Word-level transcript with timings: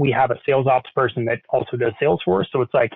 we 0.00 0.10
have 0.10 0.30
a 0.30 0.36
sales 0.46 0.66
ops 0.66 0.90
person 0.94 1.24
that 1.26 1.40
also 1.50 1.76
does 1.76 1.92
Salesforce. 2.02 2.46
So 2.52 2.62
it's 2.62 2.74
like 2.74 2.92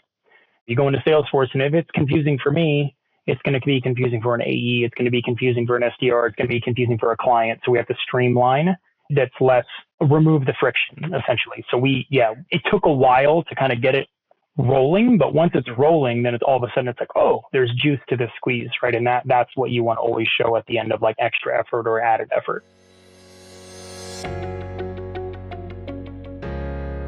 you 0.67 0.75
go 0.75 0.89
into 0.89 1.01
Salesforce, 1.01 1.49
and 1.53 1.63
if 1.63 1.75
it's 1.75 1.91
confusing 1.93 2.39
for 2.43 2.51
me, 2.51 2.97
it's 3.27 3.41
going 3.43 3.59
to 3.59 3.65
be 3.65 3.81
confusing 3.81 4.21
for 4.21 4.35
an 4.35 4.43
AE. 4.43 4.83
It's 4.85 4.95
going 4.95 5.05
to 5.07 5.11
be 5.11 5.23
confusing 5.23 5.67
for 5.67 5.77
an 5.77 5.83
SDR. 5.83 6.29
It's 6.29 6.37
going 6.37 6.49
to 6.49 6.55
be 6.55 6.61
confusing 6.61 6.99
for 6.99 7.13
a 7.13 7.17
client. 7.17 7.61
So 7.65 7.73
we 7.73 7.79
have 7.79 7.87
to 7.89 7.97
streamline 8.07 8.77
that's 9.11 9.35
less, 9.41 9.67
remove 10.01 10.47
the 10.47 10.55
friction 10.59 10.97
essentially. 11.05 11.65
So 11.71 11.77
we, 11.77 12.07
yeah, 12.11 12.33
it 12.51 12.63
took 12.71 12.87
a 12.87 12.93
while 12.93 13.43
to 13.45 13.55
kind 13.55 13.73
of 13.73 13.83
get 13.83 13.95
it 13.95 14.09
rolling, 14.57 15.19
but 15.19 15.35
once 15.35 15.53
it's 15.55 15.69
rolling, 15.77 16.23
then 16.23 16.35
it's 16.35 16.43
all 16.43 16.57
of 16.57 16.63
a 16.63 16.73
sudden 16.75 16.89
it's 16.89 17.01
like, 17.01 17.15
oh, 17.17 17.43
there's 17.53 17.71
juice 17.77 18.01
to 18.09 18.17
the 18.17 18.29
squeeze, 18.37 18.71
right? 18.83 18.95
And 18.95 19.07
that 19.07 19.23
that's 19.27 19.51
what 19.57 19.71
you 19.71 19.85
want 19.85 19.99
to 19.99 20.03
always 20.03 20.29
show 20.41 20.57
at 20.57 20.65
the 20.67 20.79
end 20.79 20.93
of 20.93 21.03
like 21.03 21.17
extra 21.19 21.59
effort 21.59 21.87
or 21.87 22.01
added 22.01 22.31
effort. 22.35 22.65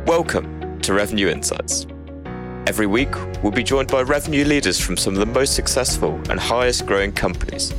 Welcome 0.06 0.80
to 0.82 0.94
Revenue 0.94 1.26
Insights. 1.30 1.84
Every 2.68 2.86
week, 2.86 3.12
we'll 3.42 3.50
be 3.50 3.64
joined 3.64 3.88
by 3.88 4.02
revenue 4.02 4.44
leaders 4.44 4.80
from 4.80 4.96
some 4.96 5.14
of 5.14 5.18
the 5.18 5.26
most 5.26 5.56
successful 5.56 6.14
and 6.30 6.38
highest 6.38 6.86
growing 6.86 7.10
companies. 7.10 7.74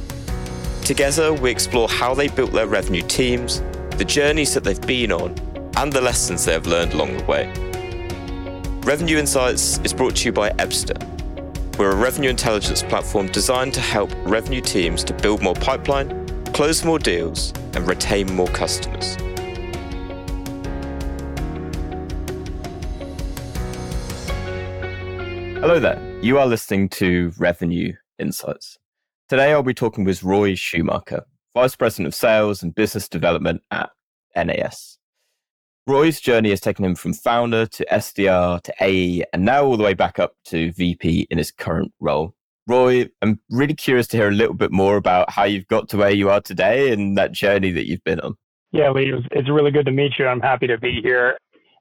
Together, 0.83 1.31
we 1.31 1.49
explore 1.49 1.88
how 1.88 2.13
they 2.13 2.27
built 2.27 2.52
their 2.52 2.67
revenue 2.67 3.02
teams, 3.03 3.61
the 3.91 4.03
journeys 4.03 4.53
that 4.55 4.66
they've 4.66 4.81
been 4.81 5.13
on, 5.13 5.35
and 5.77 5.93
the 5.93 6.02
lessons 6.02 6.43
they 6.43 6.52
have 6.52 6.67
learned 6.67 6.93
along 6.93 7.16
the 7.16 7.23
way. 7.23 7.47
Revenue 8.81 9.19
Insights 9.19 9.80
is 9.85 9.94
brought 9.94 10.17
to 10.17 10.25
you 10.25 10.33
by 10.33 10.49
Ebsta. 10.49 10.97
We're 11.77 11.94
a 11.94 11.95
revenue 11.95 12.30
intelligence 12.30 12.83
platform 12.83 13.27
designed 13.27 13.73
to 13.75 13.81
help 13.81 14.11
revenue 14.25 14.59
teams 14.59 15.05
to 15.05 15.13
build 15.13 15.41
more 15.41 15.55
pipeline, 15.55 16.27
close 16.47 16.83
more 16.83 16.99
deals, 16.99 17.53
and 17.73 17.88
retain 17.88 18.35
more 18.35 18.49
customers. 18.49 19.16
Hello 25.67 25.81
there. 25.81 26.02
You 26.22 26.39
are 26.39 26.47
listening 26.47 26.88
to 26.91 27.33
Revenue 27.38 27.91
Insights. 28.19 28.78
Today 29.28 29.52
I'll 29.52 29.64
be 29.64 29.73
talking 29.73 30.05
with 30.05 30.23
Roy 30.23 30.53
Schuhmacher, 30.53 31.23
Vice 31.53 31.75
President 31.75 32.08
of 32.08 32.16
Sales 32.16 32.64
and 32.64 32.73
Business 32.73 33.09
Development 33.09 33.61
at 33.69 33.89
NAS. 34.33 34.97
Roy's 35.86 36.22
journey 36.22 36.52
has 36.52 36.61
taken 36.61 36.86
him 36.86 36.95
from 36.95 37.11
founder 37.11 37.66
to 37.66 37.86
SDR 37.91 38.61
to 38.61 38.73
AE 38.80 39.25
and 39.33 39.44
now 39.44 39.66
all 39.66 39.75
the 39.75 39.83
way 39.83 39.94
back 39.94 40.19
up 40.19 40.36
to 40.45 40.72
VP 40.72 41.28
in 41.30 41.38
his 41.38 41.52
current 41.52 41.91
role. 42.00 42.34
Roy, 42.66 43.09
I'm 43.22 43.41
really 43.50 43.75
curious 43.75 44.08
to 44.08 44.17
hear 44.17 44.30
a 44.30 44.31
little 44.31 44.56
bit 44.56 44.72
more 44.72 44.95
about 44.95 45.30
how 45.30 45.44
you've 45.44 45.67
got 45.67 45.89
to 45.89 45.97
where 45.97 46.11
you 46.11 46.30
are 46.30 46.39
today 46.39 46.94
and 46.94 47.17
that 47.17 47.34
journey 47.34 47.72
that 47.72 47.89
you've 47.89 48.06
been 48.06 48.22
on. 48.22 48.38
Yeah, 48.72 48.91
Lee, 48.91 49.13
it's 49.31 49.50
really 49.50 49.72
good 49.72 49.86
to 49.88 49.91
meet 49.91 50.13
you. 50.17 50.28
I'm 50.28 50.39
happy 50.39 50.67
to 50.67 50.78
be 50.78 51.02
here. 51.02 51.38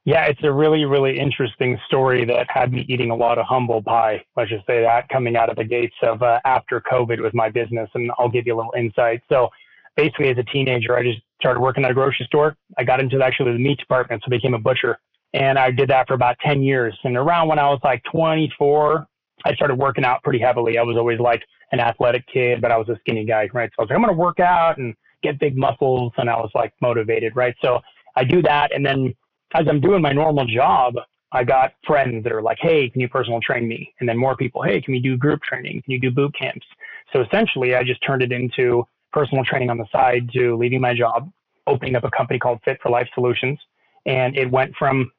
Yeah, 0.06 0.26
it's 0.26 0.44
a 0.44 0.52
really, 0.52 0.84
really 0.84 1.18
interesting 1.18 1.76
story 1.88 2.24
that 2.26 2.46
had 2.48 2.72
me 2.72 2.86
eating 2.88 3.10
a 3.10 3.14
lot 3.16 3.38
of 3.38 3.46
humble 3.46 3.82
pie. 3.82 4.24
Let's 4.36 4.50
just 4.50 4.64
say 4.64 4.80
that 4.80 5.08
coming 5.08 5.36
out 5.36 5.50
of 5.50 5.56
the 5.56 5.64
gates 5.64 5.96
of 6.00 6.22
uh, 6.22 6.38
after 6.44 6.80
COVID 6.80 7.20
with 7.20 7.34
my 7.34 7.50
business, 7.50 7.90
and 7.92 8.12
I'll 8.16 8.28
give 8.28 8.46
you 8.46 8.54
a 8.54 8.56
little 8.56 8.72
insight. 8.78 9.20
So, 9.28 9.48
basically, 9.96 10.28
as 10.28 10.38
a 10.38 10.44
teenager, 10.44 10.96
I 10.96 11.02
just 11.02 11.18
started 11.40 11.58
working 11.58 11.84
at 11.84 11.90
a 11.90 11.94
grocery 11.94 12.24
store. 12.26 12.56
I 12.78 12.84
got 12.84 13.00
into 13.00 13.20
actually 13.20 13.54
the 13.54 13.58
meat 13.58 13.80
department, 13.80 14.22
so 14.24 14.30
became 14.30 14.54
a 14.54 14.60
butcher, 14.60 14.96
and 15.34 15.58
I 15.58 15.72
did 15.72 15.90
that 15.90 16.06
for 16.06 16.14
about 16.14 16.36
ten 16.38 16.62
years. 16.62 16.96
And 17.02 17.16
around 17.16 17.48
when 17.48 17.58
I 17.58 17.68
was 17.68 17.80
like 17.82 18.00
24, 18.04 19.04
I 19.44 19.54
started 19.54 19.74
working 19.74 20.04
out 20.04 20.22
pretty 20.22 20.38
heavily. 20.38 20.78
I 20.78 20.82
was 20.82 20.96
always 20.96 21.18
like 21.18 21.42
an 21.72 21.80
athletic 21.80 22.24
kid, 22.32 22.60
but 22.60 22.70
I 22.70 22.76
was 22.76 22.88
a 22.88 22.96
skinny 23.00 23.24
guy, 23.24 23.48
right? 23.52 23.70
So 23.70 23.80
I 23.80 23.82
was 23.82 23.90
like, 23.90 23.96
I'm 23.96 24.04
going 24.04 24.14
to 24.14 24.20
work 24.20 24.38
out 24.38 24.78
and 24.78 24.94
get 25.24 25.40
big 25.40 25.56
muscles, 25.56 26.12
and 26.16 26.30
I 26.30 26.36
was 26.36 26.52
like 26.54 26.72
motivated, 26.80 27.34
right? 27.34 27.56
So 27.60 27.80
I 28.14 28.22
do 28.22 28.40
that, 28.42 28.72
and 28.72 28.86
then 28.86 29.12
as 29.54 29.66
I'm 29.68 29.80
doing 29.80 30.02
my 30.02 30.12
normal 30.12 30.46
job, 30.46 30.94
I 31.32 31.44
got 31.44 31.74
friends 31.86 32.24
that 32.24 32.32
are 32.32 32.42
like, 32.42 32.58
hey, 32.60 32.88
can 32.88 33.00
you 33.00 33.08
personal 33.08 33.40
train 33.40 33.66
me? 33.66 33.92
And 34.00 34.08
then 34.08 34.16
more 34.16 34.36
people, 34.36 34.62
hey, 34.62 34.80
can 34.80 34.92
we 34.92 35.00
do 35.00 35.16
group 35.16 35.42
training? 35.42 35.82
Can 35.82 35.92
you 35.92 36.00
do 36.00 36.10
boot 36.10 36.34
camps? 36.38 36.66
So 37.12 37.20
essentially, 37.20 37.74
I 37.74 37.82
just 37.84 38.02
turned 38.02 38.22
it 38.22 38.32
into 38.32 38.86
personal 39.12 39.44
training 39.44 39.70
on 39.70 39.78
the 39.78 39.86
side 39.92 40.30
to 40.34 40.56
leaving 40.56 40.80
my 40.80 40.94
job, 40.94 41.30
opening 41.66 41.96
up 41.96 42.04
a 42.04 42.10
company 42.10 42.38
called 42.38 42.60
Fit 42.64 42.78
for 42.82 42.90
Life 42.90 43.08
Solutions. 43.14 43.58
And 44.04 44.36
it 44.36 44.50
went 44.50 44.74
from 44.76 45.10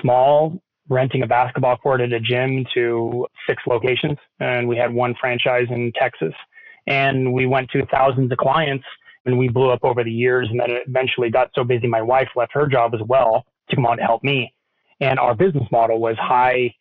small, 0.00 0.60
renting 0.88 1.22
a 1.22 1.26
basketball 1.26 1.76
court 1.76 2.00
at 2.00 2.12
a 2.12 2.20
gym 2.20 2.64
to 2.74 3.26
six 3.46 3.62
locations. 3.66 4.18
And 4.40 4.68
we 4.68 4.76
had 4.76 4.92
one 4.92 5.14
franchise 5.20 5.66
in 5.70 5.92
Texas. 5.92 6.34
And 6.86 7.32
we 7.32 7.46
went 7.46 7.70
to 7.70 7.84
thousands 7.86 8.30
of 8.32 8.38
clients 8.38 8.84
and 9.24 9.38
we 9.38 9.48
blew 9.48 9.70
up 9.70 9.84
over 9.84 10.02
the 10.02 10.10
years. 10.10 10.48
And 10.50 10.60
then 10.60 10.70
it 10.70 10.82
eventually 10.86 11.30
got 11.30 11.50
so 11.54 11.64
busy, 11.64 11.86
my 11.86 12.02
wife 12.02 12.28
left 12.36 12.52
her 12.54 12.66
job 12.66 12.94
as 12.94 13.00
well 13.06 13.44
to 13.72 13.76
come 13.76 13.86
on 13.86 13.96
to 13.96 14.02
help 14.02 14.22
me. 14.22 14.54
And 15.00 15.18
our 15.18 15.34
business 15.34 15.64
model 15.72 16.00
was 16.00 16.16
high 16.18 16.74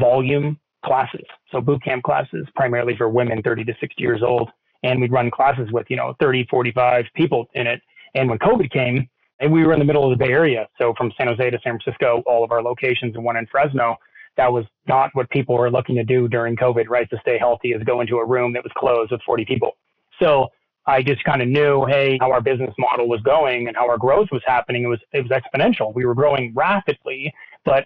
volume 0.00 0.58
classes. 0.84 1.24
So 1.52 1.60
boot 1.60 1.82
camp 1.82 2.02
classes, 2.02 2.46
primarily 2.54 2.96
for 2.96 3.08
women 3.08 3.42
30 3.42 3.64
to 3.64 3.74
60 3.80 4.02
years 4.02 4.22
old. 4.22 4.50
And 4.82 5.00
we'd 5.00 5.12
run 5.12 5.30
classes 5.30 5.68
with, 5.72 5.86
you 5.90 5.96
know, 5.96 6.14
30, 6.20 6.46
45 6.50 7.04
people 7.14 7.46
in 7.54 7.66
it. 7.66 7.82
And 8.14 8.28
when 8.28 8.38
COVID 8.38 8.70
came, 8.70 9.08
and 9.40 9.52
we 9.52 9.64
were 9.64 9.72
in 9.72 9.78
the 9.78 9.84
middle 9.84 10.10
of 10.10 10.16
the 10.16 10.24
Bay 10.24 10.32
Area. 10.32 10.66
So 10.78 10.94
from 10.96 11.12
San 11.16 11.28
Jose 11.28 11.50
to 11.50 11.58
San 11.62 11.78
Francisco, 11.78 12.22
all 12.26 12.42
of 12.42 12.50
our 12.50 12.62
locations 12.62 13.14
and 13.14 13.24
one 13.24 13.36
in 13.36 13.46
Fresno, 13.46 13.96
that 14.36 14.52
was 14.52 14.64
not 14.86 15.10
what 15.14 15.30
people 15.30 15.56
were 15.56 15.70
looking 15.70 15.96
to 15.96 16.04
do 16.04 16.28
during 16.28 16.56
COVID, 16.56 16.88
right? 16.88 17.08
To 17.10 17.18
stay 17.20 17.38
healthy 17.38 17.72
is 17.72 17.82
go 17.84 18.00
into 18.00 18.16
a 18.16 18.24
room 18.24 18.52
that 18.54 18.64
was 18.64 18.72
closed 18.76 19.12
with 19.12 19.20
40 19.22 19.44
people. 19.44 19.76
So 20.20 20.48
I 20.88 21.02
just 21.02 21.22
kind 21.22 21.42
of 21.42 21.48
knew, 21.48 21.84
hey, 21.84 22.16
how 22.18 22.32
our 22.32 22.40
business 22.40 22.74
model 22.78 23.08
was 23.08 23.20
going 23.20 23.68
and 23.68 23.76
how 23.76 23.88
our 23.90 23.98
growth 23.98 24.28
was 24.32 24.40
happening. 24.46 24.84
It 24.84 24.86
was 24.86 24.98
it 25.12 25.20
was 25.20 25.30
exponential. 25.30 25.94
We 25.94 26.06
were 26.06 26.14
growing 26.14 26.52
rapidly, 26.54 27.32
but 27.66 27.84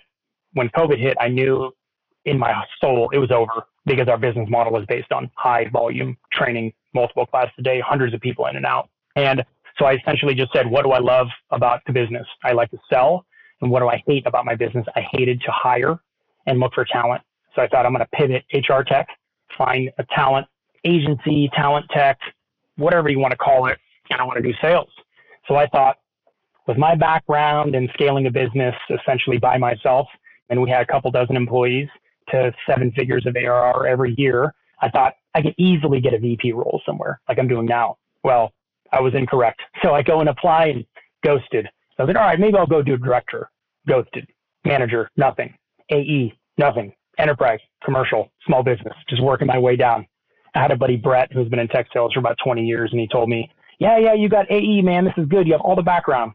when 0.53 0.69
COVID 0.69 0.99
hit, 1.01 1.17
I 1.21 1.27
knew 1.27 1.73
in 2.27 2.39
my 2.39 2.55
soul 2.81 3.11
it 3.13 3.19
was 3.19 3.33
over 3.33 3.67
because 3.87 4.07
our 4.07 4.17
business 4.17 4.49
model 4.49 4.73
was 4.73 4.87
based 4.87 5.11
on 5.11 5.29
high 5.35 5.69
volume 5.73 6.17
training, 6.33 6.73
multiple 6.95 7.27
classes 7.27 7.53
a 7.59 7.63
day, 7.63 7.83
hundreds 7.85 8.15
of 8.15 8.21
people 8.21 8.47
in 8.47 8.55
and 8.55 8.65
out. 8.65 8.89
And 9.17 9.45
so 9.79 9.85
I 9.85 9.95
essentially 9.95 10.37
just 10.37 10.53
said, 10.53 10.71
what 10.71 10.85
do 10.85 10.93
I 10.93 11.01
love 11.01 11.27
about 11.51 11.81
the 11.89 11.93
business? 11.93 12.27
I 12.45 12.53
like 12.53 12.71
to 12.71 12.79
sell. 12.89 13.27
And 13.63 13.71
what 13.73 13.81
do 13.81 13.89
I 13.89 14.01
hate 14.07 14.27
about 14.29 14.45
my 14.45 14.55
business? 14.55 14.87
I 14.95 15.03
hated 15.11 15.41
to 15.41 15.51
hire 15.51 15.99
and 16.47 16.61
look 16.61 16.75
for 16.75 16.85
talent. 16.85 17.23
So 17.57 17.63
I 17.63 17.67
thought 17.67 17.85
I'm 17.85 17.93
going 17.93 18.07
to 18.07 18.17
pivot 18.17 18.45
HR 18.53 18.83
tech, 18.83 19.09
find 19.59 19.91
a 19.99 20.05
talent 20.15 20.47
agency, 20.85 21.51
talent 21.55 21.87
tech, 21.91 22.19
whatever 22.83 23.09
you 23.09 23.19
want 23.19 23.33
to 23.33 23.39
call 23.39 23.67
it, 23.67 23.79
and 24.11 24.21
I 24.21 24.25
want 24.25 24.37
to 24.37 24.43
do 24.43 24.53
sales. 24.61 24.91
So 25.49 25.57
I 25.57 25.67
thought, 25.69 25.97
with 26.67 26.77
my 26.77 26.95
background 26.95 27.75
in 27.75 27.89
scaling 27.95 28.27
a 28.27 28.31
business 28.31 28.75
essentially 28.91 29.39
by 29.39 29.57
myself, 29.59 30.07
and 30.51 30.61
we 30.61 30.71
had 30.71 30.83
a 30.83 30.87
couple 30.87 31.11
dozen 31.11 31.37
employees 31.37 31.89
to 32.29 32.53
seven 32.67 32.93
figures 32.93 33.27
of 33.27 33.37
ARR 33.37 33.87
every 33.87 34.15
year, 34.19 34.55
I 34.81 34.91
thought 34.91 35.15
I 35.35 35.43
could 35.43 35.55
easily 35.59 36.01
get 36.01 36.15
a 36.15 36.19
VP 36.19 36.53
role 36.53 36.81
somewhere 36.85 37.21
like 37.29 37.39
I'm 37.39 37.49
doing 37.49 37.67
now. 37.67 37.97
Well, 38.23 38.53
I 38.93 39.01
was 39.01 39.15
incorrect. 39.15 39.61
So 39.83 39.95
I 39.95 40.03
go 40.03 40.21
and 40.21 40.29
apply 40.29 40.67
and 40.67 40.85
ghosted. 41.25 41.69
So 41.97 42.05
I 42.05 42.07
like, 42.07 42.17
all 42.17 42.23
right, 42.23 42.39
maybe 42.39 42.57
I'll 42.57 42.67
go 42.67 42.83
do 42.83 42.97
director. 42.97 43.51
Ghosted. 43.89 44.29
Manager, 44.65 45.09
nothing. 45.17 45.55
AE, 45.91 46.33
nothing. 46.59 46.93
Enterprise, 47.19 47.59
commercial, 47.85 48.31
small 48.47 48.63
business, 48.63 48.95
just 49.09 49.23
working 49.23 49.47
my 49.47 49.59
way 49.59 49.77
down. 49.77 50.07
I 50.55 50.61
had 50.61 50.71
a 50.71 50.77
buddy 50.77 50.97
Brett 50.97 51.33
who's 51.33 51.49
been 51.49 51.59
in 51.59 51.69
tech 51.69 51.87
sales 51.93 52.13
for 52.13 52.21
about 52.21 52.39
20 52.45 52.65
years, 52.65 52.91
and 52.93 53.01
he 53.01 53.09
told 53.09 53.29
me, 53.29 53.51
"Yeah, 53.79 53.99
yeah, 53.99 54.15
you 54.15 54.29
got 54.29 54.51
AE, 54.51 54.83
man. 54.83 55.05
This 55.05 55.15
is 55.17 55.27
good. 55.27 55.47
You 55.47 55.53
have 55.53 55.63
all 55.63 55.77
the 55.77 55.83
background." 55.83 56.33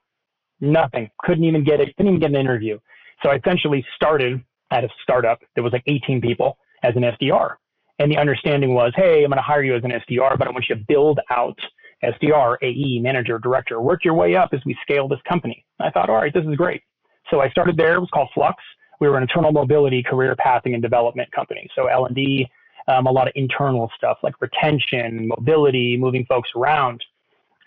Nothing. 0.59 1.09
Couldn't 1.19 1.43
even 1.43 1.63
get 1.63 1.79
it. 1.79 1.95
Couldn't 1.97 2.07
even 2.07 2.19
get 2.19 2.31
an 2.31 2.35
interview. 2.35 2.79
So 3.23 3.29
I 3.29 3.35
essentially 3.35 3.85
started 3.95 4.41
at 4.71 4.83
a 4.83 4.89
startup 5.03 5.39
that 5.55 5.61
was 5.61 5.73
like 5.73 5.83
18 5.87 6.19
people 6.21 6.57
as 6.83 6.95
an 6.95 7.03
SDR, 7.03 7.57
and 7.99 8.11
the 8.11 8.17
understanding 8.17 8.73
was, 8.73 8.91
"Hey, 8.95 9.23
I'm 9.23 9.29
going 9.29 9.37
to 9.37 9.41
hire 9.41 9.63
you 9.63 9.75
as 9.75 9.83
an 9.83 9.91
SDR, 9.91 10.35
but 10.37 10.47
I 10.47 10.51
want 10.51 10.65
you 10.69 10.75
to 10.75 10.83
build 10.87 11.19
out." 11.29 11.59
SDR, 12.03 12.57
AE, 12.61 12.99
manager, 12.99 13.39
director, 13.39 13.81
work 13.81 14.05
your 14.05 14.13
way 14.13 14.35
up 14.35 14.49
as 14.53 14.59
we 14.65 14.77
scale 14.83 15.07
this 15.07 15.21
company. 15.27 15.65
I 15.79 15.89
thought, 15.89 16.09
all 16.09 16.17
right, 16.17 16.33
this 16.33 16.45
is 16.45 16.55
great. 16.55 16.83
So 17.31 17.41
I 17.41 17.49
started 17.49 17.75
there. 17.75 17.95
It 17.95 17.99
was 17.99 18.09
called 18.13 18.29
Flux. 18.33 18.63
We 18.99 19.07
were 19.09 19.17
an 19.17 19.23
internal 19.23 19.51
mobility, 19.51 20.03
career 20.03 20.35
pathing, 20.35 20.73
and 20.73 20.81
development 20.81 21.31
company. 21.31 21.67
So 21.75 21.87
L&D, 21.87 22.47
um, 22.87 23.05
a 23.05 23.11
lot 23.11 23.27
of 23.27 23.33
internal 23.35 23.91
stuff 23.95 24.17
like 24.23 24.41
retention, 24.41 25.27
mobility, 25.27 25.97
moving 25.97 26.25
folks 26.25 26.49
around. 26.55 27.03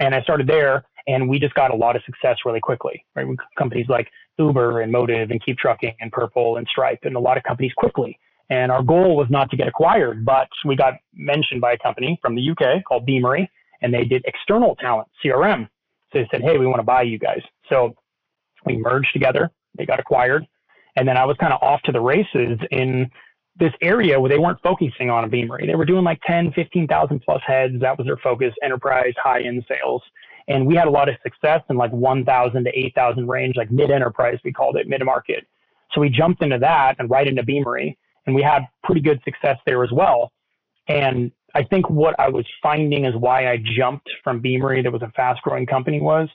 And 0.00 0.14
I 0.14 0.22
started 0.22 0.46
there, 0.46 0.84
and 1.06 1.28
we 1.28 1.38
just 1.38 1.54
got 1.54 1.72
a 1.72 1.76
lot 1.76 1.96
of 1.96 2.02
success 2.04 2.38
really 2.44 2.60
quickly. 2.60 3.04
Right, 3.14 3.26
companies 3.58 3.86
like 3.88 4.08
Uber 4.38 4.80
and 4.80 4.90
Motive 4.90 5.30
and 5.30 5.42
KeepTruckin 5.42 5.94
and 6.00 6.10
Purple 6.10 6.56
and 6.56 6.66
Stripe, 6.68 7.00
and 7.02 7.16
a 7.16 7.20
lot 7.20 7.36
of 7.36 7.42
companies 7.42 7.72
quickly. 7.74 8.18
And 8.48 8.72
our 8.72 8.82
goal 8.82 9.16
was 9.16 9.28
not 9.30 9.48
to 9.50 9.56
get 9.56 9.68
acquired, 9.68 10.24
but 10.24 10.48
we 10.64 10.74
got 10.74 10.94
mentioned 11.14 11.60
by 11.60 11.72
a 11.72 11.78
company 11.78 12.18
from 12.20 12.34
the 12.34 12.50
UK 12.50 12.82
called 12.84 13.06
Beamery, 13.06 13.48
and 13.82 13.94
they 13.94 14.04
did 14.04 14.24
external 14.26 14.74
talent 14.76 15.08
CRM. 15.24 15.68
So 16.12 16.18
they 16.18 16.28
said, 16.30 16.42
"Hey, 16.42 16.58
we 16.58 16.66
want 16.66 16.80
to 16.80 16.84
buy 16.84 17.02
you 17.02 17.18
guys." 17.18 17.42
So 17.68 17.94
we 18.64 18.76
merged 18.76 19.12
together. 19.12 19.50
They 19.76 19.86
got 19.86 20.00
acquired, 20.00 20.46
and 20.96 21.06
then 21.06 21.16
I 21.16 21.24
was 21.24 21.36
kind 21.36 21.52
of 21.52 21.62
off 21.62 21.82
to 21.82 21.92
the 21.92 22.00
races 22.00 22.58
in 22.70 23.10
this 23.60 23.72
area 23.82 24.18
where 24.18 24.30
they 24.30 24.38
weren't 24.38 24.60
focusing 24.62 25.10
on 25.10 25.22
a 25.22 25.28
Beamery. 25.28 25.66
They 25.66 25.76
were 25.76 25.84
doing 25.84 26.02
like 26.02 26.20
10, 26.26 26.52
15,000 26.52 27.20
plus 27.20 27.42
heads. 27.46 27.74
That 27.80 27.96
was 27.96 28.06
their 28.06 28.16
focus, 28.16 28.52
enterprise, 28.62 29.12
high 29.22 29.42
end 29.42 29.64
sales. 29.68 30.02
And 30.48 30.66
we 30.66 30.74
had 30.74 30.88
a 30.88 30.90
lot 30.90 31.08
of 31.08 31.14
success 31.22 31.60
in 31.68 31.76
like 31.76 31.92
1,000 31.92 32.64
to 32.64 32.70
8,000 32.76 33.28
range, 33.28 33.56
like 33.56 33.70
mid 33.70 33.90
enterprise, 33.90 34.38
we 34.42 34.52
called 34.52 34.76
it 34.76 34.88
mid 34.88 35.04
market. 35.04 35.46
So 35.92 36.00
we 36.00 36.08
jumped 36.08 36.42
into 36.42 36.58
that 36.58 36.96
and 36.98 37.10
right 37.10 37.26
into 37.26 37.42
Beamery, 37.42 37.96
and 38.26 38.34
we 38.34 38.42
had 38.42 38.62
pretty 38.82 39.00
good 39.00 39.20
success 39.24 39.58
there 39.66 39.84
as 39.84 39.92
well. 39.92 40.32
And 40.88 41.30
I 41.54 41.62
think 41.64 41.90
what 41.90 42.18
I 42.18 42.28
was 42.28 42.46
finding 42.62 43.04
is 43.04 43.14
why 43.14 43.50
I 43.50 43.62
jumped 43.76 44.08
from 44.24 44.40
Beamery, 44.40 44.82
that 44.82 44.92
was 44.92 45.02
a 45.02 45.12
fast 45.14 45.42
growing 45.42 45.66
company, 45.66 46.00
was 46.00 46.28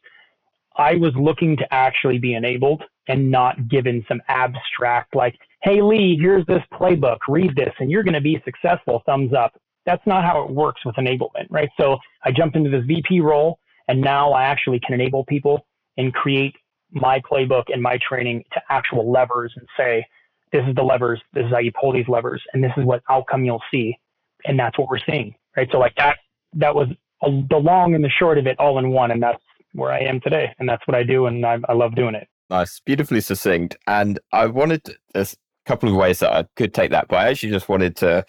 I 0.78 0.96
was 0.96 1.14
looking 1.16 1.58
to 1.58 1.74
actually 1.74 2.20
be 2.20 2.34
enabled 2.36 2.84
and 3.08 3.32
not 3.32 3.68
given 3.68 4.04
some 4.08 4.22
abstract, 4.28 5.16
like, 5.16 5.38
hey, 5.66 5.82
Lee, 5.82 6.16
here's 6.22 6.46
this 6.46 6.62
playbook, 6.72 7.18
read 7.28 7.56
this, 7.56 7.74
and 7.80 7.90
you're 7.90 8.04
going 8.04 8.14
to 8.14 8.22
be 8.22 8.40
successful, 8.46 9.02
thumbs 9.08 9.34
up. 9.34 9.52
That's 9.88 10.06
not 10.06 10.24
how 10.24 10.44
it 10.44 10.52
works 10.52 10.86
with 10.86 10.96
enablement, 10.96 11.48
right? 11.50 11.70
So 11.80 11.98
I 12.24 12.32
jumped 12.32 12.56
into 12.56 12.70
this 12.70 12.86
VP 12.86 13.22
role, 13.22 13.58
and 13.88 14.00
now 14.00 14.32
I 14.32 14.44
actually 14.44 14.80
can 14.80 14.94
enable 14.94 15.26
people 15.26 15.66
and 15.98 16.14
create 16.14 16.56
my 16.92 17.20
playbook 17.20 17.64
and 17.74 17.82
my 17.82 17.98
training 18.08 18.44
to 18.54 18.62
actual 18.70 19.12
levers 19.12 19.54
and 19.56 19.68
say, 19.76 20.06
this 20.52 20.64
is 20.68 20.76
the 20.76 20.84
levers, 20.84 21.20
this 21.34 21.46
is 21.46 21.52
how 21.52 21.58
you 21.58 21.72
pull 21.80 21.92
these 21.92 22.08
levers, 22.08 22.44
and 22.54 22.64
this 22.64 22.72
is 22.78 22.86
what 22.86 23.02
outcome 23.10 23.44
you'll 23.44 23.64
see. 23.72 23.98
And 24.46 24.60
that's 24.60 24.78
what 24.78 24.88
we're 24.88 25.00
seeing, 25.00 25.34
right? 25.58 25.68
So 25.72 25.80
like 25.80 25.96
that, 25.96 26.18
that 26.54 26.76
was 26.76 26.90
a, 27.24 27.44
the 27.50 27.58
long 27.58 27.96
and 27.96 28.04
the 28.04 28.10
short 28.10 28.38
of 28.38 28.46
it 28.46 28.60
all 28.60 28.78
in 28.78 28.92
one. 28.92 29.10
And 29.10 29.22
that's 29.22 29.42
where 29.74 29.92
I 29.92 30.02
am 30.02 30.22
today. 30.22 30.54
And 30.60 30.70
that's 30.70 30.86
what 30.88 30.94
I 30.94 31.02
do. 31.02 31.26
And 31.26 31.44
I, 31.44 31.58
I 31.68 31.74
love 31.74 31.96
doing 31.96 32.14
it. 32.14 32.28
Nice. 32.52 32.80
Beautifully 32.80 33.22
succinct. 33.22 33.76
And 33.88 34.20
I 34.32 34.46
wanted, 34.46 34.84
to, 34.84 34.96
a 35.16 35.26
couple 35.66 35.90
of 35.90 35.96
ways 35.96 36.20
that 36.20 36.34
I 36.34 36.46
could 36.56 36.74
take 36.74 36.92
that, 36.92 37.08
but 37.08 37.18
I 37.18 37.30
actually 37.30 37.52
just 37.52 37.70
wanted 37.70 37.96
to 37.98 38.26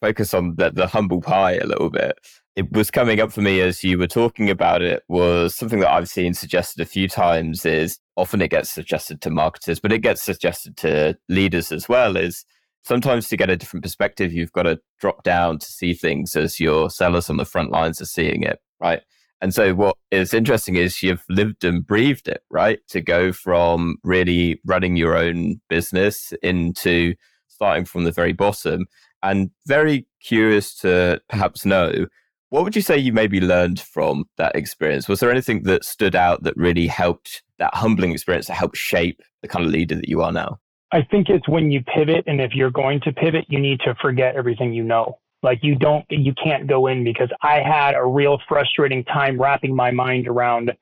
focus 0.00 0.34
on 0.34 0.56
the, 0.56 0.70
the 0.70 0.86
humble 0.86 1.20
pie 1.20 1.54
a 1.54 1.66
little 1.66 1.90
bit 1.90 2.18
it 2.54 2.70
was 2.72 2.90
coming 2.90 3.20
up 3.20 3.32
for 3.32 3.40
me 3.40 3.60
as 3.60 3.82
you 3.82 3.98
were 3.98 4.06
talking 4.06 4.50
about 4.50 4.82
it 4.82 5.02
was 5.08 5.54
something 5.54 5.80
that 5.80 5.90
I've 5.90 6.08
seen 6.08 6.34
suggested 6.34 6.82
a 6.82 6.86
few 6.86 7.08
times 7.08 7.64
is 7.64 7.98
often 8.16 8.42
it 8.42 8.50
gets 8.50 8.70
suggested 8.70 9.22
to 9.22 9.30
marketers, 9.30 9.80
but 9.80 9.92
it 9.92 10.00
gets 10.00 10.22
suggested 10.22 10.76
to 10.78 11.16
leaders 11.28 11.72
as 11.72 11.88
well 11.88 12.16
is 12.16 12.44
sometimes 12.84 13.28
to 13.28 13.38
get 13.38 13.48
a 13.48 13.56
different 13.56 13.82
perspective, 13.82 14.32
you've 14.32 14.52
got 14.52 14.64
to 14.64 14.78
drop 15.00 15.22
down 15.22 15.58
to 15.58 15.66
see 15.66 15.94
things 15.94 16.36
as 16.36 16.60
your 16.60 16.90
sellers 16.90 17.30
on 17.30 17.38
the 17.38 17.46
front 17.46 17.70
lines 17.70 18.02
are 18.02 18.06
seeing 18.06 18.42
it, 18.42 18.60
right? 18.80 19.02
And 19.42 19.52
so 19.52 19.74
what 19.74 19.96
is 20.12 20.32
interesting 20.32 20.76
is 20.76 21.02
you've 21.02 21.24
lived 21.28 21.64
and 21.64 21.84
breathed 21.84 22.28
it, 22.28 22.42
right? 22.48 22.78
To 22.90 23.00
go 23.00 23.32
from 23.32 23.96
really 24.04 24.60
running 24.64 24.96
your 24.96 25.16
own 25.16 25.60
business 25.68 26.32
into 26.42 27.14
starting 27.48 27.84
from 27.84 28.04
the 28.04 28.12
very 28.12 28.32
bottom 28.32 28.86
and 29.22 29.50
very 29.66 30.06
curious 30.22 30.74
to 30.76 31.20
perhaps 31.28 31.66
know 31.66 32.06
what 32.52 32.64
would 32.64 32.76
you 32.76 32.82
say 32.82 32.98
you 32.98 33.14
maybe 33.14 33.40
learned 33.40 33.80
from 33.80 34.26
that 34.36 34.54
experience? 34.54 35.08
Was 35.08 35.20
there 35.20 35.30
anything 35.30 35.62
that 35.62 35.86
stood 35.86 36.14
out 36.14 36.42
that 36.42 36.54
really 36.54 36.86
helped 36.86 37.42
that 37.58 37.74
humbling 37.74 38.12
experience 38.12 38.46
that 38.46 38.54
helped 38.54 38.76
shape 38.76 39.22
the 39.40 39.48
kind 39.48 39.64
of 39.64 39.72
leader 39.72 39.94
that 39.94 40.08
you 40.08 40.20
are 40.20 40.32
now? 40.32 40.60
I 40.92 41.00
think 41.00 41.30
it's 41.30 41.48
when 41.48 41.70
you 41.70 41.82
pivot, 41.82 42.24
and 42.26 42.42
if 42.42 42.54
you're 42.54 42.70
going 42.70 43.00
to 43.04 43.12
pivot, 43.12 43.46
you 43.48 43.58
need 43.58 43.80
to 43.86 43.94
forget 44.02 44.36
everything 44.36 44.74
you 44.74 44.84
know. 44.84 45.18
Like 45.42 45.60
you 45.62 45.74
don't, 45.74 46.04
you 46.08 46.32
can't 46.34 46.66
go 46.66 46.86
in 46.86 47.04
because 47.04 47.28
I 47.42 47.60
had 47.60 47.94
a 47.94 48.04
real 48.04 48.38
frustrating 48.48 49.04
time 49.04 49.40
wrapping 49.40 49.74
my 49.74 49.90
mind 49.90 50.28
around 50.28 50.72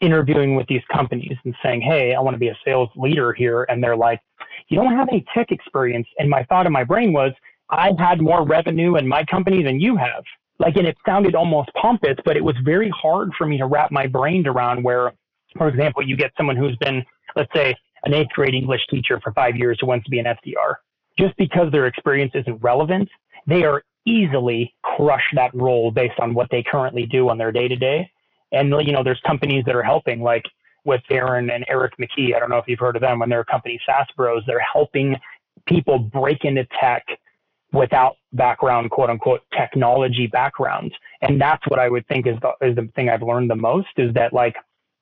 interviewing 0.00 0.54
with 0.54 0.66
these 0.66 0.82
companies 0.92 1.36
and 1.44 1.54
saying, 1.62 1.80
Hey, 1.80 2.14
I 2.14 2.20
want 2.20 2.34
to 2.34 2.38
be 2.38 2.48
a 2.48 2.58
sales 2.64 2.90
leader 2.96 3.32
here. 3.32 3.64
And 3.64 3.82
they're 3.82 3.96
like, 3.96 4.20
You 4.68 4.76
don't 4.76 4.96
have 4.96 5.08
any 5.10 5.24
tech 5.34 5.50
experience. 5.50 6.06
And 6.18 6.28
my 6.30 6.44
thought 6.44 6.66
in 6.66 6.72
my 6.72 6.84
brain 6.84 7.12
was, 7.12 7.32
I've 7.70 7.98
had 7.98 8.20
more 8.20 8.46
revenue 8.46 8.96
in 8.96 9.08
my 9.08 9.24
company 9.24 9.62
than 9.62 9.80
you 9.80 9.96
have 9.96 10.24
like, 10.58 10.76
and 10.76 10.86
it 10.86 10.96
sounded 11.04 11.34
almost 11.34 11.70
pompous, 11.74 12.16
but 12.24 12.36
it 12.36 12.44
was 12.44 12.54
very 12.64 12.90
hard 12.90 13.32
for 13.36 13.46
me 13.46 13.58
to 13.58 13.66
wrap 13.66 13.90
my 13.90 14.06
brain 14.06 14.46
around 14.46 14.82
where, 14.82 15.12
for 15.56 15.68
example, 15.68 16.06
you 16.06 16.16
get 16.16 16.32
someone 16.36 16.56
who's 16.56 16.76
been, 16.76 17.04
let's 17.34 17.52
say, 17.54 17.74
an 18.04 18.14
eighth 18.14 18.30
grade 18.30 18.54
English 18.54 18.82
teacher 18.88 19.20
for 19.22 19.32
five 19.32 19.56
years 19.56 19.78
who 19.80 19.86
wants 19.86 20.04
to 20.04 20.10
be 20.10 20.18
an 20.18 20.26
SDR. 20.26 20.76
Just 21.18 21.36
because 21.36 21.72
their 21.72 21.86
experience 21.86 22.32
isn't 22.34 22.62
relevant, 22.62 23.08
they 23.46 23.64
are 23.64 23.82
easily 24.06 24.74
crush 24.82 25.24
that 25.34 25.54
role 25.54 25.90
based 25.90 26.18
on 26.20 26.34
what 26.34 26.48
they 26.50 26.62
currently 26.62 27.06
do 27.06 27.28
on 27.28 27.38
their 27.38 27.52
day 27.52 27.68
to 27.68 27.76
day. 27.76 28.10
And, 28.52 28.70
you 28.86 28.92
know, 28.92 29.02
there's 29.02 29.20
companies 29.26 29.64
that 29.66 29.74
are 29.74 29.82
helping, 29.82 30.22
like 30.22 30.44
with 30.84 31.02
Aaron 31.10 31.50
and 31.50 31.64
Eric 31.68 31.94
McKee. 31.98 32.34
I 32.34 32.38
don't 32.38 32.50
know 32.50 32.58
if 32.58 32.66
you've 32.68 32.78
heard 32.78 32.96
of 32.96 33.02
them 33.02 33.18
when 33.18 33.28
they're 33.28 33.40
a 33.40 33.44
company, 33.44 33.80
SaaS 33.86 34.06
Bros. 34.16 34.42
They're 34.46 34.60
helping 34.60 35.16
people 35.66 35.98
break 35.98 36.44
into 36.44 36.66
tech 36.80 37.04
without 37.72 38.16
background, 38.32 38.90
quote 38.90 39.10
unquote, 39.10 39.40
technology 39.56 40.26
background. 40.26 40.92
And 41.22 41.40
that's 41.40 41.62
what 41.68 41.80
I 41.80 41.88
would 41.88 42.06
think 42.06 42.26
is 42.26 42.36
the, 42.40 42.52
is 42.66 42.76
the 42.76 42.88
thing 42.94 43.08
I've 43.08 43.22
learned 43.22 43.50
the 43.50 43.56
most 43.56 43.88
is 43.96 44.14
that 44.14 44.32
like 44.32 44.54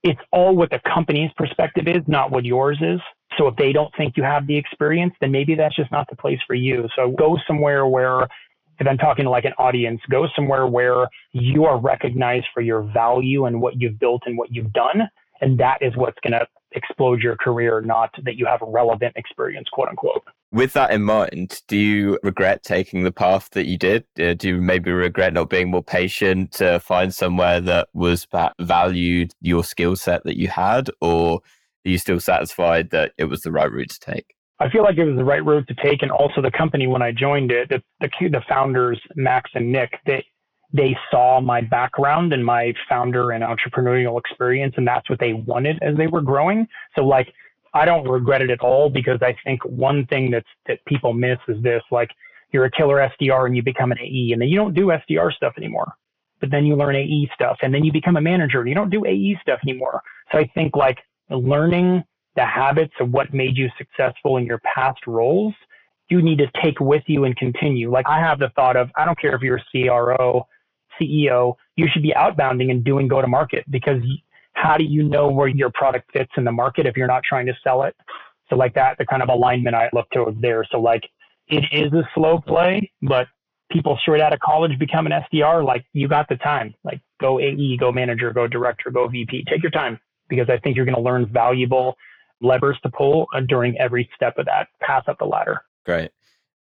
it's 0.03 0.21
all 0.33 0.57
what 0.57 0.71
the 0.71 0.81
company's 0.93 1.31
perspective 1.37 1.87
is, 1.87 2.03
not 2.07 2.31
what 2.31 2.45
yours 2.45 2.79
is. 2.81 3.01
So 3.39 3.47
if 3.47 3.57
they 3.57 3.73
don't 3.73 3.93
think 3.97 4.17
you 4.17 4.23
have 4.23 4.47
the 4.47 4.57
experience, 4.57 5.15
then 5.21 5.31
maybe 5.31 5.55
that's 5.55 5.77
just 5.77 5.93
not 5.93 6.09
the 6.09 6.17
place 6.17 6.41
for 6.47 6.55
you. 6.55 6.89
So 6.97 7.11
go 7.11 7.39
somewhere 7.47 7.87
where 7.87 8.27
if 8.79 8.87
I'm 8.87 8.99
talking 8.99 9.25
to 9.25 9.31
like 9.31 9.45
an 9.45 9.53
audience, 9.59 10.01
go 10.11 10.27
somewhere 10.35 10.67
where 10.67 11.07
you 11.33 11.65
are 11.65 11.79
recognized 11.79 12.47
for 12.53 12.61
your 12.61 12.83
value 12.83 13.47
and 13.47 13.61
what 13.61 13.81
you've 13.81 13.99
built 13.99 14.23
and 14.27 14.37
what 14.37 14.53
you've 14.53 14.73
done. 14.73 15.03
And 15.41 15.59
that 15.59 15.79
is 15.81 15.97
what's 15.97 16.19
going 16.23 16.33
to 16.33 16.47
explode 16.73 17.21
your 17.21 17.37
career, 17.37 17.81
not 17.81 18.11
that 18.25 18.37
you 18.37 18.47
have 18.47 18.61
relevant 18.63 19.15
experience, 19.17 19.69
quote 19.73 19.89
unquote. 19.89 20.23
With 20.53 20.75
that 20.75 20.91
in 20.91 21.03
mind, 21.03 21.63
do 21.67 21.77
you 21.77 22.19
regret 22.23 22.63
taking 22.63 23.05
the 23.05 23.13
path 23.13 23.51
that 23.53 23.67
you 23.67 23.79
did? 23.79 24.05
Uh, 24.21 24.35
do 24.35 24.49
you 24.49 24.61
maybe 24.61 24.93
regret 24.93 25.33
not 25.33 25.49
being 25.49 25.71
more 25.71 25.83
patient 25.83 26.53
to 26.53 26.79
find 26.81 27.15
somewhere 27.15 27.61
that 27.63 27.89
was 27.95 28.27
that 28.33 28.53
valued 28.61 29.33
your 29.41 29.65
skill 29.65 29.97
set 29.97 30.25
that 30.25 30.39
you 30.39 30.49
had, 30.49 30.91
or 31.01 31.41
are 31.85 31.89
you 31.89 31.99
still 31.99 32.21
satisfied 32.21 32.91
that 32.91 33.13
it 33.17 33.25
was 33.25 33.41
the 33.41 33.53
right 33.53 33.71
route 33.71 33.91
to 33.91 33.99
take? 34.01 34.35
I 34.63 34.71
feel 34.71 34.85
like 34.85 34.97
it 34.97 35.05
was 35.05 35.17
the 35.17 35.25
right 35.25 35.45
road 35.45 35.67
to 35.67 35.75
take, 35.75 36.03
and 36.03 36.11
also 36.13 36.41
the 36.41 36.51
company 36.53 36.87
when 36.87 37.03
I 37.03 37.11
joined 37.11 37.51
it, 37.51 37.69
the 37.69 37.83
the, 38.01 38.09
the 38.29 38.43
founders 38.49 39.01
Max 39.17 39.51
and 39.55 39.73
Nick, 39.73 39.99
they 40.07 40.25
they 40.73 40.97
saw 41.11 41.41
my 41.41 41.61
background 41.61 42.33
and 42.33 42.45
my 42.45 42.73
founder 42.89 43.33
and 43.33 43.43
entrepreneurial 43.43 44.21
experience, 44.21 44.75
and 44.77 44.87
that's 44.87 45.11
what 45.11 45.19
they 45.19 45.33
wanted 45.33 45.83
as 45.83 45.97
they 45.97 46.07
were 46.07 46.23
growing. 46.23 46.69
So, 46.95 47.05
like, 47.05 47.27
I 47.75 47.85
don't 47.85 48.07
regret 48.07 48.41
it 48.41 48.51
at 48.51 48.61
all 48.61 48.89
because 48.89 49.19
I 49.21 49.35
think 49.45 49.65
one 49.65 50.07
thing 50.07 50.31
that's 50.31 50.47
that 50.69 50.79
people 50.87 51.13
miss 51.13 51.39
is 51.49 51.61
this: 51.65 51.83
like, 51.91 52.11
you're 52.53 52.67
a 52.67 52.71
killer 52.71 53.11
SDR 53.21 53.47
and 53.47 53.57
you 53.57 53.65
become 53.65 53.91
an 53.91 53.99
AE, 53.99 54.31
and 54.33 54.41
then 54.41 54.49
you 54.49 54.57
don't 54.57 54.75
do 54.75 54.93
SDR 54.93 55.33
stuff 55.33 55.55
anymore. 55.59 55.93
But 56.41 56.53
then 56.53 56.67
you 56.67 56.77
learn 56.77 56.95
AE 56.95 57.31
stuff, 57.35 57.59
and 57.63 57.75
then 57.75 57.85
you 57.85 57.91
become 57.91 58.17
a 58.17 58.21
manager 58.21 58.61
and 58.61 58.69
you 58.69 58.77
don't 58.77 58.91
do 58.91 59.05
AE 59.05 59.39
stuff 59.43 59.59
anymore. 59.65 60.03
So 60.31 60.39
I 60.39 60.47
think 60.55 60.77
like 60.77 60.99
learning 61.31 62.05
the 62.37 62.45
habits 62.45 62.95
of 63.01 63.11
what 63.11 63.33
made 63.33 63.57
you 63.57 63.69
successful 63.77 64.37
in 64.37 64.47
your 64.47 64.61
past 64.75 65.07
roles, 65.07 65.55
you 66.09 66.23
need 66.23 66.39
to 66.39 66.51
take 66.63 66.81
with 66.81 67.03
you 67.07 67.25
and 67.25 67.37
continue. 67.37 67.91
Like 67.91 68.07
I 68.09 68.21
have 68.21 68.39
the 68.39 68.51
thought 68.55 68.77
of 68.77 68.91
I 68.97 69.05
don't 69.05 69.19
care 69.19 69.35
if 69.35 69.43
you're 69.43 69.59
a 69.59 69.65
CRO 69.71 70.47
CEO, 71.01 71.55
you 71.77 71.89
should 71.93 72.03
be 72.03 72.13
outbounding 72.17 72.71
and 72.71 72.85
doing 72.85 73.09
go 73.09 73.21
to 73.21 73.27
market 73.27 73.65
because 73.71 74.03
how 74.55 74.77
do 74.77 74.85
you 74.85 75.03
know 75.03 75.31
where 75.31 75.49
your 75.49 75.71
product 75.71 76.11
fits 76.13 76.31
in 76.37 76.45
the 76.45 76.53
market 76.53 76.87
if 76.87 76.97
you're 76.97 77.07
not 77.07 77.23
trying 77.27 77.47
to 77.47 77.55
sell 77.65 77.83
it? 77.85 77.97
So 78.49 78.57
like 78.57 78.75
that, 78.75 78.99
the 78.99 79.07
kind 79.07 79.23
of 79.23 79.29
alignment 79.29 79.75
I 79.75 79.89
look 79.93 80.07
towards 80.13 80.41
there. 80.41 80.67
So 80.71 80.81
like 80.81 81.05
it 81.49 81.65
is 81.73 81.93
a 81.93 82.07
slow 82.15 82.41
play, 82.41 82.91
but 83.01 83.27
people 83.71 83.99
straight 84.03 84.21
out 84.21 84.35
of 84.35 84.41
college 84.41 84.79
become 84.79 85.07
an 85.07 85.13
SDR, 85.13 85.65
like 85.65 85.85
you 85.93 86.09
got 86.09 86.29
the 86.29 86.37
time. 86.37 86.75
Like 86.85 87.01
go 87.21 87.41
AE, 87.41 87.79
go 87.79 87.91
manager, 87.91 88.33
go 88.33 88.47
director, 88.47 88.91
go 88.91 89.09
VP. 89.09 89.45
Take 89.49 89.63
your 89.63 89.71
time 89.71 89.99
because 90.29 90.49
I 90.51 90.59
think 90.59 90.77
you're 90.77 90.85
going 90.85 90.97
to 90.97 91.03
learn 91.03 91.27
valuable 91.27 91.97
levers 92.43 92.79
to 92.83 92.91
pull 92.91 93.27
uh, 93.35 93.41
during 93.41 93.79
every 93.79 94.09
step 94.15 94.39
of 94.39 94.47
that 94.47 94.69
path 94.81 95.05
up 95.09 95.19
the 95.19 95.25
ladder. 95.25 95.63
Great. 95.85 96.11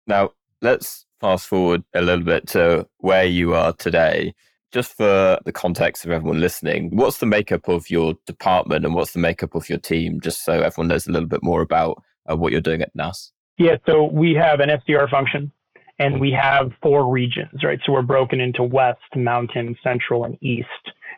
Now 0.07 0.31
let's 0.61 1.05
fast 1.19 1.47
forward 1.47 1.83
a 1.93 2.01
little 2.01 2.23
bit 2.23 2.47
to 2.47 2.87
where 2.97 3.25
you 3.25 3.53
are 3.53 3.73
today, 3.73 4.33
just 4.71 4.95
for 4.95 5.39
the 5.45 5.51
context 5.51 6.05
of 6.05 6.11
everyone 6.11 6.39
listening, 6.39 6.89
what's 6.95 7.17
the 7.17 7.25
makeup 7.25 7.67
of 7.67 7.89
your 7.89 8.15
department 8.25 8.85
and 8.85 8.95
what's 8.95 9.13
the 9.13 9.19
makeup 9.19 9.55
of 9.55 9.69
your 9.69 9.77
team, 9.77 10.19
just 10.21 10.43
so 10.43 10.53
everyone 10.53 10.87
knows 10.87 11.07
a 11.07 11.11
little 11.11 11.27
bit 11.27 11.43
more 11.43 11.61
about 11.61 12.01
uh, 12.29 12.35
what 12.35 12.51
you're 12.51 12.61
doing 12.61 12.81
at 12.81 12.95
NAS? 12.95 13.31
Yeah, 13.57 13.77
so 13.85 14.05
we 14.05 14.33
have 14.33 14.59
an 14.59 14.69
SDR 14.69 15.09
function 15.09 15.51
and 15.99 16.19
we 16.19 16.31
have 16.31 16.71
four 16.81 17.11
regions, 17.11 17.63
right? 17.63 17.79
So 17.85 17.91
we're 17.91 18.01
broken 18.01 18.39
into 18.39 18.63
West, 18.63 18.99
Mountain, 19.15 19.77
Central, 19.83 20.25
and 20.25 20.37
East 20.41 20.67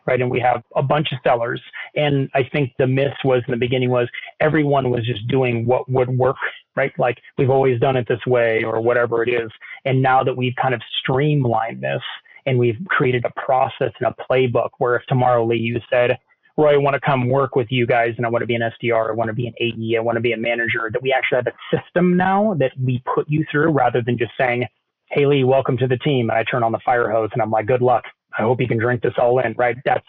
right? 0.06 0.20
And 0.20 0.30
we 0.30 0.40
have 0.40 0.62
a 0.76 0.82
bunch 0.82 1.12
of 1.12 1.18
sellers. 1.24 1.60
And 1.94 2.28
I 2.34 2.42
think 2.52 2.72
the 2.78 2.86
myth 2.86 3.14
was 3.24 3.42
in 3.46 3.52
the 3.52 3.58
beginning 3.58 3.90
was 3.90 4.08
everyone 4.40 4.90
was 4.90 5.06
just 5.06 5.26
doing 5.28 5.66
what 5.66 5.88
would 5.90 6.10
work, 6.10 6.36
right? 6.76 6.92
Like 6.98 7.18
we've 7.38 7.50
always 7.50 7.80
done 7.80 7.96
it 7.96 8.06
this 8.08 8.24
way 8.26 8.62
or 8.64 8.80
whatever 8.80 9.22
it 9.22 9.28
is. 9.28 9.50
And 9.84 10.02
now 10.02 10.22
that 10.24 10.36
we've 10.36 10.54
kind 10.60 10.74
of 10.74 10.82
streamlined 11.00 11.82
this 11.82 12.02
and 12.46 12.58
we've 12.58 12.78
created 12.88 13.24
a 13.24 13.40
process 13.40 13.92
and 14.00 14.08
a 14.08 14.14
playbook 14.30 14.70
where 14.78 14.96
if 14.96 15.06
tomorrow 15.06 15.44
Lee 15.44 15.56
you 15.56 15.80
said, 15.90 16.18
Roy, 16.56 16.74
I 16.74 16.76
want 16.76 16.94
to 16.94 17.00
come 17.00 17.28
work 17.28 17.56
with 17.56 17.66
you 17.70 17.84
guys 17.84 18.14
and 18.16 18.24
I 18.24 18.28
want 18.28 18.42
to 18.42 18.46
be 18.46 18.54
an 18.54 18.62
SDR, 18.62 19.08
I 19.08 19.12
want 19.12 19.28
to 19.28 19.34
be 19.34 19.48
an 19.48 19.54
AE, 19.60 19.96
I 19.96 20.00
want 20.00 20.16
to 20.16 20.20
be 20.20 20.32
a 20.32 20.36
manager, 20.36 20.88
that 20.92 21.02
we 21.02 21.12
actually 21.12 21.36
have 21.36 21.48
a 21.48 21.76
system 21.76 22.16
now 22.16 22.54
that 22.60 22.72
we 22.80 23.02
put 23.12 23.28
you 23.28 23.44
through 23.50 23.70
rather 23.70 24.02
than 24.02 24.16
just 24.16 24.32
saying, 24.38 24.66
Hey 25.10 25.26
Lee, 25.26 25.44
welcome 25.44 25.76
to 25.78 25.88
the 25.88 25.98
team. 25.98 26.30
And 26.30 26.38
I 26.38 26.44
turn 26.44 26.62
on 26.62 26.72
the 26.72 26.78
fire 26.84 27.10
hose 27.10 27.30
and 27.32 27.42
I'm 27.42 27.50
like, 27.50 27.66
good 27.66 27.82
luck. 27.82 28.04
I 28.38 28.42
hope 28.42 28.60
you 28.60 28.68
can 28.68 28.78
drink 28.78 29.02
this 29.02 29.14
all 29.18 29.38
in, 29.40 29.54
right? 29.56 29.76
That's 29.84 30.06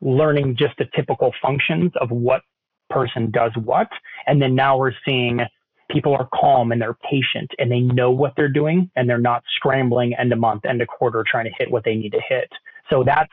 learning 0.00 0.56
just 0.58 0.76
the 0.78 0.86
typical 0.94 1.32
functions 1.42 1.92
of 2.00 2.10
what 2.10 2.42
person 2.88 3.30
does 3.30 3.52
what. 3.62 3.88
And 4.26 4.40
then 4.40 4.54
now 4.54 4.78
we're 4.78 4.92
seeing 5.06 5.40
people 5.90 6.14
are 6.14 6.28
calm 6.32 6.72
and 6.72 6.80
they're 6.80 6.96
patient 7.10 7.50
and 7.58 7.70
they 7.70 7.80
know 7.80 8.10
what 8.10 8.32
they're 8.36 8.48
doing 8.48 8.90
and 8.96 9.08
they're 9.08 9.18
not 9.18 9.42
scrambling 9.56 10.14
end 10.14 10.32
of 10.32 10.38
month, 10.38 10.64
end 10.64 10.80
of 10.80 10.88
quarter 10.88 11.24
trying 11.28 11.44
to 11.44 11.52
hit 11.58 11.70
what 11.70 11.84
they 11.84 11.94
need 11.94 12.12
to 12.12 12.20
hit. 12.28 12.48
So 12.88 13.02
that's 13.04 13.32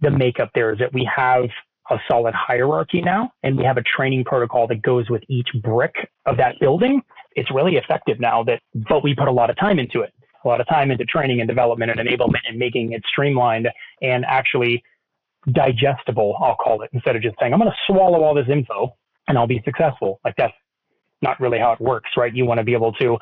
the 0.00 0.10
makeup 0.10 0.50
there 0.54 0.72
is 0.72 0.78
that 0.78 0.92
we 0.92 1.08
have 1.14 1.44
a 1.90 1.96
solid 2.08 2.34
hierarchy 2.34 3.00
now 3.02 3.30
and 3.42 3.56
we 3.56 3.64
have 3.64 3.76
a 3.76 3.82
training 3.82 4.24
protocol 4.24 4.66
that 4.66 4.82
goes 4.82 5.10
with 5.10 5.22
each 5.28 5.48
brick 5.62 5.94
of 6.26 6.36
that 6.38 6.54
building. 6.60 7.02
It's 7.36 7.50
really 7.52 7.76
effective 7.76 8.20
now 8.20 8.42
that, 8.44 8.60
but 8.88 9.02
we 9.04 9.14
put 9.14 9.28
a 9.28 9.32
lot 9.32 9.50
of 9.50 9.56
time 9.58 9.78
into 9.78 10.00
it, 10.00 10.12
a 10.44 10.48
lot 10.48 10.60
of 10.60 10.68
time 10.68 10.90
into 10.90 11.04
training 11.04 11.40
and 11.40 11.48
development 11.48 11.90
and 11.90 12.00
enablement 12.00 12.42
and 12.48 12.58
making 12.58 12.92
it 12.92 13.02
streamlined 13.08 13.68
and 14.02 14.24
actually 14.24 14.82
digestible, 15.52 16.36
I'll 16.40 16.56
call 16.56 16.82
it, 16.82 16.90
instead 16.92 17.16
of 17.16 17.22
just 17.22 17.36
saying, 17.40 17.52
I'm 17.52 17.60
going 17.60 17.70
to 17.70 17.76
swallow 17.86 18.22
all 18.22 18.34
this 18.34 18.48
info 18.50 18.96
and 19.28 19.36
I'll 19.38 19.46
be 19.46 19.62
successful. 19.64 20.20
Like 20.24 20.34
that's 20.36 20.54
not 21.22 21.40
really 21.40 21.58
how 21.58 21.72
it 21.72 21.80
works, 21.80 22.10
right? 22.16 22.34
You 22.34 22.44
want 22.44 22.58
to 22.58 22.64
be 22.64 22.74
able 22.74 22.92
to 22.94 23.18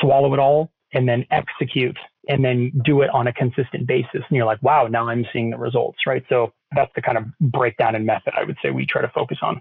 swallow 0.00 0.32
it 0.34 0.40
all 0.40 0.72
and 0.92 1.08
then 1.08 1.26
execute 1.30 1.96
and 2.28 2.44
then 2.44 2.72
do 2.84 3.02
it 3.02 3.10
on 3.10 3.26
a 3.26 3.32
consistent 3.32 3.86
basis. 3.86 4.22
And 4.28 4.36
you're 4.36 4.46
like, 4.46 4.62
wow, 4.62 4.86
now 4.86 5.08
I'm 5.08 5.26
seeing 5.32 5.50
the 5.50 5.58
results, 5.58 5.98
right? 6.06 6.24
So 6.28 6.52
that's 6.74 6.90
the 6.94 7.02
kind 7.02 7.18
of 7.18 7.24
breakdown 7.40 7.94
and 7.94 8.06
method 8.06 8.32
I 8.38 8.44
would 8.44 8.56
say 8.62 8.70
we 8.70 8.86
try 8.86 9.02
to 9.02 9.10
focus 9.14 9.38
on. 9.42 9.60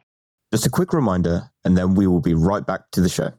Just 0.51 0.67
a 0.67 0.69
quick 0.69 0.93
reminder, 0.93 1.49
and 1.65 1.75
then 1.75 1.95
we 1.95 2.05
will 2.05 2.21
be 2.21 2.35
right 2.35 2.65
back 2.65 2.91
to 2.91 3.01
the 3.01 3.09
show. 3.09 3.31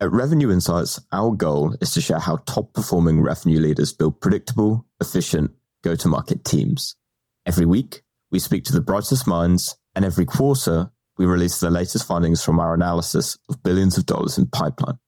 At 0.00 0.12
Revenue 0.12 0.52
Insights, 0.52 1.00
our 1.10 1.32
goal 1.32 1.74
is 1.80 1.90
to 1.94 2.00
share 2.00 2.20
how 2.20 2.36
top 2.46 2.72
performing 2.72 3.20
revenue 3.20 3.58
leaders 3.58 3.92
build 3.92 4.20
predictable, 4.20 4.86
efficient 5.00 5.50
go 5.82 5.96
to 5.96 6.06
market 6.06 6.44
teams. 6.44 6.94
Every 7.46 7.66
week, 7.66 8.02
we 8.30 8.38
speak 8.38 8.62
to 8.64 8.72
the 8.72 8.80
brightest 8.80 9.26
minds, 9.26 9.76
and 9.96 10.04
every 10.04 10.24
quarter, 10.24 10.92
we 11.16 11.26
release 11.26 11.58
the 11.58 11.68
latest 11.68 12.06
findings 12.06 12.44
from 12.44 12.60
our 12.60 12.74
analysis 12.74 13.36
of 13.48 13.60
billions 13.64 13.98
of 13.98 14.06
dollars 14.06 14.38
in 14.38 14.46
pipeline. 14.46 15.00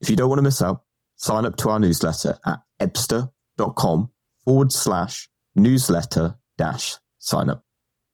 If 0.00 0.08
you 0.08 0.16
don't 0.16 0.30
want 0.30 0.38
to 0.38 0.42
miss 0.44 0.62
out, 0.62 0.82
sign 1.16 1.44
up 1.44 1.56
to 1.56 1.68
our 1.68 1.78
newsletter 1.78 2.38
at 2.46 2.60
ebsta.com 2.80 4.10
forward 4.46 4.72
slash 4.72 5.28
newsletter 5.56 6.36
dash 6.56 6.96
sign 7.18 7.50
up. 7.50 7.64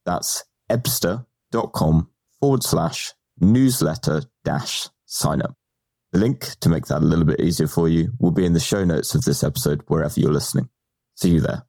That's 0.04 0.42
ebsta.com 0.68 2.10
forward 2.40 2.64
slash 2.64 3.14
newsletter 3.38 4.22
dash 4.42 4.88
sign 5.04 5.40
up. 5.40 5.54
The 6.14 6.20
link 6.20 6.46
to 6.60 6.68
make 6.68 6.86
that 6.86 7.02
a 7.02 7.04
little 7.04 7.24
bit 7.24 7.40
easier 7.40 7.66
for 7.66 7.88
you 7.88 8.12
will 8.20 8.30
be 8.30 8.46
in 8.46 8.52
the 8.52 8.60
show 8.60 8.84
notes 8.84 9.16
of 9.16 9.24
this 9.24 9.42
episode 9.42 9.82
wherever 9.88 10.14
you're 10.20 10.32
listening. 10.32 10.68
See 11.16 11.30
you 11.30 11.40
there. 11.40 11.66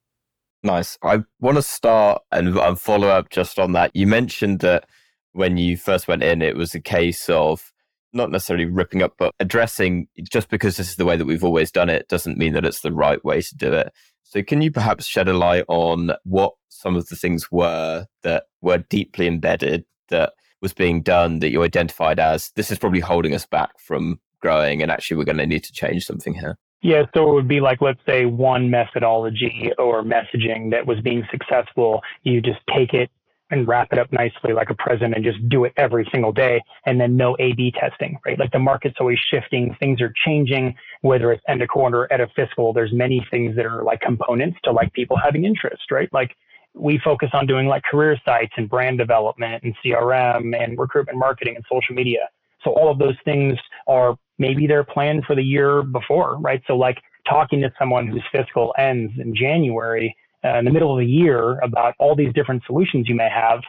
Nice. 0.62 1.00
I 1.02 1.24
want 1.40 1.58
to 1.58 1.64
start 1.64 2.22
and, 2.32 2.56
and 2.56 2.80
follow 2.80 3.08
up 3.08 3.32
just 3.32 3.58
on 3.58 3.72
that. 3.72 3.90
You 3.96 4.06
mentioned 4.06 4.60
that 4.60 4.86
when 5.32 5.58
you 5.58 5.78
first 5.78 6.08
went 6.08 6.22
in, 6.22 6.44
it 6.44 6.56
was 6.56 6.76
a 6.76 6.80
case 6.80 7.28
of 7.28 7.74
not 8.14 8.30
necessarily 8.30 8.66
ripping 8.66 9.02
up, 9.02 9.16
but 9.18 9.34
addressing 9.40 10.10
just 10.22 10.50
because 10.50 10.78
this 10.78 10.92
is 10.92 10.98
the 10.98 11.06
way 11.06 11.18
that 11.18 11.26
we've 11.26 11.44
always 11.44 11.72
done 11.72 11.90
it 11.90 12.08
doesn't 12.08 12.38
mean 12.38 12.54
that 12.54 12.66
it's 12.66 12.82
the 12.82 12.94
right 12.94 13.26
way 13.26 13.42
to 13.42 13.56
do 13.56 13.74
it. 13.74 13.92
So, 14.22 14.44
can 14.44 14.62
you 14.62 14.70
perhaps 14.70 15.08
shed 15.08 15.28
a 15.28 15.34
light 15.34 15.66
on 15.70 16.12
what 16.24 16.54
some 16.70 16.96
of 16.96 17.08
the 17.08 17.16
things 17.16 17.52
were 17.52 18.06
that 18.22 18.44
were 18.62 18.78
deeply 18.78 19.26
embedded 19.26 19.86
that 20.10 20.34
was 20.62 20.74
being 20.74 21.02
done 21.02 21.40
that 21.40 21.50
you 21.50 21.64
identified 21.64 22.20
as 22.20 22.52
this 22.56 22.70
is 22.70 22.78
probably 22.78 23.00
holding 23.00 23.34
us 23.34 23.48
back 23.48 23.80
from 23.80 24.20
growing 24.46 24.82
and 24.82 24.92
actually 24.92 25.18
we're 25.18 25.32
going 25.32 25.44
to 25.46 25.48
need 25.54 25.64
to 25.64 25.74
change 25.74 26.06
something 26.06 26.34
here? 26.34 26.56
Yeah, 26.82 27.04
so 27.16 27.30
it 27.30 27.34
would 27.34 27.48
be 27.48 27.62
like, 27.62 27.82
let's 27.82 28.06
say, 28.06 28.26
one 28.26 28.70
methodology 28.70 29.72
or 29.80 30.04
messaging 30.04 30.70
that 30.72 30.86
was 30.86 31.00
being 31.02 31.24
successful. 31.32 32.02
You 32.22 32.42
just 32.42 32.60
take 32.76 32.94
it 32.94 33.10
and 33.52 33.68
wrap 33.68 33.92
it 33.92 34.00
up 34.00 34.12
nicely 34.12 34.54
like 34.54 34.70
a 34.70 34.76
present 34.76 35.16
and 35.16 35.24
just 35.24 35.38
do 35.50 35.66
it 35.66 35.74
every 35.78 36.08
single 36.12 36.32
day 36.32 36.62
and 36.86 37.00
then 37.00 37.16
no 37.16 37.36
A 37.40 37.54
B 37.54 37.72
testing, 37.72 38.20
right? 38.26 38.38
Like 38.38 38.52
the 38.52 38.60
market's 38.60 38.98
always 39.00 39.20
shifting, 39.32 39.76
things 39.80 40.02
are 40.02 40.14
changing, 40.26 40.76
whether 41.02 41.32
it's 41.32 41.44
end 41.48 41.62
of 41.62 41.70
quarter, 41.70 42.12
at 42.12 42.22
a 42.22 42.28
fiscal, 42.36 42.74
there's 42.74 42.94
many 42.94 43.26
things 43.32 43.56
that 43.56 43.66
are 43.66 43.84
like 43.84 44.02
components 44.02 44.58
to 44.64 44.72
like 44.72 44.94
people 44.94 45.18
having 45.18 45.44
interest, 45.46 45.92
right? 45.92 46.10
Like 46.14 46.36
we 46.74 47.00
focus 47.04 47.30
on 47.34 47.48
doing 47.48 47.68
like 47.68 47.84
career 47.84 48.16
sites 48.26 48.54
and 48.58 48.70
brand 48.70 48.98
development 48.98 49.64
and 49.64 49.76
CRM 49.84 50.56
and 50.62 50.78
recruitment 50.78 51.18
marketing 51.18 51.56
and 51.56 51.66
social 51.72 51.96
media. 51.96 52.30
So 52.64 52.72
all 52.72 52.92
of 52.92 52.98
those 52.98 53.16
things 53.24 53.58
are 53.88 54.18
maybe 54.38 54.68
their 54.68 54.84
plan 54.84 55.22
for 55.26 55.36
the 55.36 55.44
year 55.44 55.84
before, 55.84 56.38
right? 56.40 56.62
So 56.68 56.76
like 56.78 56.98
talking 57.28 57.62
to 57.62 57.72
someone 57.80 58.08
whose 58.08 58.24
fiscal 58.32 58.74
ends 58.78 59.14
in 59.18 59.36
January 59.36 60.16
uh, 60.44 60.58
in 60.60 60.66
the 60.66 60.72
middle 60.72 60.94
of 60.94 61.00
the 61.00 61.12
year 61.12 61.60
about 61.60 61.96
all 62.00 62.16
these 62.16 62.34
different 62.34 62.64
solutions 62.66 63.10
you 63.10 63.16
may 63.16 63.30
have, 63.30 63.62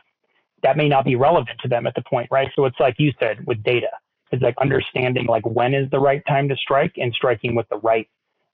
that 0.63 0.77
may 0.77 0.89
not 0.89 1.05
be 1.05 1.17
relevant 1.17 1.59
to 1.63 1.69
them 1.69 1.87
at 1.87 1.95
the 1.95 2.03
point, 2.03 2.29
right? 2.31 2.51
So 2.55 2.65
it's 2.65 2.79
like 2.81 2.97
you 2.99 3.13
said 3.19 3.47
with 3.47 3.63
data, 3.63 3.91
it's 4.33 4.43
like 4.43 4.57
understanding 4.61 5.27
like 5.27 5.47
when 5.47 5.75
is 5.75 5.91
the 5.91 6.01
right 6.01 6.23
time 6.27 6.49
to 6.49 6.57
strike 6.57 6.95
and 6.97 7.15
striking 7.15 7.55
with 7.55 7.69
the 7.69 7.79
right 7.79 8.09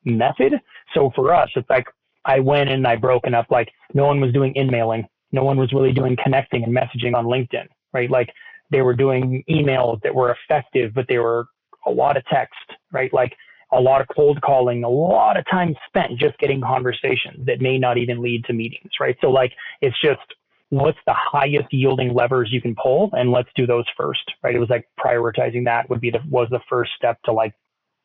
method. 0.04 0.60
So 0.94 1.10
for 1.14 1.34
us, 1.34 1.50
it's 1.56 1.68
like 1.70 1.86
I 2.24 2.40
went 2.40 2.70
and 2.70 2.86
I 2.86 2.96
broken 2.96 3.34
up 3.34 3.46
like 3.50 3.70
no 3.94 4.06
one 4.06 4.20
was 4.20 4.32
doing 4.32 4.54
in 4.54 4.70
mailing, 4.70 5.08
no 5.32 5.44
one 5.44 5.58
was 5.58 5.72
really 5.72 5.92
doing 5.92 6.16
connecting 6.22 6.62
and 6.62 6.76
messaging 6.76 7.14
on 7.14 7.24
LinkedIn, 7.24 7.66
right? 7.92 8.10
Like 8.10 8.32
they 8.70 8.82
were 8.82 8.94
doing 8.94 9.42
emails 9.48 10.00
that 10.02 10.14
were 10.14 10.36
effective, 10.36 10.92
but 10.94 11.06
they 11.08 11.18
were 11.18 11.46
a 11.86 11.90
lot 11.90 12.16
of 12.16 12.24
text, 12.26 12.54
right? 12.92 13.12
Like 13.12 13.34
a 13.72 13.80
lot 13.80 14.00
of 14.00 14.08
cold 14.14 14.40
calling, 14.42 14.84
a 14.84 14.88
lot 14.88 15.36
of 15.38 15.44
time 15.50 15.74
spent 15.86 16.18
just 16.18 16.38
getting 16.38 16.60
conversations 16.60 17.46
that 17.46 17.60
may 17.60 17.78
not 17.78 17.98
even 17.98 18.22
lead 18.22 18.44
to 18.44 18.52
meetings, 18.52 18.90
right? 19.00 19.16
So 19.20 19.30
like 19.30 19.52
it's 19.80 19.98
just 20.00 20.20
what's 20.68 20.98
the 21.06 21.14
highest 21.14 21.72
yielding 21.72 22.14
levers 22.14 22.48
you 22.50 22.60
can 22.60 22.74
pull 22.74 23.10
and 23.12 23.30
let's 23.30 23.48
do 23.54 23.66
those 23.66 23.84
first, 23.96 24.22
right? 24.42 24.54
It 24.54 24.58
was 24.58 24.70
like 24.70 24.88
prioritizing 24.98 25.64
that 25.64 25.88
would 25.90 26.00
be 26.00 26.10
the 26.10 26.20
was 26.30 26.48
the 26.50 26.60
first 26.68 26.92
step 26.96 27.20
to 27.24 27.32
like 27.32 27.54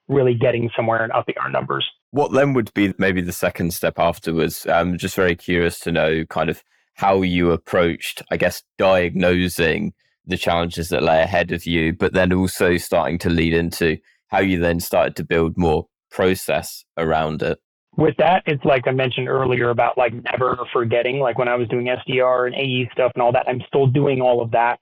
really 0.07 0.34
getting 0.34 0.69
somewhere 0.75 1.03
and 1.03 1.12
upping 1.12 1.36
our 1.41 1.50
numbers. 1.50 1.86
What 2.12 2.31
then 2.31 2.53
would 2.53 2.74
be 2.74 2.93
maybe 2.98 3.22
the 3.22 3.34
second 3.34 3.74
step 3.74 4.00
afterwards? 4.00 4.65
I'm 4.67 4.98
just 4.98 5.15
very 5.15 5.36
curious 5.36 5.79
to 5.81 5.91
know 5.91 6.25
kind 6.25 6.50
of 6.50 6.63
how 6.96 7.22
you 7.22 7.51
approached, 7.51 8.24
I 8.31 8.38
guess, 8.38 8.63
diagnosing 8.77 9.93
the 10.27 10.38
challenges 10.38 10.89
that 10.89 11.03
lay 11.03 11.22
ahead 11.22 11.51
of 11.51 11.65
you, 11.65 11.93
but 11.93 12.13
then 12.13 12.34
also 12.34 12.77
starting 12.77 13.17
to 13.19 13.29
lead 13.29 13.53
into 13.53 13.98
how 14.27 14.39
you 14.39 14.60
then 14.60 14.79
started 14.79 15.15
to 15.15 15.24
build 15.24 15.57
more 15.57 15.88
process 16.12 16.84
around 16.98 17.41
it. 17.41 17.60
With 17.96 18.15
that, 18.17 18.43
it's 18.46 18.63
like 18.63 18.88
I 18.88 18.91
mentioned 18.91 19.27
earlier 19.27 19.69
about 19.69 19.98
like 19.98 20.13
never 20.13 20.57
forgetting, 20.72 21.19
like 21.19 21.38
when 21.39 21.48
I 21.48 21.55
was 21.55 21.67
doing 21.69 21.88
SDR 21.88 22.46
and 22.46 22.55
AE 22.55 22.89
stuff 22.91 23.12
and 23.15 23.24
all 23.24 23.31
that, 23.31 23.48
I'm 23.48 23.62
still 23.67 23.88
doing 23.88 24.22
all 24.22 24.41
of 24.41 24.51
that 24.51 24.79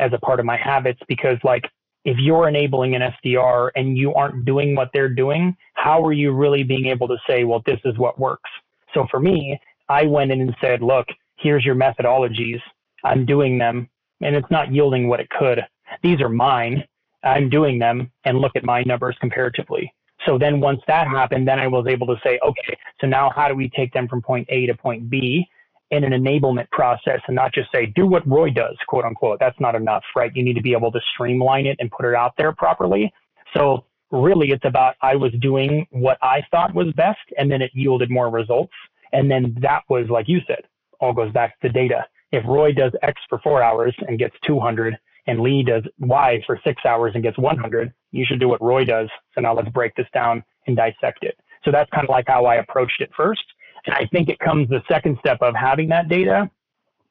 as 0.00 0.12
a 0.12 0.18
part 0.18 0.40
of 0.40 0.46
my 0.46 0.56
habits 0.56 1.00
because 1.06 1.36
like 1.44 1.62
if 2.04 2.16
you're 2.18 2.48
enabling 2.48 2.94
an 2.94 3.02
SDR 3.02 3.70
and 3.76 3.96
you 3.96 4.14
aren't 4.14 4.46
doing 4.46 4.74
what 4.74 4.88
they're 4.94 5.12
doing, 5.14 5.54
how 5.74 6.04
are 6.04 6.14
you 6.14 6.32
really 6.32 6.62
being 6.62 6.86
able 6.86 7.06
to 7.08 7.18
say, 7.28 7.44
well, 7.44 7.62
this 7.66 7.78
is 7.84 7.98
what 7.98 8.18
works? 8.18 8.50
So 8.94 9.06
for 9.10 9.20
me, 9.20 9.60
I 9.88 10.06
went 10.06 10.32
in 10.32 10.40
and 10.40 10.56
said, 10.60 10.82
look, 10.82 11.06
here's 11.36 11.64
your 11.64 11.74
methodologies. 11.74 12.60
I'm 13.04 13.26
doing 13.26 13.58
them 13.58 13.88
and 14.20 14.36
it's 14.36 14.50
not 14.50 14.72
yielding 14.72 15.08
what 15.08 15.20
it 15.20 15.28
could. 15.30 15.60
These 16.02 16.20
are 16.20 16.28
mine. 16.28 16.84
I'm 17.22 17.50
doing 17.50 17.78
them 17.78 18.10
and 18.24 18.38
look 18.38 18.52
at 18.56 18.64
my 18.64 18.82
numbers 18.82 19.16
comparatively. 19.20 19.92
So 20.26 20.38
then 20.38 20.60
once 20.60 20.80
that 20.86 21.06
happened, 21.08 21.48
then 21.48 21.58
I 21.58 21.66
was 21.66 21.86
able 21.88 22.06
to 22.08 22.16
say, 22.22 22.38
okay, 22.44 22.76
so 23.00 23.06
now 23.06 23.30
how 23.34 23.48
do 23.48 23.54
we 23.54 23.70
take 23.70 23.92
them 23.92 24.08
from 24.08 24.22
point 24.22 24.46
A 24.50 24.66
to 24.66 24.74
point 24.74 25.08
B 25.08 25.46
in 25.90 26.04
an 26.04 26.12
enablement 26.12 26.70
process 26.70 27.20
and 27.26 27.34
not 27.34 27.52
just 27.52 27.70
say, 27.72 27.86
do 27.86 28.06
what 28.06 28.26
Roy 28.28 28.50
does, 28.50 28.76
quote 28.86 29.04
unquote. 29.04 29.40
That's 29.40 29.58
not 29.58 29.74
enough, 29.74 30.04
right? 30.14 30.30
You 30.34 30.44
need 30.44 30.54
to 30.54 30.62
be 30.62 30.72
able 30.72 30.92
to 30.92 31.00
streamline 31.14 31.66
it 31.66 31.76
and 31.80 31.90
put 31.90 32.06
it 32.06 32.14
out 32.14 32.34
there 32.36 32.52
properly. 32.52 33.12
So 33.56 33.84
really 34.10 34.50
it's 34.50 34.64
about 34.64 34.94
I 35.02 35.16
was 35.16 35.32
doing 35.40 35.86
what 35.90 36.18
I 36.22 36.42
thought 36.50 36.74
was 36.74 36.92
best 36.94 37.18
and 37.38 37.50
then 37.50 37.60
it 37.62 37.70
yielded 37.74 38.10
more 38.10 38.30
results. 38.30 38.72
And 39.12 39.30
then 39.30 39.56
that 39.60 39.82
was, 39.88 40.08
like 40.08 40.28
you 40.28 40.40
said, 40.46 40.62
all 41.00 41.12
goes 41.12 41.32
back 41.32 41.58
to 41.60 41.68
data 41.68 42.04
if 42.32 42.44
Roy 42.46 42.72
does 42.72 42.92
X 43.02 43.20
for 43.28 43.38
four 43.40 43.62
hours 43.62 43.94
and 44.06 44.18
gets 44.18 44.34
200 44.46 44.96
and 45.26 45.40
Lee 45.40 45.62
does 45.62 45.82
Y 45.98 46.42
for 46.46 46.60
six 46.64 46.82
hours 46.84 47.12
and 47.14 47.22
gets 47.22 47.38
100, 47.38 47.92
you 48.12 48.24
should 48.26 48.40
do 48.40 48.48
what 48.48 48.62
Roy 48.62 48.84
does. 48.84 49.08
So 49.34 49.40
now 49.40 49.54
let's 49.54 49.68
break 49.70 49.94
this 49.96 50.06
down 50.14 50.42
and 50.66 50.76
dissect 50.76 51.24
it. 51.24 51.38
So 51.64 51.70
that's 51.70 51.90
kind 51.90 52.04
of 52.04 52.10
like 52.10 52.26
how 52.28 52.46
I 52.46 52.56
approached 52.56 53.00
it 53.00 53.10
first. 53.16 53.44
And 53.86 53.94
I 53.94 54.06
think 54.12 54.28
it 54.28 54.38
comes 54.38 54.68
the 54.68 54.82
second 54.88 55.18
step 55.20 55.38
of 55.40 55.54
having 55.54 55.88
that 55.88 56.08
data. 56.08 56.50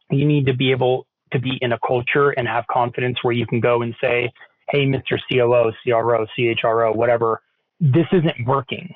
You 0.09 0.25
need 0.25 0.45
to 0.47 0.53
be 0.53 0.71
able 0.71 1.05
to 1.31 1.39
be 1.39 1.57
in 1.61 1.73
a 1.73 1.79
culture 1.85 2.31
and 2.31 2.47
have 2.47 2.65
confidence 2.67 3.17
where 3.21 3.33
you 3.33 3.45
can 3.45 3.59
go 3.59 3.81
and 3.81 3.93
say, 4.01 4.31
Hey, 4.69 4.85
Mr. 4.85 5.17
COO, 5.29 5.71
CRO, 5.83 6.25
CHRO, 6.37 6.95
whatever, 6.95 7.41
this 7.79 8.05
isn't 8.11 8.45
working. 8.45 8.93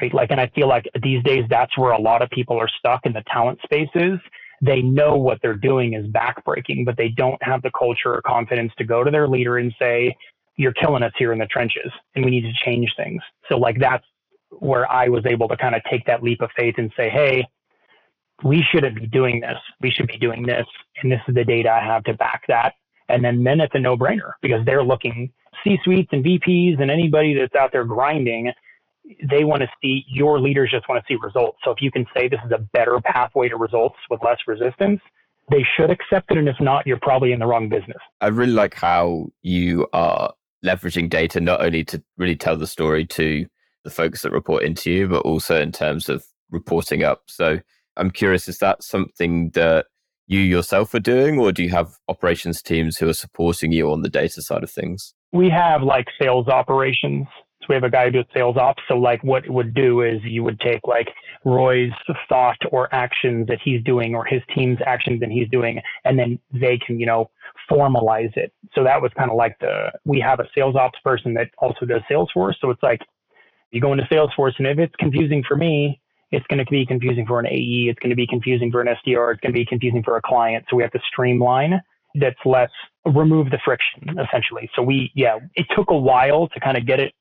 Right. 0.00 0.12
Like, 0.12 0.30
and 0.30 0.38
I 0.38 0.48
feel 0.54 0.68
like 0.68 0.86
these 1.02 1.22
days 1.22 1.44
that's 1.48 1.76
where 1.78 1.92
a 1.92 2.00
lot 2.00 2.20
of 2.20 2.28
people 2.28 2.58
are 2.58 2.68
stuck 2.68 3.06
in 3.06 3.14
the 3.14 3.22
talent 3.32 3.58
spaces 3.64 4.18
they 4.62 4.82
know 4.82 5.16
what 5.16 5.38
they're 5.42 5.54
doing 5.54 5.94
is 5.94 6.06
backbreaking, 6.06 6.84
but 6.84 6.96
they 6.96 7.08
don't 7.08 7.42
have 7.42 7.62
the 7.62 7.70
culture 7.78 8.14
or 8.14 8.22
confidence 8.22 8.72
to 8.78 8.84
go 8.84 9.04
to 9.04 9.10
their 9.10 9.28
leader 9.28 9.58
and 9.58 9.74
say, 9.78 10.16
you're 10.56 10.72
killing 10.72 11.02
us 11.02 11.12
here 11.18 11.32
in 11.32 11.38
the 11.38 11.46
trenches 11.46 11.92
and 12.14 12.24
we 12.24 12.30
need 12.30 12.42
to 12.42 12.52
change 12.64 12.92
things. 12.96 13.22
So 13.48 13.58
like 13.58 13.78
that's 13.78 14.04
where 14.50 14.90
I 14.90 15.08
was 15.08 15.24
able 15.26 15.48
to 15.48 15.56
kind 15.56 15.74
of 15.74 15.82
take 15.90 16.06
that 16.06 16.22
leap 16.22 16.40
of 16.40 16.50
faith 16.56 16.76
and 16.78 16.90
say, 16.96 17.10
Hey, 17.10 17.46
we 18.42 18.64
shouldn't 18.70 18.96
be 18.96 19.06
doing 19.06 19.40
this. 19.40 19.58
We 19.80 19.90
should 19.90 20.06
be 20.06 20.18
doing 20.18 20.44
this. 20.44 20.66
And 21.02 21.10
this 21.10 21.20
is 21.28 21.34
the 21.34 21.44
data 21.44 21.70
I 21.70 21.84
have 21.84 22.04
to 22.04 22.14
back 22.14 22.42
that. 22.48 22.74
And 23.08 23.24
then, 23.24 23.44
then 23.44 23.60
it's 23.60 23.74
a 23.74 23.78
no 23.78 23.96
brainer 23.96 24.32
because 24.42 24.64
they're 24.64 24.82
looking 24.82 25.32
C 25.64 25.78
suites 25.84 26.10
and 26.12 26.24
VPs 26.24 26.80
and 26.80 26.90
anybody 26.90 27.34
that's 27.34 27.54
out 27.54 27.72
there 27.72 27.84
grinding. 27.84 28.52
They 29.28 29.44
want 29.44 29.62
to 29.62 29.68
see 29.82 30.04
your 30.08 30.40
leaders 30.40 30.70
just 30.70 30.88
want 30.88 31.02
to 31.02 31.12
see 31.12 31.18
results. 31.22 31.58
So 31.64 31.70
if 31.70 31.80
you 31.80 31.90
can 31.90 32.06
say 32.14 32.28
this 32.28 32.40
is 32.44 32.52
a 32.52 32.58
better 32.58 33.00
pathway 33.00 33.48
to 33.48 33.56
results 33.56 33.96
with 34.10 34.20
less 34.24 34.38
resistance, 34.46 35.00
they 35.50 35.64
should 35.76 35.90
accept 35.90 36.32
it. 36.32 36.38
And 36.38 36.48
if 36.48 36.56
not, 36.60 36.86
you're 36.86 36.98
probably 37.00 37.32
in 37.32 37.38
the 37.38 37.46
wrong 37.46 37.68
business. 37.68 37.98
I 38.20 38.28
really 38.28 38.52
like 38.52 38.74
how 38.74 39.26
you 39.42 39.86
are 39.92 40.32
leveraging 40.64 41.08
data 41.08 41.40
not 41.40 41.60
only 41.60 41.84
to 41.84 42.02
really 42.16 42.36
tell 42.36 42.56
the 42.56 42.66
story 42.66 43.06
to 43.06 43.46
the 43.84 43.90
folks 43.90 44.22
that 44.22 44.32
report 44.32 44.64
into 44.64 44.90
you, 44.90 45.08
but 45.08 45.22
also 45.22 45.60
in 45.60 45.70
terms 45.70 46.08
of 46.08 46.24
reporting 46.50 47.04
up. 47.04 47.22
So 47.28 47.60
I'm 47.96 48.10
curious, 48.10 48.48
is 48.48 48.58
that 48.58 48.82
something 48.82 49.50
that 49.50 49.86
you 50.26 50.40
yourself 50.40 50.92
are 50.94 51.00
doing, 51.00 51.38
or 51.38 51.52
do 51.52 51.62
you 51.62 51.70
have 51.70 51.92
operations 52.08 52.60
teams 52.60 52.96
who 52.96 53.08
are 53.08 53.14
supporting 53.14 53.70
you 53.70 53.92
on 53.92 54.02
the 54.02 54.08
data 54.08 54.42
side 54.42 54.64
of 54.64 54.70
things? 54.70 55.14
We 55.32 55.48
have 55.50 55.82
like 55.82 56.06
sales 56.20 56.48
operations. 56.48 57.28
So 57.66 57.70
we 57.70 57.74
have 57.74 57.84
a 57.84 57.90
guy 57.90 58.04
who 58.04 58.12
does 58.12 58.24
sales 58.32 58.56
ops. 58.56 58.82
So 58.88 58.96
like 58.96 59.22
what 59.24 59.44
it 59.44 59.50
would 59.50 59.74
do 59.74 60.02
is 60.02 60.20
you 60.22 60.44
would 60.44 60.60
take 60.60 60.86
like 60.86 61.08
Roy's 61.44 61.92
thought 62.28 62.58
or 62.70 62.92
actions 62.94 63.48
that 63.48 63.58
he's 63.62 63.82
doing 63.82 64.14
or 64.14 64.24
his 64.24 64.42
team's 64.54 64.78
actions 64.86 65.20
that 65.20 65.30
he's 65.30 65.48
doing, 65.48 65.80
and 66.04 66.18
then 66.18 66.38
they 66.52 66.78
can, 66.78 67.00
you 67.00 67.06
know, 67.06 67.30
formalize 67.70 68.36
it. 68.36 68.52
So 68.74 68.84
that 68.84 69.02
was 69.02 69.10
kind 69.16 69.30
of 69.30 69.36
like 69.36 69.58
the, 69.58 69.90
we 70.04 70.20
have 70.20 70.40
a 70.40 70.44
sales 70.54 70.76
ops 70.76 70.98
person 71.02 71.34
that 71.34 71.50
also 71.58 71.84
does 71.86 72.02
Salesforce. 72.10 72.54
So 72.60 72.70
it's 72.70 72.82
like 72.82 73.00
you 73.72 73.80
go 73.80 73.92
into 73.92 74.04
Salesforce 74.04 74.52
and 74.58 74.66
if 74.66 74.78
it's 74.78 74.94
confusing 74.96 75.42
for 75.46 75.56
me, 75.56 76.00
it's 76.30 76.46
going 76.48 76.64
to 76.64 76.70
be 76.70 76.84
confusing 76.86 77.26
for 77.26 77.38
an 77.38 77.46
AE. 77.46 77.88
It's 77.88 77.98
going 78.00 78.10
to 78.10 78.16
be 78.16 78.26
confusing 78.26 78.70
for 78.70 78.80
an 78.80 78.88
SDR. 78.88 79.32
It's 79.32 79.40
going 79.40 79.52
to 79.52 79.58
be 79.58 79.64
confusing 79.64 80.02
for 80.02 80.16
a 80.16 80.22
client. 80.22 80.64
So 80.68 80.76
we 80.76 80.82
have 80.82 80.92
to 80.92 81.00
streamline 81.10 81.80
that's 82.18 82.38
less, 82.44 82.70
remove 83.04 83.50
the 83.50 83.58
friction 83.64 84.18
essentially. 84.18 84.70
So 84.74 84.82
we, 84.82 85.12
yeah, 85.14 85.38
it 85.54 85.66
took 85.76 85.90
a 85.90 85.96
while 85.96 86.48
to 86.48 86.60
kind 86.60 86.76
of 86.76 86.86
get 86.86 87.00
it 87.00 87.12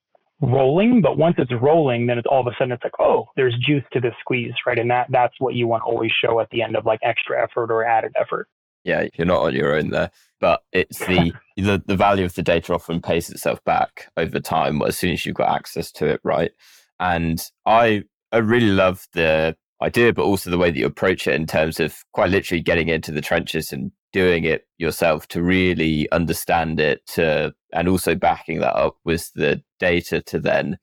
rolling, 0.42 1.02
but 1.02 1.18
once 1.18 1.36
it's 1.38 1.52
rolling, 1.54 2.08
then 2.08 2.18
it's 2.18 2.28
all 2.30 2.42
of 2.42 2.48
a 2.48 2.52
sudden 2.58 2.74
it's 2.74 2.84
like, 2.84 3.00
oh, 3.00 3.28
there's 3.36 3.56
juice 3.60 3.84
to 3.94 4.00
this 4.00 4.14
squeeze, 4.20 4.54
right? 4.66 4.78
And 4.78 4.90
that 4.92 5.08
that's 5.10 5.36
what 5.40 5.56
you 5.56 5.68
want 5.68 5.84
to 5.84 5.86
always 5.86 6.12
show 6.12 6.40
at 6.40 6.50
the 6.50 6.62
end 6.62 6.76
of 6.76 6.86
like 6.86 7.00
extra 7.04 7.42
effort 7.42 7.72
or 7.72 7.86
added 7.86 8.14
effort. 8.20 8.48
Yeah, 8.84 9.08
you're 9.16 9.26
not 9.26 9.42
on 9.42 9.56
your 9.56 9.76
own 9.76 9.90
there, 9.90 10.12
but 10.40 10.62
it's 10.72 11.00
the 11.00 11.34
the, 11.58 11.82
the 11.86 11.96
value 11.96 12.26
of 12.26 12.36
the 12.36 12.44
data 12.44 12.74
often 12.74 13.02
pays 13.02 13.30
itself 13.30 13.64
back 13.64 14.10
over 14.18 14.40
time 14.40 14.82
as 14.82 14.98
soon 14.98 15.12
as 15.12 15.26
you've 15.26 15.36
got 15.36 15.56
access 15.56 15.92
to 15.94 16.06
it, 16.08 16.22
right? 16.24 16.52
And 17.00 17.42
I 17.66 18.04
I 18.32 18.38
really 18.38 18.72
love 18.72 19.08
the 19.14 19.56
idea, 19.82 20.14
but 20.14 20.24
also 20.24 20.50
the 20.50 20.58
way 20.58 20.72
that 20.72 20.78
you 20.78 20.86
approach 20.86 21.28
it 21.28 21.36
in 21.36 21.46
terms 21.46 21.80
of 21.80 21.96
quite 22.14 22.30
literally 22.30 22.62
getting 22.62 22.90
into 22.90 23.12
the 23.12 23.22
trenches 23.22 23.72
and 23.72 23.92
doing 24.14 24.46
it 24.46 24.68
yourself 24.78 25.28
to 25.30 25.42
really 25.42 26.10
understand 26.12 26.80
it 26.80 27.06
to, 27.08 27.54
and 27.74 27.88
also 27.88 28.16
backing 28.16 28.60
that 28.60 28.76
up 28.76 28.98
with 29.04 29.32
the 29.34 29.62
data 29.80 30.22
to 30.22 30.40
then 30.40 30.78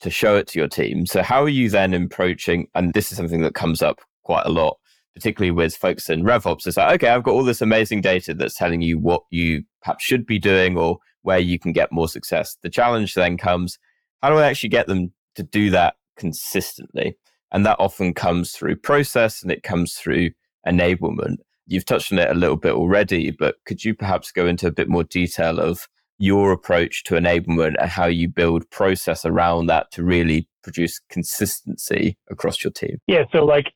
to 0.00 0.10
show 0.10 0.36
it 0.36 0.46
to 0.48 0.58
your 0.58 0.68
team. 0.68 1.06
So 1.06 1.22
how 1.22 1.42
are 1.42 1.48
you 1.48 1.68
then 1.68 1.92
approaching, 1.94 2.68
and 2.74 2.92
this 2.92 3.10
is 3.10 3.18
something 3.18 3.42
that 3.42 3.54
comes 3.54 3.82
up 3.82 4.00
quite 4.22 4.46
a 4.46 4.50
lot, 4.50 4.78
particularly 5.14 5.50
with 5.50 5.76
folks 5.76 6.08
in 6.08 6.22
RevOps, 6.22 6.66
it's 6.66 6.76
like, 6.76 6.94
okay, 6.94 7.08
I've 7.08 7.24
got 7.24 7.32
all 7.32 7.44
this 7.44 7.60
amazing 7.60 8.00
data 8.00 8.34
that's 8.34 8.56
telling 8.56 8.82
you 8.82 8.98
what 8.98 9.22
you 9.30 9.64
perhaps 9.82 10.04
should 10.04 10.24
be 10.24 10.38
doing 10.38 10.78
or 10.78 10.98
where 11.22 11.38
you 11.38 11.58
can 11.58 11.72
get 11.72 11.92
more 11.92 12.08
success. 12.08 12.56
The 12.62 12.70
challenge 12.70 13.14
then 13.14 13.36
comes, 13.36 13.78
how 14.22 14.30
do 14.30 14.36
I 14.36 14.48
actually 14.48 14.70
get 14.70 14.86
them 14.86 15.12
to 15.34 15.42
do 15.42 15.70
that 15.70 15.94
consistently. 16.18 17.16
And 17.50 17.64
that 17.64 17.78
often 17.78 18.12
comes 18.12 18.52
through 18.52 18.76
process 18.76 19.42
and 19.42 19.50
it 19.50 19.62
comes 19.62 19.94
through 19.94 20.30
enablement. 20.66 21.36
You've 21.68 21.84
touched 21.84 22.12
on 22.12 22.18
it 22.18 22.30
a 22.30 22.34
little 22.34 22.56
bit 22.56 22.72
already, 22.72 23.30
but 23.30 23.56
could 23.66 23.84
you 23.84 23.94
perhaps 23.94 24.32
go 24.32 24.46
into 24.46 24.66
a 24.66 24.72
bit 24.72 24.88
more 24.88 25.04
detail 25.04 25.60
of 25.60 25.86
your 26.18 26.50
approach 26.50 27.04
to 27.04 27.14
enablement 27.14 27.76
and 27.80 27.90
how 27.90 28.06
you 28.06 28.28
build 28.28 28.68
process 28.70 29.24
around 29.24 29.66
that 29.66 29.90
to 29.92 30.02
really 30.02 30.48
produce 30.62 31.00
consistency 31.08 32.16
across 32.30 32.64
your 32.64 32.72
team? 32.72 32.98
Yeah. 33.06 33.24
So, 33.32 33.44
like, 33.44 33.66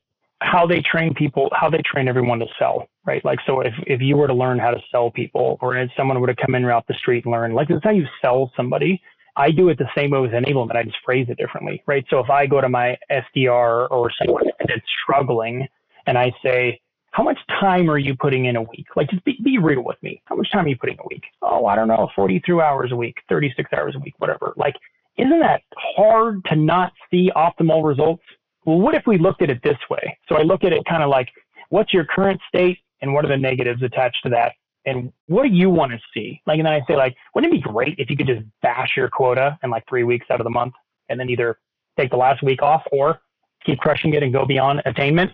how 0.41 0.67
they 0.67 0.81
train 0.81 1.13
people, 1.13 1.49
how 1.53 1.69
they 1.69 1.81
train 1.85 2.07
everyone 2.07 2.39
to 2.39 2.47
sell, 2.59 2.87
right? 3.05 3.23
Like, 3.23 3.39
so 3.45 3.61
if, 3.61 3.73
if 3.87 4.01
you 4.01 4.17
were 4.17 4.27
to 4.27 4.33
learn 4.33 4.59
how 4.59 4.71
to 4.71 4.79
sell 4.91 5.09
people, 5.09 5.57
or 5.61 5.77
if 5.77 5.89
someone 5.95 6.19
were 6.19 6.27
to 6.27 6.35
come 6.35 6.55
in 6.55 6.65
off 6.65 6.85
the 6.87 6.95
street 6.95 7.23
and 7.25 7.31
learn, 7.31 7.53
like, 7.53 7.69
this 7.69 7.77
is 7.77 7.83
how 7.83 7.91
you 7.91 8.05
sell 8.21 8.51
somebody, 8.57 9.01
I 9.35 9.51
do 9.51 9.69
it 9.69 9.77
the 9.77 9.89
same 9.95 10.11
way 10.11 10.19
with 10.19 10.31
enablement. 10.31 10.75
I 10.75 10.83
just 10.83 10.97
phrase 11.05 11.27
it 11.29 11.37
differently, 11.37 11.81
right? 11.87 12.05
So 12.09 12.19
if 12.19 12.29
I 12.29 12.45
go 12.45 12.61
to 12.61 12.69
my 12.69 12.97
SDR 13.09 13.89
or 13.89 14.11
someone 14.21 14.45
that's 14.59 14.81
struggling 15.01 15.67
and 16.05 16.17
I 16.17 16.31
say, 16.43 16.79
how 17.13 17.21
much 17.21 17.37
time 17.59 17.89
are 17.89 17.97
you 17.97 18.15
putting 18.15 18.45
in 18.45 18.55
a 18.55 18.61
week? 18.61 18.87
Like, 18.95 19.09
just 19.09 19.23
be, 19.23 19.37
be 19.43 19.59
real 19.59 19.83
with 19.83 20.01
me. 20.01 20.21
How 20.25 20.35
much 20.35 20.51
time 20.51 20.65
are 20.65 20.67
you 20.67 20.75
putting 20.75 20.97
a 20.99 21.07
week? 21.09 21.23
Oh, 21.43 21.67
I 21.67 21.75
don't 21.75 21.87
know, 21.87 22.09
42 22.15 22.59
hours 22.59 22.91
a 22.91 22.95
week, 22.95 23.17
36 23.29 23.71
hours 23.71 23.95
a 23.95 23.99
week, 23.99 24.15
whatever. 24.17 24.53
Like, 24.57 24.75
isn't 25.17 25.39
that 25.39 25.61
hard 25.75 26.43
to 26.45 26.55
not 26.55 26.91
see 27.11 27.31
optimal 27.35 27.85
results? 27.85 28.23
Well, 28.65 28.79
what 28.79 28.95
if 28.95 29.05
we 29.05 29.19
looked 29.19 29.43
at 29.43 29.51
it 29.51 29.61
this 29.63 29.77
way? 29.91 30.17
So 30.27 30.37
I 30.37 30.41
look 30.41 30.63
at 30.63 30.73
it 30.73 30.83
kind 30.85 31.03
of 31.03 31.09
like, 31.09 31.29
what's 31.69 31.93
your 31.93 32.05
current 32.05 32.41
state 32.47 32.79
and 33.01 33.13
what 33.13 33.25
are 33.25 33.29
the 33.29 33.37
negatives 33.37 33.83
attached 33.83 34.23
to 34.23 34.29
that? 34.29 34.53
and 34.85 35.11
what 35.27 35.43
do 35.43 35.49
you 35.49 35.69
want 35.69 35.91
to 35.91 35.99
see? 36.13 36.41
Like, 36.45 36.57
and 36.57 36.65
then 36.65 36.73
I 36.73 36.81
say, 36.87 36.95
like, 36.95 37.15
wouldn't 37.33 37.53
it 37.53 37.57
be 37.57 37.61
great 37.61 37.95
if 37.97 38.09
you 38.09 38.17
could 38.17 38.27
just 38.27 38.43
bash 38.61 38.91
your 38.97 39.09
quota 39.09 39.57
in 39.63 39.69
like 39.69 39.87
three 39.87 40.03
weeks 40.03 40.25
out 40.29 40.39
of 40.39 40.43
the 40.43 40.49
month 40.49 40.73
and 41.09 41.19
then 41.19 41.29
either 41.29 41.57
take 41.97 42.09
the 42.09 42.17
last 42.17 42.43
week 42.43 42.61
off 42.61 42.83
or 42.91 43.21
keep 43.65 43.79
crushing 43.79 44.13
it 44.13 44.23
and 44.23 44.33
go 44.33 44.45
beyond 44.45 44.81
attainment? 44.85 45.31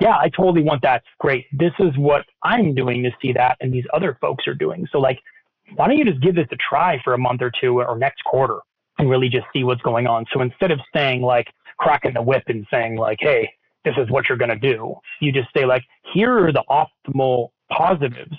Yeah, 0.00 0.16
I 0.16 0.30
totally 0.30 0.62
want 0.62 0.82
that. 0.82 1.02
Great. 1.18 1.46
This 1.52 1.72
is 1.78 1.96
what 1.96 2.24
I'm 2.42 2.74
doing 2.74 3.02
to 3.02 3.10
see 3.20 3.32
that, 3.34 3.58
and 3.60 3.72
these 3.72 3.84
other 3.92 4.16
folks 4.20 4.46
are 4.46 4.54
doing. 4.54 4.88
So, 4.90 4.98
like, 4.98 5.20
why 5.76 5.86
don't 5.86 5.98
you 5.98 6.04
just 6.04 6.22
give 6.22 6.34
this 6.34 6.48
a 6.50 6.56
try 6.56 7.00
for 7.04 7.12
a 7.12 7.18
month 7.18 7.42
or 7.42 7.52
two 7.60 7.80
or 7.80 7.98
next 7.98 8.24
quarter 8.24 8.58
and 8.98 9.10
really 9.10 9.28
just 9.28 9.46
see 9.52 9.62
what's 9.62 9.82
going 9.82 10.06
on? 10.06 10.24
So 10.32 10.40
instead 10.40 10.70
of 10.70 10.80
saying, 10.94 11.20
like, 11.22 11.48
cracking 11.78 12.14
the 12.14 12.22
whip 12.22 12.44
and 12.46 12.66
saying, 12.70 12.96
like, 12.96 13.18
hey, 13.20 13.50
this 13.84 13.94
is 13.98 14.10
what 14.10 14.28
you're 14.28 14.38
going 14.38 14.50
to 14.50 14.74
do, 14.74 14.94
you 15.20 15.32
just 15.32 15.48
say, 15.54 15.64
like, 15.64 15.84
here 16.12 16.46
are 16.46 16.52
the 16.52 16.64
optimal 16.70 17.50
positives 17.70 18.36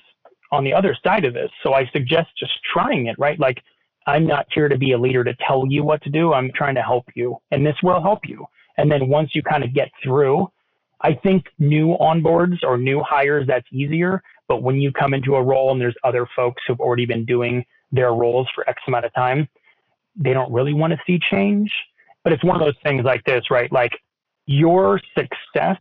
on 0.51 0.63
the 0.63 0.73
other 0.73 0.97
side 1.03 1.25
of 1.25 1.33
this. 1.33 1.49
So 1.63 1.73
I 1.73 1.89
suggest 1.93 2.29
just 2.37 2.51
trying 2.73 3.05
it, 3.05 3.17
right? 3.17 3.39
Like, 3.39 3.61
I'm 4.07 4.25
not 4.25 4.47
here 4.53 4.67
to 4.67 4.77
be 4.77 4.93
a 4.93 4.97
leader 4.97 5.23
to 5.23 5.35
tell 5.47 5.65
you 5.67 5.83
what 5.83 6.01
to 6.03 6.09
do. 6.09 6.33
I'm 6.33 6.51
trying 6.55 6.75
to 6.75 6.81
help 6.81 7.05
you, 7.15 7.37
and 7.51 7.65
this 7.65 7.75
will 7.83 8.01
help 8.01 8.27
you. 8.27 8.45
And 8.77 8.91
then 8.91 9.07
once 9.07 9.35
you 9.35 9.43
kind 9.43 9.63
of 9.63 9.73
get 9.73 9.89
through, 10.03 10.47
I 11.03 11.13
think 11.13 11.45
new 11.59 11.97
onboards 11.99 12.57
or 12.63 12.77
new 12.77 13.01
hires, 13.01 13.47
that's 13.47 13.67
easier. 13.71 14.21
But 14.47 14.63
when 14.63 14.81
you 14.81 14.91
come 14.91 15.13
into 15.13 15.35
a 15.35 15.43
role 15.43 15.71
and 15.71 15.79
there's 15.79 15.95
other 16.03 16.27
folks 16.35 16.61
who've 16.67 16.79
already 16.79 17.05
been 17.05 17.25
doing 17.25 17.65
their 17.91 18.13
roles 18.13 18.47
for 18.53 18.67
X 18.69 18.81
amount 18.87 19.05
of 19.05 19.13
time, 19.13 19.47
they 20.15 20.33
don't 20.33 20.51
really 20.51 20.73
want 20.73 20.91
to 20.91 20.99
see 21.07 21.19
change. 21.31 21.71
But 22.23 22.33
it's 22.33 22.43
one 22.43 22.55
of 22.55 22.61
those 22.61 22.75
things 22.83 23.03
like 23.03 23.23
this, 23.23 23.49
right? 23.49 23.71
Like 23.71 23.91
your 24.45 24.99
success 25.17 25.77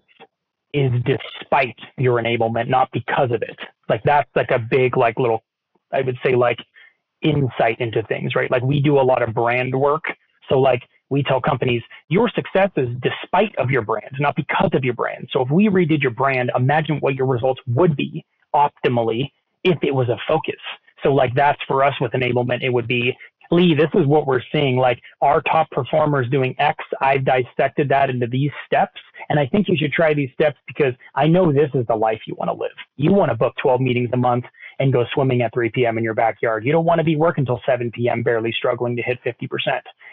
is 0.73 0.93
despite 1.05 1.77
your 1.99 2.23
enablement, 2.23 2.69
not 2.69 2.89
because 2.93 3.31
of 3.33 3.43
it. 3.43 3.59
Like 3.89 4.03
that's 4.05 4.31
like 4.35 4.51
a 4.51 4.59
big, 4.59 4.97
like 4.97 5.19
little, 5.19 5.43
I 5.93 6.03
would 6.03 6.17
say 6.25 6.35
like 6.35 6.59
insight 7.23 7.81
into 7.81 8.03
things, 8.05 8.35
right? 8.35 8.51
Like 8.51 8.63
we 8.63 8.81
do 8.81 8.99
a 8.99 9.03
lot 9.03 9.23
of 9.23 9.35
brand 9.35 9.75
work. 9.75 10.05
So 10.49 10.59
like 10.59 10.83
we 11.11 11.23
tell 11.23 11.41
companies, 11.41 11.83
your 12.09 12.31
success 12.31 12.71
is 12.77 12.89
despite 13.03 13.55
of 13.59 13.71
your 13.71 13.83
brand, 13.83 14.11
not 14.19 14.37
because 14.37 14.71
of 14.73 14.85
your 14.85 14.95
brand. 14.95 15.29
So 15.33 15.43
if 15.43 15.51
we 15.51 15.69
redid 15.69 16.01
your 16.01 16.13
brand, 16.13 16.51
imagine 16.57 16.99
what 17.01 17.17
your 17.17 17.27
results 17.27 17.61
would 17.67 17.97
be 17.97 18.25
optimally 18.55 19.31
if 19.65 19.79
it 19.83 19.95
was 19.95 20.09
a 20.09 20.17
focus. 20.27 20.61
So 21.03 21.13
like 21.13 21.35
that's 21.35 21.61
for 21.67 21.85
us 21.85 21.95
with 22.01 22.13
enablement, 22.13 22.63
it 22.63 22.71
would 22.71 22.87
be 22.87 23.17
Lee, 23.53 23.75
this 23.75 23.91
is 23.95 24.07
what 24.07 24.27
we're 24.27 24.43
seeing. 24.53 24.77
Like 24.77 25.01
our 25.21 25.43
top 25.43 25.71
performers 25.71 26.29
doing 26.31 26.55
X, 26.59 26.85
I've 27.01 27.25
dissected 27.25 27.89
that 27.89 28.09
into 28.09 28.29
these 28.29 28.53
steps. 28.65 29.01
And 29.29 29.41
I 29.41 29.47
think 29.47 29.69
you 29.69 29.77
should 29.77 29.93
try 29.93 30.15
these 30.15 30.31
steps 30.35 30.57
because 30.67 30.95
I 31.17 31.27
know 31.27 31.53
this 31.53 31.71
is 31.75 31.85
the 31.89 31.97
life 31.97 32.21
you 32.27 32.35
want 32.37 32.49
to 32.49 32.55
live. 32.55 32.71
You 32.97 33.13
want 33.13 33.31
to 33.31 33.37
book 33.37 33.55
12 33.61 33.81
meetings 33.81 34.11
a 34.13 34.17
month 34.17 34.45
and 34.81 34.93
go 34.93 35.05
swimming 35.13 35.43
at 35.43 35.53
3 35.53 35.71
p.m. 35.71 35.99
in 35.99 36.03
your 36.03 36.15
backyard. 36.15 36.65
You 36.65 36.73
don't 36.73 36.87
want 36.87 36.99
to 36.99 37.05
be 37.05 37.15
working 37.15 37.43
until 37.43 37.61
7 37.67 37.93
p.m., 37.93 38.23
barely 38.23 38.51
struggling 38.51 38.97
to 38.97 39.03
hit 39.03 39.19
50%. 39.25 39.49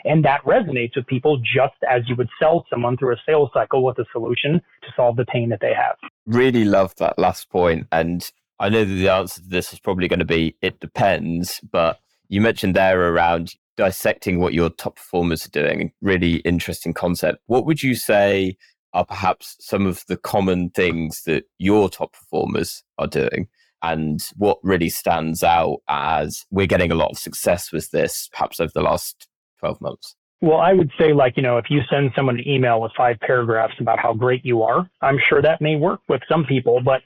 And 0.03 0.23
that 0.25 0.43
resonates 0.43 0.95
with 0.95 1.07
people 1.07 1.37
just 1.37 1.77
as 1.89 2.03
you 2.07 2.15
would 2.17 2.29
sell 2.39 2.65
someone 2.69 2.97
through 2.97 3.13
a 3.13 3.17
sales 3.25 3.49
cycle 3.53 3.83
with 3.83 3.97
a 3.97 4.05
solution 4.11 4.61
to 4.83 4.87
solve 4.95 5.15
the 5.15 5.25
pain 5.25 5.49
that 5.49 5.61
they 5.61 5.73
have. 5.73 5.95
Really 6.25 6.65
love 6.65 6.93
that 6.97 7.17
last 7.17 7.49
point. 7.49 7.87
And 7.93 8.29
I 8.59 8.67
know 8.67 8.83
that 8.83 8.93
the 8.93 9.09
answer 9.09 9.41
to 9.41 9.47
this 9.47 9.71
is 9.71 9.79
probably 9.79 10.09
going 10.09 10.19
to 10.19 10.25
be 10.25 10.55
it 10.61 10.79
depends, 10.81 11.61
but 11.71 11.99
you 12.27 12.41
mentioned 12.41 12.75
there 12.75 13.13
around 13.13 13.55
dissecting 13.77 14.39
what 14.39 14.53
your 14.53 14.69
top 14.69 14.97
performers 14.97 15.45
are 15.45 15.51
doing. 15.51 15.93
Really 16.01 16.37
interesting 16.37 16.93
concept. 16.93 17.39
What 17.45 17.65
would 17.65 17.83
you 17.83 17.95
say 17.95 18.57
are 18.93 19.05
perhaps 19.05 19.55
some 19.59 19.85
of 19.85 20.03
the 20.07 20.17
common 20.17 20.71
things 20.71 21.21
that 21.23 21.45
your 21.57 21.89
top 21.89 22.13
performers 22.13 22.83
are 22.97 23.07
doing? 23.07 23.47
And 23.83 24.21
what 24.35 24.57
really 24.63 24.89
stands 24.89 25.43
out 25.43 25.77
as 25.87 26.45
we're 26.49 26.67
getting 26.67 26.91
a 26.91 26.95
lot 26.95 27.11
of 27.11 27.17
success 27.17 27.71
with 27.71 27.91
this, 27.91 28.29
perhaps 28.31 28.59
over 28.59 28.71
the 28.73 28.81
last 28.81 29.27
12 29.59 29.81
months? 29.81 30.15
Well, 30.41 30.59
I 30.59 30.73
would 30.73 30.91
say, 30.99 31.13
like, 31.13 31.35
you 31.35 31.43
know, 31.43 31.57
if 31.57 31.65
you 31.69 31.81
send 31.89 32.11
someone 32.15 32.37
an 32.37 32.47
email 32.47 32.79
with 32.79 32.91
five 32.95 33.19
paragraphs 33.19 33.73
about 33.79 33.99
how 33.99 34.13
great 34.13 34.45
you 34.45 34.61
are, 34.61 34.87
I'm 35.01 35.17
sure 35.29 35.41
that 35.41 35.61
may 35.61 35.75
work 35.75 36.01
with 36.07 36.21
some 36.29 36.45
people, 36.45 36.79
but 36.83 37.01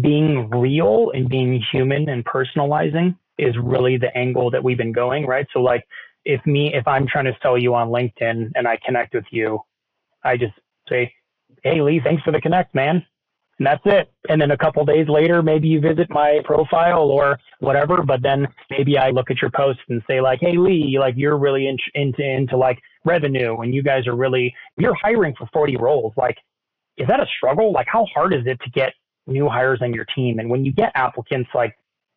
being 0.00 0.48
real 0.50 1.10
and 1.12 1.28
being 1.28 1.60
human 1.72 2.08
and 2.08 2.24
personalizing 2.24 3.16
is 3.38 3.56
really 3.60 3.96
the 3.96 4.16
angle 4.16 4.50
that 4.52 4.62
we've 4.62 4.78
been 4.78 4.92
going, 4.92 5.26
right? 5.26 5.46
So, 5.52 5.60
like, 5.60 5.84
if 6.24 6.44
me, 6.46 6.72
if 6.74 6.86
I'm 6.86 7.08
trying 7.08 7.24
to 7.24 7.36
sell 7.42 7.58
you 7.58 7.74
on 7.74 7.88
LinkedIn 7.88 8.52
and 8.54 8.68
I 8.68 8.78
connect 8.84 9.14
with 9.14 9.24
you, 9.30 9.60
I 10.22 10.36
just 10.36 10.54
say, 10.88 11.12
Hey, 11.64 11.80
Lee, 11.80 12.00
thanks 12.02 12.22
for 12.22 12.30
the 12.30 12.40
connect, 12.40 12.74
man 12.74 13.04
and 13.60 13.66
that's 13.66 13.82
it. 13.84 14.10
And 14.30 14.40
then 14.40 14.52
a 14.52 14.56
couple 14.56 14.82
days 14.86 15.06
later, 15.06 15.42
maybe 15.42 15.68
you 15.68 15.80
visit 15.80 16.08
my 16.08 16.40
profile 16.44 17.02
or 17.02 17.38
whatever. 17.58 18.02
But 18.02 18.22
then 18.22 18.48
maybe 18.70 18.96
I 18.96 19.10
look 19.10 19.30
at 19.30 19.42
your 19.42 19.50
post 19.50 19.80
and 19.90 20.02
say 20.08 20.22
like, 20.22 20.40
"Hey 20.40 20.56
Lee, 20.56 20.96
like 20.98 21.14
you're 21.16 21.36
really 21.36 21.68
in, 21.68 21.76
into 21.94 22.22
into 22.22 22.56
like 22.56 22.78
revenue, 23.04 23.58
and 23.60 23.74
you 23.74 23.82
guys 23.82 24.06
are 24.06 24.16
really 24.16 24.54
you're 24.78 24.94
hiring 24.94 25.34
for 25.38 25.46
40 25.52 25.76
roles. 25.76 26.14
Like, 26.16 26.38
is 26.96 27.06
that 27.08 27.20
a 27.20 27.26
struggle? 27.36 27.70
Like, 27.70 27.86
how 27.86 28.06
hard 28.14 28.32
is 28.32 28.46
it 28.46 28.58
to 28.64 28.70
get 28.70 28.94
new 29.26 29.46
hires 29.46 29.80
on 29.82 29.92
your 29.92 30.06
team? 30.16 30.38
And 30.38 30.48
when 30.48 30.64
you 30.64 30.72
get 30.72 30.92
applicants, 30.94 31.50
like, 31.54 31.76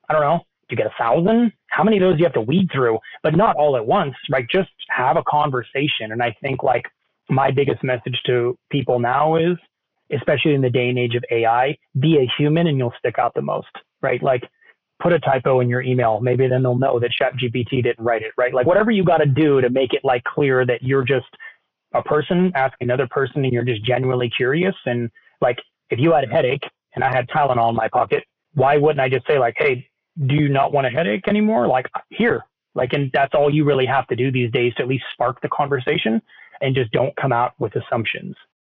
I 0.10 0.14
don't 0.14 0.22
know, 0.22 0.40
you 0.70 0.78
get 0.78 0.88
a 0.88 0.94
thousand? 0.98 1.52
How 1.68 1.84
many 1.84 1.98
of 1.98 2.02
those 2.02 2.14
do 2.14 2.20
you 2.20 2.26
have 2.26 2.34
to 2.34 2.42
weed 2.42 2.70
through? 2.74 3.00
But 3.22 3.36
not 3.36 3.58
all 3.58 3.76
at 3.76 3.86
once, 3.86 4.16
right? 4.32 4.46
Just 4.50 4.70
have 4.90 5.18
a 5.18 5.24
conversation. 5.28 6.14
And 6.14 6.24
I 6.24 6.34
think 6.42 6.64
like 6.64 6.86
my 7.30 7.52
biggest 7.52 7.84
message 7.84 8.20
to 8.28 8.58
people 8.72 9.00
now 9.00 9.36
is 9.36 9.58
especially 10.16 10.54
in 10.54 10.62
the 10.62 10.70
day 10.70 10.90
and 10.90 10.98
age 10.98 11.16
of 11.16 11.24
AI, 11.32 11.78
be 12.00 12.18
a 12.18 12.32
human 12.38 12.68
and 12.68 12.78
you'll 12.78 12.94
stick 13.00 13.20
out 13.20 13.34
the 13.34 13.42
most, 13.42 13.68
right? 14.02 14.22
Like 14.22 14.44
put 15.02 15.14
a 15.14 15.20
typo 15.20 15.60
in 15.60 15.70
your 15.70 15.82
email. 15.82 16.20
Maybe 16.22 16.48
then 16.48 16.64
they'll 16.64 16.78
know 16.78 17.00
that 17.00 17.12
ChatGPT 17.20 17.84
didn't 17.84 18.04
write 18.04 18.22
it, 18.22 18.32
right? 18.38 18.54
Like 18.54 18.66
whatever 18.66 18.92
you 18.92 19.04
got 19.04 19.18
to 19.18 19.26
do 19.26 19.62
to 19.62 19.70
make 19.70 19.94
it 19.94 20.02
like 20.04 20.24
clear 20.24 20.66
that 20.66 20.82
you're 20.82 21.04
just 21.04 21.26
a 21.94 22.02
person 22.02 22.52
asking 22.56 22.88
another 22.88 23.08
person 23.08 23.44
and 23.44 23.54
you're 23.54 23.64
just 23.64 23.84
genuinely 23.84 24.30
curious. 24.36 24.76
And 24.86 25.10
like 25.42 25.58
if 25.90 26.00
you 26.00 26.14
had 26.14 26.24
a 26.24 26.28
headache 26.28 26.64
and 26.96 27.04
I 27.04 27.14
had 27.14 27.28
Tylenol 27.30 27.70
in 27.70 27.76
my 27.76 27.88
pocket, 27.88 28.24
why 28.54 28.78
wouldn't 28.78 29.02
I 29.02 29.10
just 29.10 29.28
say 29.28 29.40
like, 29.40 29.56
hey, 29.58 29.88
do 30.28 30.36
you 30.36 30.48
not 30.48 30.72
want 30.72 30.88
a 30.88 30.90
headache 30.90 31.28
anymore? 31.28 31.68
Like 31.68 31.88
here, 32.10 32.44
like, 32.76 32.94
and 32.94 33.12
that's 33.14 33.34
all 33.34 33.54
you 33.54 33.66
really 33.66 33.86
have 33.86 34.08
to 34.08 34.16
do 34.16 34.32
these 34.32 34.52
days 34.52 34.74
to 34.76 34.84
at 34.84 34.88
least 34.88 35.06
spark 35.14 35.42
the 35.42 35.50
conversation 35.50 36.22
and 36.62 36.76
just 36.76 36.92
don't 36.92 37.16
come 37.16 37.34
out 37.34 37.54
with 37.60 37.74
assumptions 37.76 38.36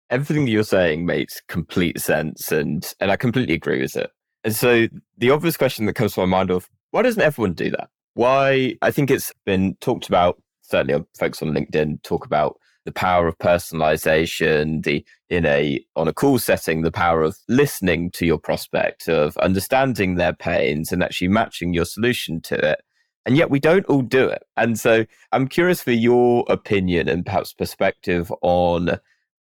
everything 0.09 0.47
you're 0.47 0.63
saying 0.63 1.05
makes 1.05 1.41
complete 1.47 1.99
sense 1.99 2.51
and 2.51 2.93
and 2.99 3.11
I 3.11 3.15
completely 3.17 3.55
agree 3.55 3.81
with 3.81 3.95
it. 3.95 4.09
And 4.43 4.55
so 4.55 4.87
the 5.17 5.31
obvious 5.31 5.57
question 5.57 5.85
that 5.85 5.93
comes 5.93 6.13
to 6.13 6.21
my 6.21 6.25
mind 6.25 6.51
of 6.51 6.69
why 6.91 7.01
doesn't 7.01 7.21
everyone 7.21 7.53
do 7.53 7.69
that? 7.71 7.89
Why 8.13 8.75
I 8.81 8.91
think 8.91 9.11
it's 9.11 9.33
been 9.45 9.75
talked 9.81 10.07
about, 10.07 10.41
certainly 10.61 11.03
folks 11.19 11.41
on 11.41 11.49
LinkedIn 11.49 12.01
talk 12.03 12.25
about 12.25 12.57
the 12.85 12.91
power 12.93 13.27
of 13.27 13.37
personalization, 13.39 14.83
the 14.83 15.05
in 15.29 15.45
a 15.45 15.83
on 15.97 16.07
a 16.07 16.13
call 16.13 16.39
setting, 16.39 16.83
the 16.83 16.91
power 16.91 17.21
of 17.21 17.37
listening 17.49 18.11
to 18.11 18.25
your 18.25 18.37
prospect, 18.37 19.09
of 19.09 19.35
understanding 19.37 20.15
their 20.15 20.33
pains 20.33 20.93
and 20.93 21.03
actually 21.03 21.27
matching 21.27 21.73
your 21.73 21.83
solution 21.83 22.39
to 22.41 22.55
it. 22.55 22.79
And 23.25 23.35
yet 23.35 23.49
we 23.49 23.59
don't 23.59 23.85
all 23.87 24.03
do 24.03 24.25
it. 24.29 24.43
And 24.55 24.79
so 24.79 25.05
I'm 25.33 25.49
curious 25.49 25.83
for 25.83 25.91
your 25.91 26.45
opinion 26.47 27.09
and 27.09 27.25
perhaps 27.25 27.51
perspective 27.51 28.31
on 28.41 28.97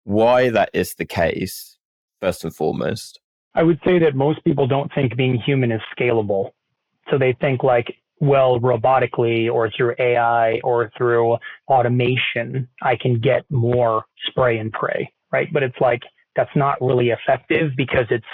why 0.04 0.50
that 0.50 0.70
is 0.72 0.94
the 0.94 1.04
case, 1.04 1.78
first 2.20 2.44
and 2.44 2.54
foremost? 2.54 3.20
I 3.54 3.62
would 3.62 3.80
say 3.84 3.98
that 3.98 4.14
most 4.14 4.42
people 4.44 4.66
don't 4.66 4.92
think 4.94 5.16
being 5.16 5.34
human 5.34 5.72
is 5.72 5.80
scalable. 5.98 6.50
So 7.10 7.18
they 7.18 7.36
think 7.40 7.62
like, 7.62 7.94
well, 8.20 8.60
robotically 8.60 9.50
or 9.50 9.70
through 9.76 9.94
AI 9.98 10.60
or 10.62 10.90
through 10.96 11.38
automation, 11.68 12.68
I 12.82 12.96
can 12.96 13.18
get 13.20 13.44
more 13.50 14.04
spray 14.28 14.58
and 14.58 14.72
pray, 14.72 15.12
right? 15.32 15.48
But 15.52 15.62
it's 15.62 15.80
like, 15.80 16.02
that's 16.36 16.54
not 16.54 16.80
really 16.80 17.10
effective 17.10 17.72
because 17.76 18.06
it's 18.10 18.26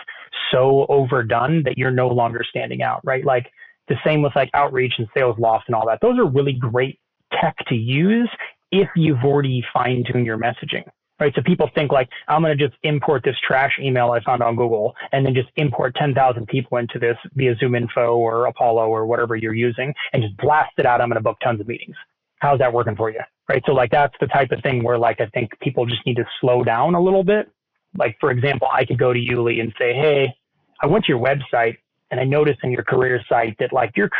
so 0.52 0.86
overdone 0.88 1.62
that 1.64 1.78
you're 1.78 1.90
no 1.90 2.08
longer 2.08 2.42
standing 2.48 2.82
out, 2.82 3.00
right? 3.04 3.24
Like 3.24 3.46
the 3.88 3.96
same 4.04 4.22
with 4.22 4.36
like 4.36 4.50
outreach 4.52 4.94
and 4.98 5.08
Salesloft 5.16 5.62
and 5.68 5.74
all 5.74 5.86
that. 5.86 6.00
Those 6.02 6.18
are 6.18 6.26
really 6.26 6.52
great 6.52 7.00
tech 7.40 7.56
to 7.68 7.74
use 7.74 8.30
if 8.70 8.88
you've 8.96 9.24
already 9.24 9.64
fine 9.72 10.04
tuned 10.10 10.26
your 10.26 10.38
messaging 10.38 10.84
right? 11.20 11.32
So 11.34 11.42
people 11.42 11.70
think 11.74 11.92
like, 11.92 12.08
I'm 12.28 12.42
going 12.42 12.56
to 12.56 12.68
just 12.68 12.78
import 12.82 13.22
this 13.24 13.36
trash 13.46 13.78
email 13.80 14.10
I 14.10 14.20
found 14.22 14.42
on 14.42 14.56
Google 14.56 14.94
and 15.12 15.24
then 15.24 15.34
just 15.34 15.48
import 15.56 15.94
10,000 15.96 16.46
people 16.46 16.78
into 16.78 16.98
this 16.98 17.16
via 17.34 17.54
ZoomInfo 17.56 18.16
or 18.16 18.46
Apollo 18.46 18.88
or 18.88 19.06
whatever 19.06 19.36
you're 19.36 19.54
using 19.54 19.94
and 20.12 20.22
just 20.22 20.36
blast 20.36 20.72
it 20.78 20.86
out. 20.86 21.00
I'm 21.00 21.08
going 21.08 21.16
to 21.16 21.22
book 21.22 21.38
tons 21.42 21.60
of 21.60 21.68
meetings. 21.68 21.96
How's 22.38 22.58
that 22.58 22.72
working 22.72 22.96
for 22.96 23.10
you? 23.10 23.20
Right. 23.48 23.62
So 23.64 23.72
like, 23.72 23.90
that's 23.90 24.14
the 24.20 24.26
type 24.26 24.50
of 24.50 24.60
thing 24.62 24.82
where 24.82 24.98
like, 24.98 25.20
I 25.20 25.26
think 25.26 25.58
people 25.60 25.86
just 25.86 26.04
need 26.04 26.16
to 26.16 26.26
slow 26.40 26.64
down 26.64 26.94
a 26.94 27.00
little 27.00 27.24
bit. 27.24 27.50
Like, 27.96 28.16
for 28.20 28.30
example, 28.30 28.68
I 28.70 28.84
could 28.84 28.98
go 28.98 29.12
to 29.12 29.18
Yuli 29.18 29.60
and 29.60 29.72
say, 29.78 29.94
Hey, 29.94 30.34
I 30.82 30.86
went 30.86 31.04
to 31.06 31.12
your 31.12 31.20
website 31.20 31.78
and 32.10 32.20
I 32.20 32.24
noticed 32.24 32.60
in 32.62 32.70
your 32.70 32.82
career 32.82 33.22
site 33.28 33.56
that 33.58 33.72
like 33.72 33.96
your 33.96 34.10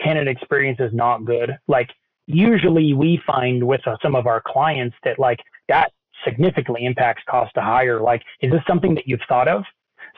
candidate 0.00 0.36
experience 0.36 0.78
is 0.80 0.92
not 0.92 1.24
good. 1.24 1.56
Like, 1.66 1.90
usually 2.28 2.92
we 2.92 3.20
find 3.26 3.66
with 3.66 3.80
uh, 3.86 3.96
some 4.02 4.14
of 4.14 4.26
our 4.26 4.42
clients 4.46 4.94
that 5.02 5.18
like 5.18 5.40
that 5.68 5.92
significantly 6.24 6.84
impacts 6.84 7.22
cost 7.28 7.54
to 7.54 7.60
hire. 7.60 8.00
Like, 8.00 8.22
is 8.40 8.50
this 8.50 8.62
something 8.66 8.94
that 8.94 9.06
you've 9.06 9.20
thought 9.28 9.48
of? 9.48 9.64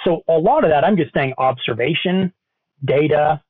So 0.05 0.23
a 0.29 0.39
lot 0.39 0.65
of 0.65 0.71
that, 0.71 0.85
I'm 0.85 0.97
just 0.97 1.13
saying 1.13 1.35
observation, 1.39 2.33
data. 2.85 3.43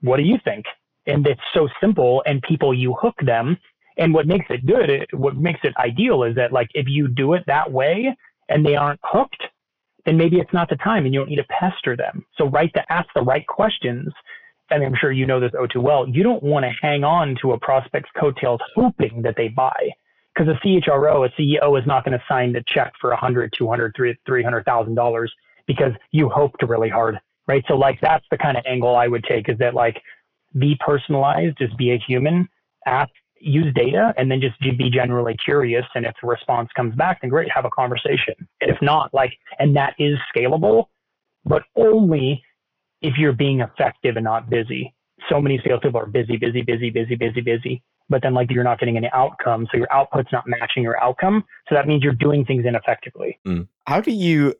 What 0.00 0.16
do 0.16 0.24
you 0.24 0.38
think? 0.44 0.66
And 1.06 1.26
it's 1.26 1.40
so 1.54 1.68
simple 1.80 2.22
and 2.26 2.42
people, 2.42 2.74
you 2.74 2.94
hook 3.00 3.14
them. 3.24 3.56
And 3.98 4.12
what 4.12 4.26
makes 4.26 4.46
it 4.50 4.66
good, 4.66 5.06
what 5.12 5.36
makes 5.36 5.60
it 5.62 5.72
ideal 5.78 6.22
is 6.24 6.34
that 6.34 6.52
like, 6.52 6.68
if 6.74 6.86
you 6.88 7.08
do 7.08 7.32
it 7.34 7.44
that 7.46 7.70
way 7.70 8.14
and 8.48 8.64
they 8.64 8.76
aren't 8.76 9.00
hooked, 9.02 9.42
then 10.04 10.16
maybe 10.16 10.36
it's 10.36 10.52
not 10.52 10.68
the 10.68 10.76
time 10.76 11.04
and 11.04 11.14
you 11.14 11.20
don't 11.20 11.30
need 11.30 11.36
to 11.36 11.44
pester 11.44 11.96
them. 11.96 12.24
So 12.36 12.48
right 12.48 12.72
to 12.74 12.92
ask 12.92 13.08
the 13.14 13.22
right 13.22 13.46
questions. 13.46 14.12
And 14.70 14.84
I'm 14.84 14.94
sure 15.00 15.12
you 15.12 15.26
know 15.26 15.40
this 15.40 15.52
oh 15.58 15.66
too 15.66 15.80
well. 15.80 16.08
You 16.08 16.24
don't 16.24 16.42
want 16.42 16.64
to 16.64 16.72
hang 16.82 17.04
on 17.04 17.36
to 17.42 17.52
a 17.52 17.60
prospect's 17.60 18.10
coattails 18.18 18.60
hoping 18.74 19.22
that 19.22 19.34
they 19.36 19.48
buy 19.48 19.90
because 20.36 20.54
a 20.54 20.66
CHRO, 20.66 21.26
a 21.26 21.40
CEO 21.40 21.80
is 21.80 21.86
not 21.86 22.04
going 22.04 22.18
to 22.18 22.24
sign 22.28 22.52
the 22.52 22.62
check 22.66 22.92
for 23.00 23.12
a 23.12 23.16
hundred, 23.16 23.52
two 23.56 23.68
hundred, 23.68 23.94
three 23.96 24.42
hundred 24.42 24.64
thousand 24.64 24.94
dollars 24.94 25.32
because 25.66 25.92
you 26.12 26.28
hoped 26.28 26.62
really 26.62 26.88
hard, 26.88 27.18
right? 27.46 27.64
So 27.68 27.74
like 27.74 27.98
that's 28.00 28.24
the 28.30 28.38
kind 28.38 28.56
of 28.56 28.64
angle 28.66 28.96
I 28.96 29.08
would 29.08 29.24
take 29.24 29.48
is 29.48 29.58
that 29.58 29.74
like 29.74 30.00
be 30.58 30.76
personalized, 30.84 31.58
just 31.58 31.76
be 31.76 31.92
a 31.92 31.98
human, 31.98 32.48
ask, 32.86 33.10
use 33.40 33.72
data, 33.74 34.14
and 34.16 34.30
then 34.30 34.40
just 34.40 34.58
be 34.60 34.90
generally 34.90 35.36
curious. 35.42 35.84
And 35.94 36.04
if 36.04 36.14
the 36.20 36.28
response 36.28 36.68
comes 36.76 36.94
back, 36.94 37.20
then 37.20 37.30
great, 37.30 37.50
have 37.50 37.64
a 37.64 37.70
conversation. 37.70 38.34
And 38.60 38.70
if 38.70 38.80
not, 38.80 39.12
like, 39.12 39.32
and 39.58 39.76
that 39.76 39.94
is 39.98 40.16
scalable, 40.34 40.86
but 41.44 41.62
only 41.76 42.42
if 43.02 43.14
you're 43.18 43.32
being 43.32 43.60
effective 43.60 44.16
and 44.16 44.24
not 44.24 44.48
busy. 44.48 44.94
So 45.30 45.40
many 45.40 45.60
salespeople 45.66 46.00
are 46.00 46.06
busy, 46.06 46.36
busy, 46.36 46.62
busy, 46.62 46.90
busy, 46.90 47.14
busy, 47.14 47.40
busy 47.40 47.82
but 48.08 48.22
then 48.22 48.34
like 48.34 48.50
you're 48.50 48.64
not 48.64 48.78
getting 48.78 48.96
any 48.96 49.10
outcome. 49.12 49.66
So 49.70 49.78
your 49.78 49.92
output's 49.92 50.32
not 50.32 50.44
matching 50.46 50.82
your 50.82 51.02
outcome. 51.02 51.44
So 51.68 51.74
that 51.74 51.86
means 51.86 52.02
you're 52.02 52.12
doing 52.12 52.44
things 52.44 52.64
ineffectively. 52.64 53.38
Mm. 53.46 53.68
How 53.86 54.00
do 54.00 54.12
you, 54.12 54.54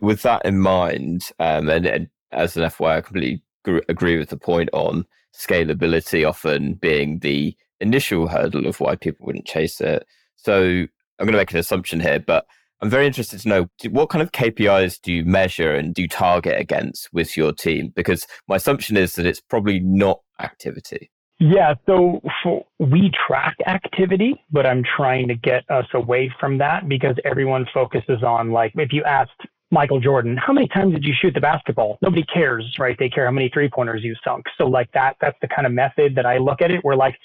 with 0.00 0.22
that 0.22 0.44
in 0.44 0.58
mind, 0.58 1.30
um, 1.38 1.68
and, 1.68 1.86
and, 1.86 2.08
as 2.32 2.56
an 2.56 2.64
FYI, 2.64 2.96
I 2.96 3.00
completely 3.00 3.42
agree 3.88 4.18
with 4.18 4.30
the 4.30 4.36
point 4.36 4.68
on 4.72 5.06
scalability 5.34 6.28
often 6.28 6.74
being 6.74 7.20
the 7.20 7.56
initial 7.80 8.26
hurdle 8.26 8.66
of 8.66 8.80
why 8.80 8.96
people 8.96 9.26
wouldn't 9.26 9.46
chase 9.46 9.80
it. 9.80 10.04
So 10.36 10.60
I'm 10.60 10.88
going 11.18 11.32
to 11.32 11.38
make 11.38 11.52
an 11.52 11.58
assumption 11.58 12.00
here, 12.00 12.18
but 12.18 12.46
I'm 12.80 12.90
very 12.90 13.06
interested 13.06 13.40
to 13.40 13.48
know 13.48 13.68
what 13.90 14.10
kind 14.10 14.22
of 14.22 14.32
KPIs 14.32 15.00
do 15.00 15.12
you 15.12 15.24
measure 15.24 15.74
and 15.74 15.94
do 15.94 16.02
you 16.02 16.08
target 16.08 16.60
against 16.60 17.08
with 17.12 17.36
your 17.36 17.52
team? 17.52 17.92
Because 17.94 18.26
my 18.48 18.56
assumption 18.56 18.96
is 18.96 19.14
that 19.14 19.24
it's 19.24 19.40
probably 19.40 19.80
not 19.80 20.20
activity. 20.40 21.10
Yeah, 21.38 21.74
so 21.84 22.20
for, 22.42 22.64
we 22.78 23.10
track 23.26 23.56
activity, 23.66 24.42
but 24.50 24.64
I'm 24.64 24.82
trying 24.96 25.28
to 25.28 25.34
get 25.34 25.70
us 25.70 25.84
away 25.92 26.32
from 26.40 26.56
that 26.58 26.88
because 26.88 27.16
everyone 27.24 27.66
focuses 27.74 28.22
on 28.22 28.52
like 28.52 28.72
if 28.76 28.92
you 28.92 29.04
asked 29.04 29.32
Michael 29.70 30.00
Jordan, 30.00 30.38
how 30.38 30.52
many 30.52 30.68
times 30.68 30.94
did 30.94 31.04
you 31.04 31.12
shoot 31.20 31.34
the 31.34 31.40
basketball? 31.40 31.98
Nobody 32.00 32.24
cares, 32.32 32.64
right? 32.78 32.96
They 32.98 33.10
care 33.10 33.26
how 33.26 33.32
many 33.32 33.50
three 33.52 33.68
pointers 33.68 34.02
you 34.02 34.14
sunk. 34.24 34.46
So 34.56 34.66
like 34.66 34.90
that, 34.92 35.16
that's 35.20 35.36
the 35.42 35.48
kind 35.48 35.66
of 35.66 35.72
method 35.72 36.14
that 36.14 36.24
I 36.24 36.38
look 36.38 36.62
at 36.62 36.70
it 36.70 36.80
where 36.82 36.96
like 36.96 37.16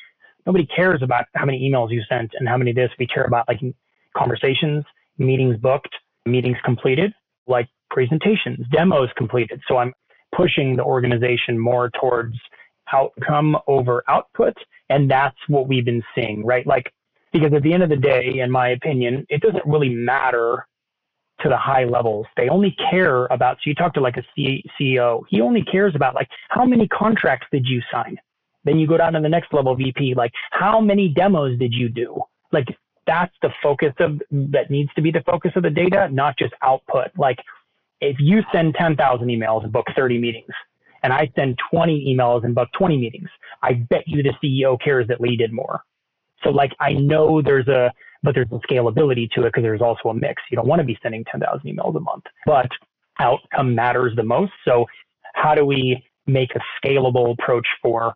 nobody 0.46 0.66
cares 0.66 1.02
about 1.02 1.26
how 1.36 1.46
many 1.46 1.70
emails 1.70 1.92
you 1.92 2.02
sent 2.10 2.32
and 2.38 2.50
how 2.50 2.58
many 2.58 2.74
this. 2.74 2.90
We 3.00 3.08
care 3.08 3.26
about 3.26 3.48
like 3.48 3.62
conversations, 4.18 4.84
meetings 5.20 5.56
booked, 5.58 5.96
meetings 6.26 6.58
completed, 6.66 7.14
like 7.48 7.70
presentations, 7.92 8.66
demos 8.72 9.10
completed. 9.16 9.62
So 9.68 9.78
I'm 9.78 9.94
pushing 10.36 10.76
the 10.76 10.84
organization 10.84 11.58
more 11.58 11.92
towards 12.00 12.36
outcome 12.94 13.58
over 13.68 14.04
output. 14.08 14.56
And 14.90 15.10
that's 15.10 15.38
what 15.48 15.68
we've 15.68 15.86
been 15.86 16.04
seeing, 16.16 16.46
right? 16.46 16.66
Like, 16.66 16.92
because 17.32 17.54
at 17.54 17.64
the 17.64 17.74
end 17.74 17.84
of 17.84 17.90
the 17.90 17.96
day, 17.96 18.40
in 18.40 18.52
my 18.52 18.70
opinion, 18.70 19.26
it 19.30 19.42
doesn't 19.42 19.66
really 19.66 19.90
matter 19.90 20.68
to 21.42 21.50
the 21.50 21.58
high 21.58 21.86
levels. 21.86 22.26
They 22.38 22.50
only 22.50 22.76
care 22.92 23.26
about, 23.28 23.58
so 23.58 23.62
you 23.70 23.76
talk 23.76 23.94
to 23.96 24.02
like 24.02 24.18
a 24.18 24.24
C- 24.36 24.64
CEO, 24.80 25.24
he 25.30 25.42
only 25.42 25.64
cares 25.64 25.96
about 25.96 26.14
like, 26.14 26.28
how 26.50 26.66
many 26.66 26.88
contracts 26.88 27.48
did 27.52 27.66
you 27.66 27.82
sign? 27.92 28.18
Then 28.64 28.78
you 28.78 28.88
go 28.88 28.98
down 28.98 29.14
to 29.14 29.22
the 29.22 29.30
next 29.30 29.54
level 29.54 29.76
VP, 29.76 30.14
like 30.16 30.32
how 30.52 30.80
many 30.80 31.10
demos 31.10 31.58
did 31.58 31.74
you 31.74 31.90
do? 31.90 32.22
Like 32.52 32.68
that's 33.08 33.34
the 33.42 33.50
focus 33.64 33.94
of 34.00 34.22
that 34.30 34.70
needs 34.70 34.94
to 34.96 35.02
be 35.02 35.12
the 35.12 35.24
focus 35.26 35.52
of 35.56 35.64
the 35.64 35.70
data, 35.70 36.10
not 36.12 36.38
just 36.38 36.54
output. 36.62 37.08
Like 37.18 37.40
if 38.02 38.18
you 38.20 38.42
send 38.54 38.76
10,000 38.76 39.28
emails 39.28 39.64
and 39.64 39.72
book 39.72 39.88
30 39.96 40.20
meetings, 40.20 40.54
and 41.04 41.14
I 41.14 41.32
send 41.36 41.58
20 41.72 42.16
emails 42.16 42.44
and 42.44 42.54
book 42.54 42.70
20 42.78 42.98
meetings, 42.98 43.30
I 43.62 43.74
bet 43.74 44.04
you 44.08 44.24
the 44.24 44.34
CEO 44.44 44.78
cares 44.82 45.08
that 45.08 45.22
Lee 45.22 45.36
did 45.36 45.52
more. 45.52 45.82
So 46.44 46.50
like 46.50 46.72
I 46.80 46.94
know 46.94 47.42
there's 47.42 47.68
a 47.68 47.92
but 48.24 48.36
there's 48.36 48.52
a 48.52 48.60
scalability 48.68 49.30
to 49.32 49.42
it 49.42 49.46
because 49.46 49.64
there's 49.64 49.82
also 49.82 50.10
a 50.10 50.14
mix. 50.14 50.44
You 50.52 50.56
don't 50.56 50.68
want 50.68 50.80
to 50.80 50.86
be 50.86 50.98
sending 51.02 51.24
10,000 51.32 51.62
emails 51.66 51.96
a 51.96 52.00
month, 52.00 52.24
but 52.46 52.70
outcome 53.20 53.74
matters 53.74 54.14
the 54.16 54.24
most. 54.24 54.52
So 54.64 54.86
how 55.34 55.56
do 55.56 55.66
we 55.66 56.04
make 56.28 56.52
a 56.56 56.60
scalable 56.86 57.34
approach 57.34 57.66
for 57.82 58.14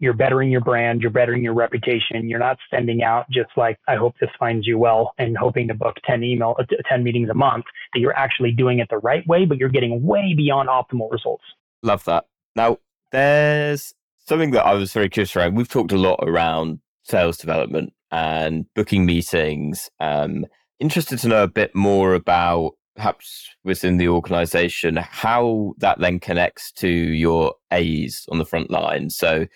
you're 0.00 0.12
bettering 0.12 0.50
your 0.50 0.60
brand, 0.60 1.00
you're 1.00 1.10
bettering 1.10 1.42
your 1.42 1.54
reputation. 1.54 2.28
You're 2.28 2.40
not 2.40 2.58
sending 2.70 3.02
out 3.02 3.26
just 3.30 3.50
like, 3.56 3.78
I 3.88 3.96
hope 3.96 4.14
this 4.20 4.30
finds 4.38 4.66
you 4.66 4.76
well 4.76 5.14
and 5.18 5.36
hoping 5.36 5.68
to 5.68 5.74
book 5.74 5.96
10 6.04 6.22
email, 6.22 6.56
uh, 6.58 6.64
10 6.88 7.04
meetings 7.04 7.30
a 7.30 7.34
month, 7.34 7.64
that 7.92 8.00
you're 8.00 8.16
actually 8.16 8.50
doing 8.52 8.80
it 8.80 8.88
the 8.90 8.98
right 8.98 9.26
way, 9.26 9.44
but 9.44 9.58
you're 9.58 9.68
getting 9.68 10.02
way 10.04 10.34
beyond 10.36 10.68
optimal 10.68 11.10
results. 11.10 11.44
Love 11.84 12.04
that. 12.04 12.24
Now, 12.56 12.78
there's 13.12 13.92
something 14.26 14.52
that 14.52 14.64
I 14.64 14.72
was 14.72 14.92
very 14.92 15.10
curious 15.10 15.36
around. 15.36 15.54
We've 15.54 15.68
talked 15.68 15.92
a 15.92 15.98
lot 15.98 16.18
around 16.22 16.80
sales 17.02 17.36
development 17.36 17.92
and 18.10 18.64
booking 18.74 19.04
meetings. 19.04 19.90
Um, 20.00 20.46
interested 20.80 21.18
to 21.18 21.28
know 21.28 21.42
a 21.42 21.48
bit 21.48 21.74
more 21.74 22.14
about 22.14 22.72
perhaps 22.96 23.50
within 23.64 23.98
the 23.98 24.08
organization 24.08 24.96
how 24.96 25.74
that 25.78 25.98
then 25.98 26.20
connects 26.20 26.72
to 26.72 26.88
your 26.88 27.54
A's 27.70 28.24
on 28.30 28.38
the 28.38 28.46
front 28.46 28.70
line. 28.70 29.10
So 29.10 29.46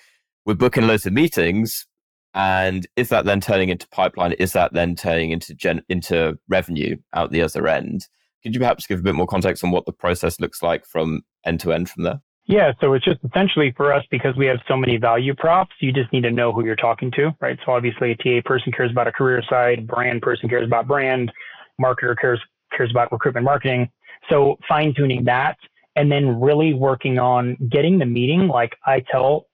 we're 0.44 0.54
booking 0.54 0.86
loads 0.86 1.06
of 1.06 1.14
meetings 1.14 1.86
and 2.34 2.86
is 2.96 3.08
that 3.08 3.24
then 3.24 3.40
turning 3.40 3.70
into 3.70 3.88
pipeline 3.88 4.32
is 4.32 4.52
that 4.52 4.74
then 4.74 4.96
turning 4.96 5.30
into 5.30 5.54
gen- 5.54 5.84
into 5.88 6.38
revenue 6.48 6.96
out 7.14 7.30
the 7.30 7.40
other 7.40 7.66
end 7.68 8.06
could 8.42 8.54
you 8.54 8.60
perhaps 8.60 8.86
give 8.86 9.00
a 9.00 9.02
bit 9.02 9.14
more 9.14 9.26
context 9.26 9.64
on 9.64 9.70
what 9.70 9.86
the 9.86 9.92
process 9.92 10.40
looks 10.40 10.62
like 10.62 10.86
from 10.86 11.22
end 11.44 11.60
to 11.60 11.72
end 11.72 11.88
from 11.90 12.04
there? 12.04 12.20
Yeah 12.46 12.72
so 12.80 12.94
it's 12.94 13.04
just 13.04 13.20
essentially 13.24 13.72
for 13.76 13.92
us 13.92 14.04
because 14.10 14.34
we 14.36 14.46
have 14.46 14.58
so 14.66 14.76
many 14.76 14.96
value 14.96 15.34
props 15.34 15.74
you 15.80 15.92
just 15.92 16.12
need 16.12 16.22
to 16.22 16.30
know 16.30 16.52
who 16.52 16.64
you're 16.64 16.76
talking 16.76 17.10
to 17.12 17.30
right? 17.40 17.58
So 17.64 17.72
obviously 17.72 18.12
a 18.12 18.16
ta 18.16 18.46
person 18.48 18.72
cares 18.72 18.90
about 18.90 19.06
a 19.06 19.12
career 19.12 19.42
side 19.48 19.86
brand 19.86 20.22
person 20.22 20.48
cares 20.48 20.66
about 20.66 20.86
brand 20.86 21.32
marketer 21.80 22.16
cares 22.18 22.40
cares 22.76 22.90
about 22.90 23.10
recruitment 23.10 23.44
marketing. 23.44 23.88
So 24.28 24.58
fine 24.68 24.94
tuning 24.94 25.24
that 25.24 25.56
and 25.96 26.12
then 26.12 26.40
really 26.40 26.74
working 26.74 27.18
on 27.18 27.56
getting 27.70 27.98
the 27.98 28.06
meeting 28.06 28.48
like 28.48 28.76
i 28.84 29.00
tell 29.10 29.46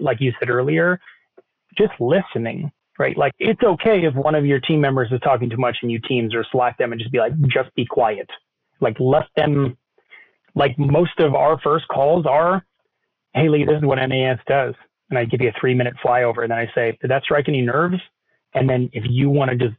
like 0.00 0.20
you 0.20 0.32
said 0.38 0.50
earlier, 0.50 1.00
just 1.76 1.92
listening, 2.00 2.70
right? 2.98 3.16
Like 3.16 3.32
it's 3.38 3.62
okay 3.62 4.04
if 4.04 4.14
one 4.14 4.34
of 4.34 4.44
your 4.44 4.60
team 4.60 4.80
members 4.80 5.10
is 5.12 5.20
talking 5.20 5.48
too 5.48 5.56
much 5.56 5.78
and 5.82 5.90
you 5.90 6.00
teams 6.00 6.34
or 6.34 6.44
Slack 6.50 6.78
them 6.78 6.92
and 6.92 7.00
just 7.00 7.12
be 7.12 7.18
like, 7.18 7.32
just 7.48 7.74
be 7.74 7.86
quiet. 7.86 8.28
Like 8.80 8.96
let 8.98 9.24
them, 9.36 9.76
like 10.54 10.78
most 10.78 11.18
of 11.18 11.34
our 11.34 11.58
first 11.60 11.86
calls 11.88 12.26
are, 12.26 12.64
hey 13.34 13.48
Lee, 13.48 13.64
this 13.64 13.76
is 13.78 13.84
what 13.84 13.96
NAS 13.96 14.38
does. 14.46 14.74
And 15.10 15.18
I 15.18 15.24
give 15.24 15.40
you 15.40 15.48
a 15.48 15.60
three 15.60 15.74
minute 15.74 15.94
flyover 16.04 16.42
and 16.42 16.50
then 16.50 16.58
I 16.58 16.70
say, 16.74 16.98
did 17.00 17.10
that 17.10 17.22
strike 17.22 17.48
any 17.48 17.62
nerves? 17.62 18.00
And 18.54 18.68
then 18.68 18.90
if 18.92 19.04
you 19.08 19.30
want 19.30 19.50
to 19.50 19.56
just 19.56 19.76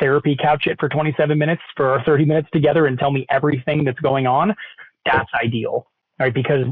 therapy 0.00 0.36
couch 0.40 0.66
it 0.66 0.78
for 0.80 0.88
27 0.88 1.38
minutes 1.38 1.62
for 1.76 2.02
30 2.04 2.24
minutes 2.24 2.48
together 2.52 2.86
and 2.86 2.98
tell 2.98 3.10
me 3.10 3.26
everything 3.30 3.84
that's 3.84 4.00
going 4.00 4.26
on, 4.26 4.54
that's 5.04 5.30
ideal, 5.42 5.86
right? 6.18 6.34
Because 6.34 6.64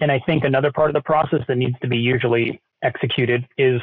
and 0.00 0.10
I 0.10 0.20
think 0.26 0.44
another 0.44 0.72
part 0.72 0.90
of 0.90 0.94
the 0.94 1.02
process 1.02 1.40
that 1.46 1.56
needs 1.56 1.78
to 1.80 1.88
be 1.88 1.96
usually 1.96 2.60
executed 2.82 3.46
is 3.56 3.80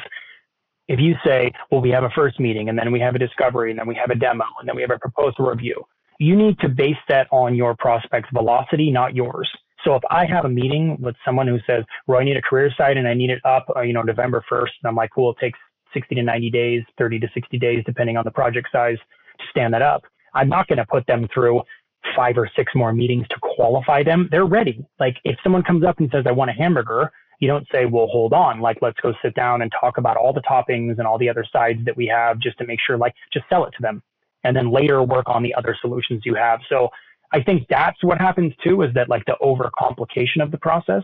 if 0.90 0.98
you 0.98 1.14
say, 1.24 1.52
well, 1.70 1.80
we 1.80 1.90
have 1.90 2.02
a 2.02 2.10
first 2.10 2.40
meeting 2.40 2.68
and 2.68 2.76
then 2.76 2.90
we 2.90 2.98
have 2.98 3.14
a 3.14 3.18
discovery 3.18 3.70
and 3.70 3.78
then 3.78 3.86
we 3.86 3.94
have 3.94 4.10
a 4.10 4.16
demo 4.16 4.44
and 4.58 4.68
then 4.68 4.74
we 4.74 4.82
have 4.82 4.90
a 4.90 4.98
proposal 4.98 5.46
review, 5.46 5.84
you 6.18 6.34
need 6.34 6.58
to 6.58 6.68
base 6.68 7.02
that 7.08 7.28
on 7.30 7.54
your 7.54 7.76
prospect's 7.76 8.28
velocity, 8.32 8.90
not 8.90 9.14
yours. 9.14 9.48
So 9.84 9.94
if 9.94 10.02
I 10.10 10.26
have 10.26 10.44
a 10.44 10.48
meeting 10.48 10.98
with 11.00 11.14
someone 11.24 11.46
who 11.46 11.58
says, 11.64 11.84
well, 12.08 12.18
I 12.18 12.24
need 12.24 12.36
a 12.36 12.42
career 12.42 12.74
site 12.76 12.96
and 12.96 13.06
I 13.06 13.14
need 13.14 13.30
it 13.30 13.40
up, 13.44 13.66
uh, 13.76 13.82
you 13.82 13.92
know, 13.92 14.02
November 14.02 14.44
1st, 14.50 14.72
and 14.82 14.88
I'm 14.88 14.96
like, 14.96 15.10
cool, 15.14 15.30
it 15.30 15.36
takes 15.40 15.58
60 15.94 16.16
to 16.16 16.22
90 16.24 16.50
days, 16.50 16.82
30 16.98 17.20
to 17.20 17.28
60 17.32 17.58
days, 17.58 17.84
depending 17.86 18.16
on 18.16 18.24
the 18.24 18.32
project 18.32 18.66
size 18.72 18.98
to 19.38 19.44
stand 19.48 19.72
that 19.72 19.82
up. 19.82 20.02
I'm 20.34 20.48
not 20.48 20.66
going 20.66 20.78
to 20.78 20.86
put 20.86 21.06
them 21.06 21.28
through 21.32 21.62
five 22.16 22.36
or 22.36 22.50
six 22.56 22.72
more 22.74 22.92
meetings 22.92 23.28
to 23.28 23.36
qualify 23.40 24.02
them, 24.02 24.28
they're 24.32 24.44
ready. 24.44 24.84
Like 24.98 25.16
if 25.22 25.38
someone 25.44 25.62
comes 25.62 25.84
up 25.84 26.00
and 26.00 26.10
says, 26.12 26.24
I 26.26 26.32
want 26.32 26.50
a 26.50 26.54
hamburger, 26.54 27.12
you 27.40 27.48
don't 27.48 27.66
say, 27.72 27.86
well, 27.86 28.06
hold 28.06 28.32
on, 28.32 28.60
like 28.60 28.78
let's 28.80 29.00
go 29.00 29.12
sit 29.22 29.34
down 29.34 29.62
and 29.62 29.72
talk 29.78 29.98
about 29.98 30.16
all 30.16 30.32
the 30.32 30.42
toppings 30.42 30.98
and 30.98 31.06
all 31.06 31.18
the 31.18 31.28
other 31.28 31.44
sides 31.50 31.84
that 31.86 31.96
we 31.96 32.06
have 32.06 32.38
just 32.38 32.58
to 32.58 32.66
make 32.66 32.78
sure, 32.86 32.96
like, 32.96 33.14
just 33.32 33.46
sell 33.48 33.64
it 33.64 33.72
to 33.72 33.82
them. 33.82 34.02
And 34.44 34.56
then 34.56 34.70
later 34.70 35.02
work 35.02 35.28
on 35.28 35.42
the 35.42 35.54
other 35.54 35.76
solutions 35.80 36.22
you 36.24 36.34
have. 36.34 36.60
So 36.68 36.88
I 37.32 37.42
think 37.42 37.66
that's 37.68 38.02
what 38.02 38.18
happens 38.18 38.52
too, 38.62 38.82
is 38.82 38.94
that 38.94 39.08
like 39.08 39.24
the 39.26 39.36
overcomplication 39.42 40.42
of 40.42 40.50
the 40.50 40.58
process. 40.58 41.02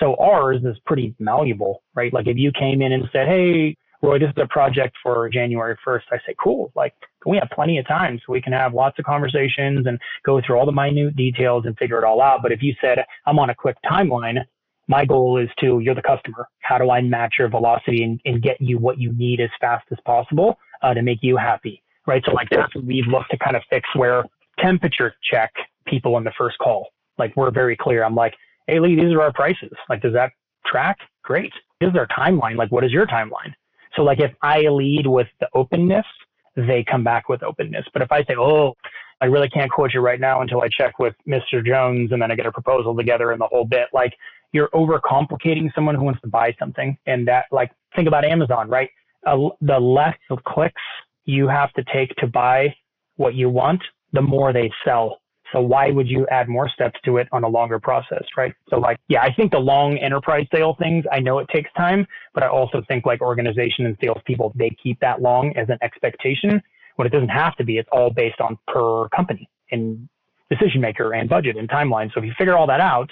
So 0.00 0.14
ours 0.16 0.62
is 0.64 0.76
pretty 0.84 1.14
malleable, 1.18 1.82
right? 1.94 2.12
Like 2.12 2.26
if 2.26 2.36
you 2.36 2.52
came 2.52 2.82
in 2.82 2.92
and 2.92 3.04
said, 3.12 3.28
hey, 3.28 3.76
Roy, 4.02 4.18
this 4.18 4.28
is 4.28 4.42
a 4.42 4.46
project 4.48 4.94
for 5.02 5.28
January 5.28 5.76
1st. 5.86 6.02
I 6.12 6.18
say, 6.26 6.34
cool. 6.42 6.70
Like, 6.74 6.92
we 7.24 7.38
have 7.38 7.48
plenty 7.52 7.78
of 7.78 7.88
time 7.88 8.18
so 8.18 8.32
we 8.32 8.42
can 8.42 8.52
have 8.52 8.74
lots 8.74 8.98
of 8.98 9.04
conversations 9.04 9.86
and 9.86 9.98
go 10.24 10.40
through 10.40 10.58
all 10.58 10.66
the 10.66 10.72
minute 10.72 11.16
details 11.16 11.64
and 11.66 11.76
figure 11.78 11.98
it 11.98 12.04
all 12.04 12.20
out. 12.20 12.42
But 12.42 12.52
if 12.52 12.62
you 12.62 12.74
said, 12.80 12.98
I'm 13.24 13.38
on 13.38 13.50
a 13.50 13.54
quick 13.54 13.76
timeline, 13.90 14.44
my 14.88 15.04
goal 15.04 15.38
is 15.38 15.48
to, 15.60 15.80
you're 15.80 15.94
the 15.94 16.02
customer. 16.02 16.46
How 16.60 16.78
do 16.78 16.90
I 16.90 17.00
match 17.00 17.34
your 17.38 17.48
velocity 17.48 18.02
and, 18.04 18.20
and 18.24 18.42
get 18.42 18.60
you 18.60 18.78
what 18.78 18.98
you 18.98 19.12
need 19.12 19.40
as 19.40 19.50
fast 19.60 19.86
as 19.90 19.98
possible 20.04 20.58
uh, 20.82 20.94
to 20.94 21.02
make 21.02 21.18
you 21.22 21.36
happy? 21.36 21.82
Right. 22.06 22.22
So, 22.24 22.32
like, 22.32 22.48
that's 22.50 22.74
what 22.74 22.84
we've 22.84 23.06
looked 23.06 23.30
to 23.32 23.38
kind 23.38 23.56
of 23.56 23.62
fix 23.68 23.88
where 23.96 24.24
temperature 24.60 25.14
check 25.28 25.52
people 25.86 26.16
in 26.18 26.24
the 26.24 26.32
first 26.38 26.56
call. 26.58 26.88
Like, 27.18 27.36
we're 27.36 27.50
very 27.50 27.76
clear. 27.76 28.04
I'm 28.04 28.14
like, 28.14 28.34
hey, 28.68 28.78
Lee, 28.78 28.94
these 28.94 29.12
are 29.12 29.22
our 29.22 29.32
prices. 29.32 29.72
Like, 29.88 30.02
does 30.02 30.12
that 30.12 30.30
track? 30.64 30.98
Great. 31.24 31.52
This 31.80 31.90
is 31.90 31.96
our 31.96 32.06
timeline. 32.06 32.56
Like, 32.56 32.70
what 32.70 32.84
is 32.84 32.92
your 32.92 33.06
timeline? 33.06 33.52
So 33.96 34.02
like 34.02 34.20
if 34.20 34.32
I 34.42 34.60
lead 34.60 35.06
with 35.06 35.26
the 35.40 35.48
openness, 35.54 36.06
they 36.54 36.84
come 36.88 37.02
back 37.02 37.28
with 37.28 37.42
openness. 37.42 37.86
But 37.92 38.02
if 38.02 38.12
I 38.12 38.22
say, 38.24 38.36
oh, 38.38 38.74
I 39.20 39.26
really 39.26 39.48
can't 39.48 39.70
quote 39.70 39.94
you 39.94 40.00
right 40.00 40.20
now 40.20 40.42
until 40.42 40.60
I 40.62 40.68
check 40.68 40.98
with 40.98 41.14
Mr. 41.26 41.64
Jones 41.64 42.12
and 42.12 42.20
then 42.20 42.30
I 42.30 42.34
get 42.34 42.46
a 42.46 42.52
proposal 42.52 42.94
together 42.94 43.32
and 43.32 43.40
the 43.40 43.46
whole 43.46 43.64
bit, 43.64 43.88
like 43.92 44.12
you're 44.52 44.68
overcomplicating 44.68 45.74
someone 45.74 45.94
who 45.94 46.04
wants 46.04 46.20
to 46.20 46.28
buy 46.28 46.54
something. 46.58 46.96
And 47.06 47.26
that, 47.28 47.46
like, 47.50 47.70
think 47.94 48.08
about 48.08 48.24
Amazon, 48.24 48.68
right? 48.68 48.90
Uh, 49.26 49.48
the 49.60 49.78
less 49.78 50.16
of 50.30 50.42
clicks 50.44 50.82
you 51.24 51.48
have 51.48 51.72
to 51.74 51.84
take 51.92 52.14
to 52.16 52.26
buy 52.26 52.74
what 53.16 53.34
you 53.34 53.48
want, 53.48 53.82
the 54.12 54.22
more 54.22 54.52
they 54.52 54.70
sell. 54.84 55.20
So 55.52 55.60
why 55.60 55.90
would 55.90 56.08
you 56.08 56.26
add 56.28 56.48
more 56.48 56.68
steps 56.68 56.98
to 57.04 57.18
it 57.18 57.28
on 57.32 57.44
a 57.44 57.48
longer 57.48 57.78
process, 57.78 58.24
right? 58.36 58.52
So 58.68 58.78
like, 58.78 58.98
yeah, 59.08 59.22
I 59.22 59.32
think 59.32 59.52
the 59.52 59.58
long 59.58 59.96
enterprise 59.98 60.46
sale 60.52 60.76
things, 60.78 61.04
I 61.10 61.20
know 61.20 61.38
it 61.38 61.48
takes 61.54 61.70
time, 61.76 62.06
but 62.34 62.42
I 62.42 62.48
also 62.48 62.82
think 62.88 63.06
like 63.06 63.20
organization 63.20 63.86
and 63.86 63.96
salespeople, 64.02 64.52
they 64.56 64.76
keep 64.82 64.98
that 65.00 65.22
long 65.22 65.56
as 65.56 65.68
an 65.68 65.78
expectation 65.82 66.60
when 66.96 67.06
it 67.06 67.10
doesn't 67.10 67.28
have 67.28 67.56
to 67.56 67.64
be. 67.64 67.78
It's 67.78 67.88
all 67.92 68.10
based 68.10 68.40
on 68.40 68.58
per 68.66 69.08
company 69.10 69.48
and 69.70 70.08
decision 70.50 70.80
maker 70.80 71.12
and 71.14 71.28
budget 71.28 71.56
and 71.56 71.68
timeline. 71.68 72.12
So 72.12 72.20
if 72.20 72.26
you 72.26 72.32
figure 72.36 72.56
all 72.56 72.66
that 72.66 72.80
out, 72.80 73.10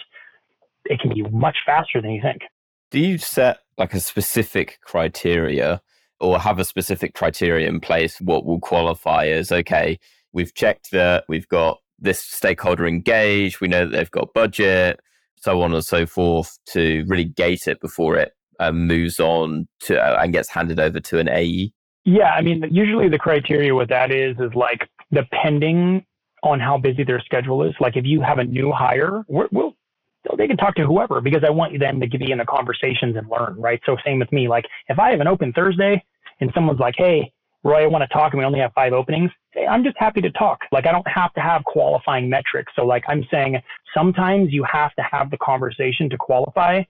it 0.84 1.00
can 1.00 1.12
be 1.14 1.22
much 1.22 1.56
faster 1.64 2.00
than 2.00 2.10
you 2.10 2.22
think. 2.22 2.42
Do 2.90 3.00
you 3.00 3.18
set 3.18 3.58
like 3.78 3.94
a 3.94 4.00
specific 4.00 4.78
criteria 4.82 5.80
or 6.20 6.38
have 6.38 6.58
a 6.58 6.64
specific 6.64 7.14
criteria 7.14 7.68
in 7.68 7.80
place? 7.80 8.20
What 8.20 8.44
will 8.44 8.60
qualify 8.60 9.26
as 9.26 9.50
okay? 9.50 9.98
We've 10.32 10.54
checked 10.54 10.90
that 10.92 11.24
we've 11.28 11.48
got 11.48 11.80
this 11.98 12.20
stakeholder 12.20 12.86
engaged. 12.86 13.60
We 13.60 13.68
know 13.68 13.86
that 13.86 13.96
they've 13.96 14.10
got 14.10 14.34
budget, 14.34 15.00
so 15.36 15.62
on 15.62 15.74
and 15.74 15.84
so 15.84 16.06
forth, 16.06 16.58
to 16.66 17.04
really 17.08 17.24
gate 17.24 17.66
it 17.66 17.80
before 17.80 18.16
it 18.16 18.32
um, 18.60 18.86
moves 18.86 19.18
on 19.18 19.66
to 19.80 20.00
uh, 20.00 20.22
and 20.22 20.32
gets 20.32 20.48
handed 20.48 20.78
over 20.78 21.00
to 21.00 21.18
an 21.18 21.28
AE. 21.28 21.72
Yeah, 22.04 22.30
I 22.30 22.42
mean, 22.42 22.64
usually 22.70 23.08
the 23.08 23.18
criteria 23.18 23.74
with 23.74 23.88
that 23.88 24.10
is 24.10 24.36
is 24.38 24.54
like 24.54 24.88
depending 25.12 26.04
on 26.42 26.60
how 26.60 26.76
busy 26.76 27.04
their 27.04 27.20
schedule 27.20 27.62
is. 27.62 27.74
Like 27.80 27.96
if 27.96 28.04
you 28.04 28.20
have 28.20 28.38
a 28.38 28.44
new 28.44 28.70
hire, 28.70 29.24
we 29.28 29.44
will 29.50 29.74
they 30.38 30.46
can 30.46 30.56
talk 30.56 30.74
to 30.76 30.86
whoever 30.86 31.20
because 31.20 31.42
I 31.46 31.50
want 31.50 31.78
them 31.78 32.00
to 32.00 32.18
be 32.18 32.30
in 32.30 32.38
the 32.38 32.44
conversations 32.46 33.16
and 33.16 33.28
learn, 33.28 33.56
right? 33.58 33.80
So 33.84 33.96
same 34.04 34.18
with 34.18 34.32
me. 34.32 34.48
Like 34.48 34.64
if 34.88 34.98
I 34.98 35.10
have 35.10 35.20
an 35.20 35.26
open 35.26 35.52
Thursday 35.52 36.02
and 36.40 36.50
someone's 36.54 36.80
like, 36.80 36.94
hey, 36.96 37.32
Roy, 37.62 37.84
I 37.84 37.86
want 37.86 38.02
to 38.02 38.08
talk 38.08 38.32
and 38.32 38.38
we 38.38 38.44
only 38.44 38.60
have 38.60 38.72
five 38.74 38.92
openings. 38.92 39.30
Hey, 39.52 39.66
I'm 39.66 39.84
just 39.84 39.96
happy 39.98 40.20
to 40.22 40.30
talk. 40.32 40.60
Like 40.72 40.86
I 40.86 40.92
don't 40.92 41.06
have 41.08 41.32
to 41.34 41.40
have 41.40 41.64
qualifying 41.64 42.28
metrics. 42.28 42.72
So 42.76 42.84
like 42.84 43.04
I'm 43.08 43.24
saying 43.30 43.60
sometimes 43.94 44.52
you 44.52 44.64
have 44.64 44.94
to 44.94 45.02
have 45.02 45.30
the 45.30 45.38
conversation 45.38 46.10
to 46.10 46.16
qualify. 46.16 46.82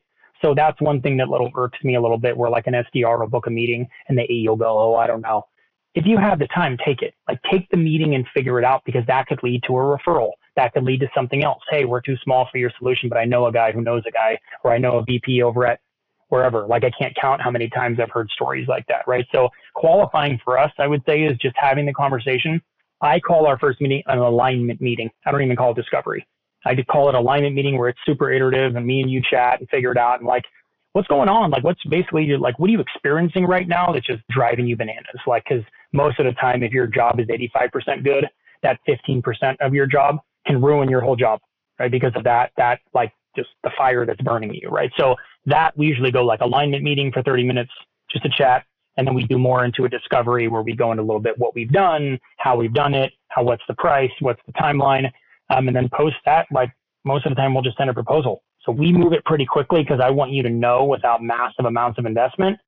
So 0.43 0.55
that's 0.55 0.81
one 0.81 1.01
thing 1.01 1.17
that 1.19 1.29
little 1.29 1.51
irks 1.57 1.79
me 1.85 1.97
a 1.97 2.01
little 2.01 2.19
bit 2.19 2.37
where 2.37 2.51
like 2.51 2.67
an 2.67 2.75
SDR 2.75 3.21
will 3.21 3.29
book 3.29 3.47
a 3.47 3.51
meeting 3.51 3.87
and 4.09 4.19
the 4.19 4.31
AE 4.31 4.49
will 4.49 4.57
go, 4.57 4.79
Oh, 4.79 4.97
I 4.97 5.07
don't 5.07 5.21
know. 5.21 5.47
If 5.95 6.07
you 6.07 6.19
have 6.19 6.41
the 6.41 6.49
time, 6.49 6.77
take 6.85 7.03
it. 7.03 7.15
Like 7.29 7.41
take 7.51 7.69
the 7.71 7.77
meeting 7.77 8.15
and 8.15 8.27
figure 8.35 8.59
it 8.59 8.65
out 8.65 8.83
because 8.85 9.07
that 9.07 9.27
could 9.27 9.43
lead 9.43 9.63
to 9.65 9.75
a 9.75 9.81
referral. 9.81 10.31
That 10.57 10.73
could 10.73 10.83
lead 10.83 11.01
to 11.01 11.09
something 11.15 11.45
else. 11.45 11.63
Hey, 11.71 11.85
we're 11.85 12.01
too 12.01 12.17
small 12.23 12.49
for 12.51 12.59
your 12.59 12.71
solution, 12.79 13.09
but 13.09 13.19
I 13.19 13.25
know 13.25 13.47
a 13.47 13.53
guy 13.53 13.73
who 13.73 13.81
knows 13.81 14.03
a 14.07 14.11
guy, 14.11 14.39
or 14.65 14.73
I 14.73 14.79
know 14.79 14.99
a 14.99 15.05
VP 15.05 15.43
over 15.43 15.67
at 15.67 15.81
wherever. 16.29 16.67
Like 16.67 16.85
I 16.85 16.91
can't 16.91 17.15
count 17.21 17.41
how 17.41 17.51
many 17.51 17.69
times 17.69 17.99
I've 18.01 18.11
heard 18.11 18.29
stories 18.31 18.67
like 18.67 18.87
that, 18.89 19.07
right? 19.07 19.27
So 19.33 19.49
qualifying 19.75 20.41
for 20.45 20.59
us, 20.59 20.73
I 20.79 20.87
would 20.87 21.03
say, 21.07 21.23
is 21.23 21.39
just 21.39 21.55
having 21.57 21.87
the 21.87 21.93
conversation. 21.93 22.61
I 23.01 23.21
call 23.21 23.47
our 23.47 23.59
first 23.59 23.81
meeting 23.81 24.03
an 24.07 24.19
alignment 24.19 24.81
meeting. 24.81 25.11
I 25.27 25.33
don't 25.33 25.43
even 25.43 25.57
call 25.57 25.73
it 25.73 25.77
discovery. 25.77 26.27
I 26.65 26.75
just 26.75 26.89
call 26.89 27.09
it 27.09 27.15
alignment 27.15 27.55
meeting 27.55 27.79
where 27.79 27.89
it's 27.89 27.99
super 28.07 28.31
iterative 28.33 28.77
and 28.77 28.87
me 28.87 29.01
and 29.01 29.11
you 29.11 29.23
chat 29.29 29.61
and 29.61 29.69
figure 29.69 29.93
it 29.93 29.99
out 29.99 30.19
and 30.19 30.27
like 30.27 30.45
what's 30.93 31.09
going 31.09 31.29
on? 31.29 31.51
Like 31.51 31.65
what's 31.65 31.83
basically 31.85 32.37
like 32.37 32.59
what 32.59 32.69
are 32.69 32.73
you 32.73 32.81
experiencing 32.81 33.47
right 33.47 33.69
now 33.69 33.93
that's 33.93 34.07
just 34.07 34.23
driving 34.31 34.67
you 34.67 34.77
bananas? 34.77 35.21
Like 35.27 35.45
because 35.49 35.65
most 35.93 36.19
of 36.19 36.27
the 36.27 36.33
time 36.33 36.63
if 36.63 36.73
your 36.73 36.87
job 36.87 37.21
is 37.21 37.27
85% 37.27 38.05
good, 38.05 38.27
that 38.63 38.79
15% 38.89 39.57
of 39.61 39.75
your 39.75 39.87
job 39.87 40.19
can 40.47 40.63
ruin 40.63 40.89
your 40.89 41.01
whole 41.01 41.17
job, 41.17 41.41
right? 41.79 41.91
Because 41.91 42.13
of 42.15 42.25
that 42.25 42.53
that 42.57 42.81
like 42.95 43.13
just 43.37 43.49
the 43.65 43.71
fire 43.77 44.07
that's 44.07 44.21
burning 44.23 44.55
you, 44.55 44.69
right? 44.69 44.91
So 44.97 45.17
that 45.47 45.77
we 45.77 45.87
usually 45.87 46.11
go 46.11 46.25
like 46.25 46.41
alignment 46.41 46.83
meeting 46.83 47.13
for 47.13 47.23
30 47.23 47.45
minutes 47.45 47.73
just 48.11 48.25
to 48.25 48.31
chat. 48.31 48.65
And 48.97 49.07
then 49.07 49.15
we 49.15 49.25
do 49.25 49.39
more 49.39 49.65
into 49.65 49.85
a 49.85 49.89
discovery 49.89 50.47
where 50.47 50.63
we 50.63 50.77
go 50.77 50.93
into 50.93 51.03
a 51.03 51.05
little 51.05 51.21
bit 51.21 51.37
what 51.39 51.55
we've 51.55 51.73
done, 51.73 52.19
how 52.39 52.57
we've 52.57 52.73
done 52.73 52.95
it, 52.95 53.13
how 53.29 53.43
what's 53.43 53.65
the 53.67 53.75
price, 53.75 54.13
what's 54.21 54.41
the 54.47 54.53
timeline. 54.53 55.11
Um, 55.51 55.69
and 55.69 55.77
then 55.77 55.89
post 55.93 56.17
that, 56.25 56.47
like 56.53 56.71
most 57.05 57.27
of 57.27 57.31
the 57.31 57.37
time 57.37 57.55
we'll 57.55 57.63
just 57.63 57.77
send 57.77 57.91
a 57.91 57.95
proposal. 57.95 58.43
So 58.65 58.73
we 58.73 58.93
move 58.93 59.13
it 59.13 59.25
pretty 59.25 59.45
quickly 59.45 59.83
because 59.83 60.01
I 60.03 60.11
want 60.11 60.33
you 60.33 60.43
to 60.43 60.51
know 60.51 60.85
without 60.85 61.23
massive 61.23 61.67
amounts 61.67 61.99
of 61.99 62.07
investment. 62.07 62.59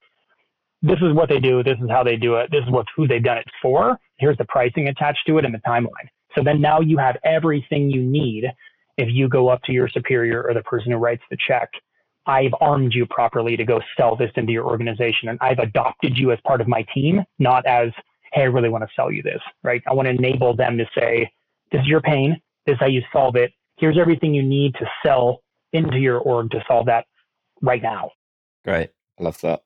This 0.82 0.98
is 0.98 1.14
what 1.14 1.30
they 1.30 1.40
do. 1.40 1.62
This 1.62 1.78
is 1.82 1.88
how 1.90 2.04
they 2.04 2.16
do 2.16 2.34
it. 2.34 2.50
This 2.50 2.62
is 2.64 2.70
what 2.70 2.86
who 2.94 3.08
they've 3.08 3.22
done 3.22 3.38
it 3.38 3.46
for. 3.62 3.98
Here's 4.18 4.36
the 4.36 4.44
pricing 4.44 4.88
attached 4.88 5.26
to 5.26 5.38
it 5.38 5.44
and 5.44 5.54
the 5.54 5.58
timeline. 5.66 6.08
So 6.36 6.42
then 6.44 6.60
now 6.60 6.80
you 6.80 6.98
have 6.98 7.16
everything 7.24 7.90
you 7.90 8.02
need 8.02 8.44
if 8.98 9.08
you 9.10 9.28
go 9.28 9.48
up 9.48 9.62
to 9.64 9.72
your 9.72 9.88
superior 9.88 10.42
or 10.42 10.52
the 10.52 10.62
person 10.62 10.92
who 10.92 10.98
writes 10.98 11.22
the 11.30 11.38
check 11.48 11.70
I've 12.26 12.52
armed 12.60 12.92
you 12.92 13.06
properly 13.06 13.56
to 13.56 13.64
go 13.64 13.80
sell 13.96 14.16
this 14.16 14.30
into 14.36 14.52
your 14.52 14.64
organization 14.64 15.28
and 15.28 15.38
I've 15.40 15.58
adopted 15.58 16.18
you 16.18 16.32
as 16.32 16.38
part 16.44 16.60
of 16.60 16.66
my 16.66 16.84
team, 16.92 17.24
not 17.38 17.64
as, 17.66 17.90
hey, 18.32 18.42
I 18.42 18.44
really 18.44 18.68
want 18.68 18.82
to 18.82 18.90
sell 18.96 19.12
you 19.12 19.22
this, 19.22 19.40
right? 19.62 19.82
I 19.88 19.94
want 19.94 20.06
to 20.06 20.10
enable 20.10 20.54
them 20.54 20.76
to 20.78 20.86
say, 20.96 21.30
this 21.70 21.80
is 21.80 21.86
your 21.86 22.00
pain. 22.00 22.40
This 22.66 22.74
is 22.74 22.80
how 22.80 22.86
you 22.86 23.02
solve 23.12 23.36
it. 23.36 23.52
Here's 23.76 23.98
everything 23.98 24.34
you 24.34 24.42
need 24.42 24.74
to 24.74 24.86
sell 25.04 25.42
into 25.72 25.98
your 25.98 26.18
org 26.18 26.50
to 26.50 26.62
solve 26.66 26.86
that 26.86 27.06
right 27.62 27.82
now. 27.82 28.10
Great. 28.64 28.90
I 29.18 29.22
love 29.22 29.40
that. 29.42 29.62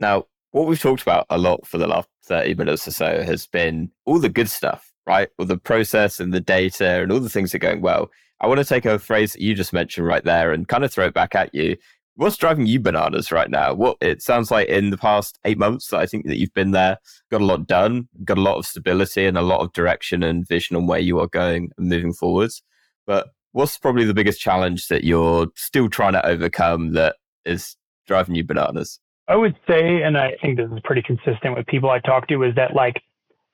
Now, 0.00 0.26
what 0.52 0.66
we've 0.66 0.80
talked 0.80 1.02
about 1.02 1.26
a 1.30 1.38
lot 1.38 1.66
for 1.66 1.78
the 1.78 1.86
last 1.86 2.08
30 2.26 2.54
minutes 2.54 2.86
or 2.86 2.92
so 2.92 3.22
has 3.22 3.46
been 3.46 3.90
all 4.04 4.18
the 4.18 4.28
good 4.28 4.48
stuff, 4.48 4.92
right? 5.06 5.28
All 5.38 5.46
the 5.46 5.58
process 5.58 6.20
and 6.20 6.32
the 6.32 6.40
data 6.40 7.02
and 7.02 7.10
all 7.10 7.20
the 7.20 7.28
things 7.28 7.52
that 7.52 7.56
are 7.56 7.66
going 7.66 7.80
well. 7.80 8.10
I 8.40 8.46
want 8.46 8.58
to 8.58 8.64
take 8.64 8.84
a 8.84 8.98
phrase 8.98 9.32
that 9.32 9.40
you 9.40 9.54
just 9.54 9.72
mentioned 9.72 10.06
right 10.06 10.24
there 10.24 10.52
and 10.52 10.68
kind 10.68 10.84
of 10.84 10.92
throw 10.92 11.06
it 11.06 11.14
back 11.14 11.34
at 11.34 11.54
you, 11.54 11.76
What's 12.16 12.36
driving 12.36 12.66
you 12.66 12.78
bananas 12.78 13.32
right 13.32 13.50
now? 13.50 13.74
What 13.74 13.96
it 14.00 14.22
sounds 14.22 14.50
like 14.50 14.68
in 14.68 14.90
the 14.90 14.96
past 14.96 15.38
eight 15.44 15.58
months, 15.58 15.92
I 15.92 16.06
think 16.06 16.26
that 16.26 16.38
you've 16.38 16.54
been 16.54 16.70
there, 16.70 16.98
got 17.28 17.40
a 17.40 17.44
lot 17.44 17.66
done, 17.66 18.08
got 18.22 18.38
a 18.38 18.42
lot 18.42 18.56
of 18.56 18.66
stability 18.66 19.26
and 19.26 19.36
a 19.36 19.42
lot 19.42 19.62
of 19.62 19.72
direction 19.72 20.22
and 20.22 20.46
vision 20.46 20.76
on 20.76 20.86
where 20.86 21.00
you 21.00 21.18
are 21.18 21.26
going 21.26 21.70
and 21.76 21.88
moving 21.88 22.12
forwards. 22.12 22.62
But 23.04 23.30
what's 23.50 23.78
probably 23.78 24.04
the 24.04 24.14
biggest 24.14 24.40
challenge 24.40 24.86
that 24.88 25.02
you're 25.02 25.48
still 25.56 25.88
trying 25.88 26.12
to 26.12 26.24
overcome 26.24 26.92
that 26.92 27.16
is 27.44 27.76
driving 28.06 28.36
you 28.36 28.44
bananas? 28.44 29.00
I 29.26 29.34
would 29.34 29.56
say, 29.68 30.02
and 30.02 30.16
I 30.16 30.36
think 30.40 30.56
this 30.56 30.70
is 30.70 30.78
pretty 30.84 31.02
consistent 31.02 31.56
with 31.56 31.66
people 31.66 31.90
I 31.90 31.98
talk 31.98 32.28
to, 32.28 32.44
is 32.44 32.54
that 32.54 32.74
like 32.74 33.02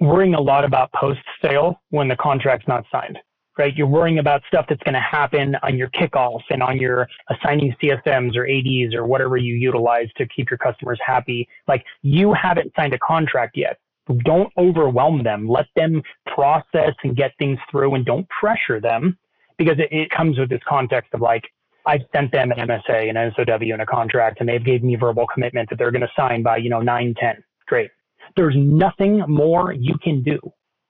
worrying 0.00 0.34
a 0.34 0.40
lot 0.40 0.66
about 0.66 0.92
post 0.92 1.20
sale 1.40 1.80
when 1.88 2.08
the 2.08 2.16
contract's 2.16 2.68
not 2.68 2.84
signed 2.92 3.18
right? 3.58 3.76
You're 3.76 3.86
worrying 3.86 4.18
about 4.18 4.42
stuff 4.48 4.66
that's 4.68 4.82
going 4.82 4.94
to 4.94 5.00
happen 5.00 5.56
on 5.62 5.76
your 5.76 5.88
kickoff 5.88 6.40
and 6.50 6.62
on 6.62 6.78
your 6.78 7.08
assigning 7.28 7.74
CSMs 7.82 8.36
or 8.36 8.48
ADs 8.48 8.94
or 8.94 9.06
whatever 9.06 9.36
you 9.36 9.54
utilize 9.54 10.08
to 10.16 10.26
keep 10.26 10.50
your 10.50 10.58
customers 10.58 10.98
happy. 11.04 11.48
Like 11.68 11.84
you 12.02 12.32
haven't 12.32 12.72
signed 12.76 12.94
a 12.94 12.98
contract 12.98 13.56
yet. 13.56 13.78
Don't 14.24 14.52
overwhelm 14.56 15.22
them. 15.22 15.48
Let 15.48 15.66
them 15.76 16.02
process 16.34 16.94
and 17.04 17.16
get 17.16 17.32
things 17.38 17.58
through 17.70 17.94
and 17.94 18.04
don't 18.04 18.26
pressure 18.28 18.80
them 18.80 19.18
because 19.58 19.78
it, 19.78 19.88
it 19.92 20.10
comes 20.10 20.38
with 20.38 20.48
this 20.48 20.62
context 20.66 21.12
of 21.12 21.20
like, 21.20 21.44
I've 21.86 22.02
sent 22.14 22.30
them 22.32 22.52
an 22.52 22.58
MSA, 22.68 23.08
and 23.08 23.16
an 23.16 23.32
SOW, 23.34 23.72
and 23.72 23.82
a 23.82 23.86
contract, 23.86 24.40
and 24.40 24.48
they've 24.48 24.64
gave 24.64 24.82
me 24.82 24.96
verbal 24.96 25.26
commitment 25.32 25.70
that 25.70 25.78
they're 25.78 25.90
going 25.90 26.02
to 26.02 26.12
sign 26.14 26.42
by, 26.42 26.58
you 26.58 26.68
know, 26.68 26.80
9, 26.80 27.14
10. 27.18 27.42
Great. 27.66 27.90
There's 28.36 28.54
nothing 28.56 29.24
more 29.26 29.72
you 29.72 29.94
can 30.02 30.22
do. 30.22 30.38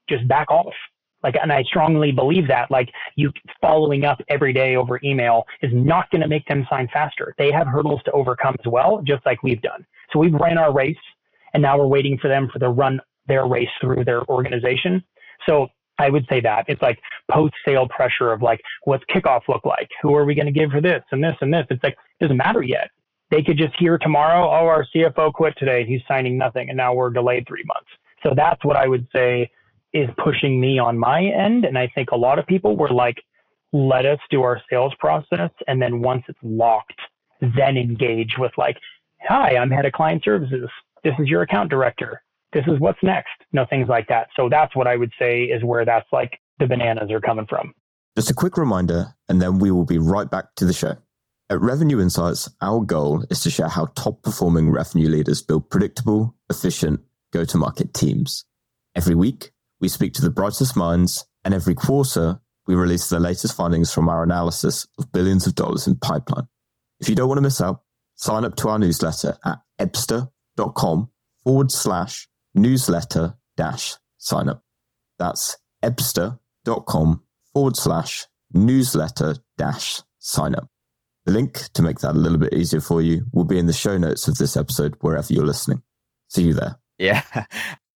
Just 0.08 0.26
back 0.26 0.50
off. 0.50 0.74
Like, 1.22 1.36
and 1.40 1.52
I 1.52 1.62
strongly 1.64 2.12
believe 2.12 2.48
that, 2.48 2.70
like, 2.70 2.88
you 3.16 3.30
following 3.60 4.04
up 4.04 4.20
every 4.28 4.52
day 4.52 4.76
over 4.76 5.00
email 5.04 5.44
is 5.62 5.70
not 5.74 6.10
going 6.10 6.22
to 6.22 6.28
make 6.28 6.46
them 6.46 6.66
sign 6.70 6.88
faster. 6.92 7.34
They 7.38 7.52
have 7.52 7.66
hurdles 7.66 8.00
to 8.04 8.12
overcome 8.12 8.56
as 8.58 8.70
well, 8.70 9.02
just 9.04 9.24
like 9.26 9.42
we've 9.42 9.60
done. 9.60 9.84
So 10.12 10.18
we've 10.18 10.34
ran 10.34 10.58
our 10.58 10.72
race 10.72 10.96
and 11.52 11.62
now 11.62 11.78
we're 11.78 11.86
waiting 11.86 12.18
for 12.18 12.28
them 12.28 12.48
for 12.52 12.58
the 12.58 12.68
run 12.68 13.00
their 13.26 13.46
race 13.46 13.68
through 13.80 14.04
their 14.04 14.24
organization. 14.28 15.02
So 15.48 15.68
I 15.98 16.08
would 16.08 16.26
say 16.28 16.40
that 16.40 16.64
it's 16.68 16.80
like 16.80 16.98
post 17.30 17.54
sale 17.64 17.86
pressure 17.88 18.32
of 18.32 18.42
like, 18.42 18.60
what's 18.84 19.04
kickoff 19.14 19.42
look 19.48 19.64
like? 19.64 19.88
Who 20.02 20.14
are 20.14 20.24
we 20.24 20.34
going 20.34 20.46
to 20.46 20.52
give 20.52 20.70
for 20.70 20.80
this 20.80 21.02
and 21.12 21.22
this 21.22 21.36
and 21.40 21.52
this? 21.52 21.66
It's 21.70 21.82
like, 21.84 21.96
it 22.18 22.24
doesn't 22.24 22.36
matter 22.36 22.62
yet. 22.62 22.90
They 23.30 23.42
could 23.42 23.58
just 23.58 23.74
hear 23.78 23.98
tomorrow, 23.98 24.44
oh, 24.46 24.66
our 24.66 24.86
CFO 24.94 25.32
quit 25.32 25.54
today. 25.56 25.84
He's 25.86 26.00
signing 26.08 26.36
nothing. 26.36 26.68
And 26.68 26.76
now 26.76 26.94
we're 26.94 27.10
delayed 27.10 27.46
three 27.46 27.64
months. 27.66 27.90
So 28.22 28.32
that's 28.34 28.64
what 28.64 28.76
I 28.76 28.88
would 28.88 29.06
say 29.14 29.50
is 29.92 30.08
pushing 30.22 30.60
me 30.60 30.78
on 30.78 30.98
my 30.98 31.22
end. 31.22 31.64
And 31.64 31.76
I 31.76 31.88
think 31.94 32.10
a 32.10 32.16
lot 32.16 32.38
of 32.38 32.46
people 32.46 32.76
were 32.76 32.90
like, 32.90 33.16
let 33.72 34.06
us 34.06 34.18
do 34.30 34.42
our 34.42 34.60
sales 34.70 34.94
process. 34.98 35.50
And 35.66 35.80
then 35.80 36.00
once 36.00 36.22
it's 36.28 36.38
locked, 36.42 37.00
then 37.40 37.76
engage 37.76 38.34
with 38.38 38.52
like, 38.56 38.76
hi, 39.22 39.56
I'm 39.56 39.70
head 39.70 39.86
of 39.86 39.92
client 39.92 40.22
services. 40.24 40.68
This 41.04 41.14
is 41.18 41.28
your 41.28 41.42
account 41.42 41.70
director. 41.70 42.22
This 42.52 42.64
is 42.66 42.80
what's 42.80 42.98
next. 43.02 43.30
Know, 43.52 43.66
things 43.68 43.88
like 43.88 44.08
that. 44.08 44.28
So 44.36 44.48
that's 44.48 44.74
what 44.74 44.86
I 44.86 44.96
would 44.96 45.12
say 45.18 45.44
is 45.44 45.62
where 45.64 45.84
that's 45.84 46.08
like 46.12 46.38
the 46.58 46.66
bananas 46.66 47.10
are 47.10 47.20
coming 47.20 47.46
from. 47.48 47.72
Just 48.16 48.30
a 48.30 48.34
quick 48.34 48.56
reminder, 48.56 49.14
and 49.28 49.40
then 49.40 49.58
we 49.58 49.70
will 49.70 49.84
be 49.84 49.98
right 49.98 50.28
back 50.28 50.46
to 50.56 50.64
the 50.64 50.72
show. 50.72 50.96
At 51.48 51.60
Revenue 51.60 52.00
Insights, 52.00 52.48
our 52.60 52.80
goal 52.80 53.24
is 53.30 53.40
to 53.42 53.50
share 53.50 53.68
how 53.68 53.86
top 53.96 54.22
performing 54.22 54.70
revenue 54.70 55.08
leaders 55.08 55.42
build 55.42 55.70
predictable, 55.70 56.34
efficient 56.48 57.00
go 57.32 57.44
to 57.44 57.56
market 57.56 57.94
teams. 57.94 58.44
Every 58.96 59.14
week, 59.14 59.52
we 59.80 59.88
speak 59.88 60.12
to 60.14 60.22
the 60.22 60.30
brightest 60.30 60.76
minds, 60.76 61.26
and 61.44 61.54
every 61.54 61.74
quarter, 61.74 62.40
we 62.66 62.74
release 62.74 63.08
the 63.08 63.18
latest 63.18 63.56
findings 63.56 63.92
from 63.92 64.08
our 64.08 64.22
analysis 64.22 64.86
of 64.98 65.10
billions 65.12 65.46
of 65.46 65.54
dollars 65.54 65.86
in 65.86 65.96
pipeline. 65.96 66.46
If 67.00 67.08
you 67.08 67.14
don't 67.14 67.28
want 67.28 67.38
to 67.38 67.42
miss 67.42 67.60
out, 67.60 67.82
sign 68.14 68.44
up 68.44 68.56
to 68.56 68.68
our 68.68 68.78
newsletter 68.78 69.38
at 69.44 69.58
ebsta.com 69.80 71.10
forward 71.42 71.72
slash 71.72 72.28
newsletter 72.54 73.34
dash 73.56 73.96
sign 74.18 74.48
up. 74.48 74.62
That's 75.18 75.56
ebsta.com 75.82 77.22
forward 77.52 77.76
slash 77.76 78.26
newsletter 78.52 79.36
dash 79.56 80.02
sign 80.18 80.54
up. 80.54 80.68
The 81.24 81.32
link 81.32 81.72
to 81.74 81.82
make 81.82 81.98
that 82.00 82.14
a 82.14 82.18
little 82.18 82.38
bit 82.38 82.54
easier 82.54 82.80
for 82.80 83.02
you 83.02 83.26
will 83.32 83.44
be 83.44 83.58
in 83.58 83.66
the 83.66 83.72
show 83.72 83.98
notes 83.98 84.28
of 84.28 84.36
this 84.36 84.56
episode, 84.56 84.96
wherever 85.00 85.32
you're 85.32 85.46
listening. 85.46 85.82
See 86.28 86.44
you 86.44 86.54
there. 86.54 86.76
Yeah 86.98 87.22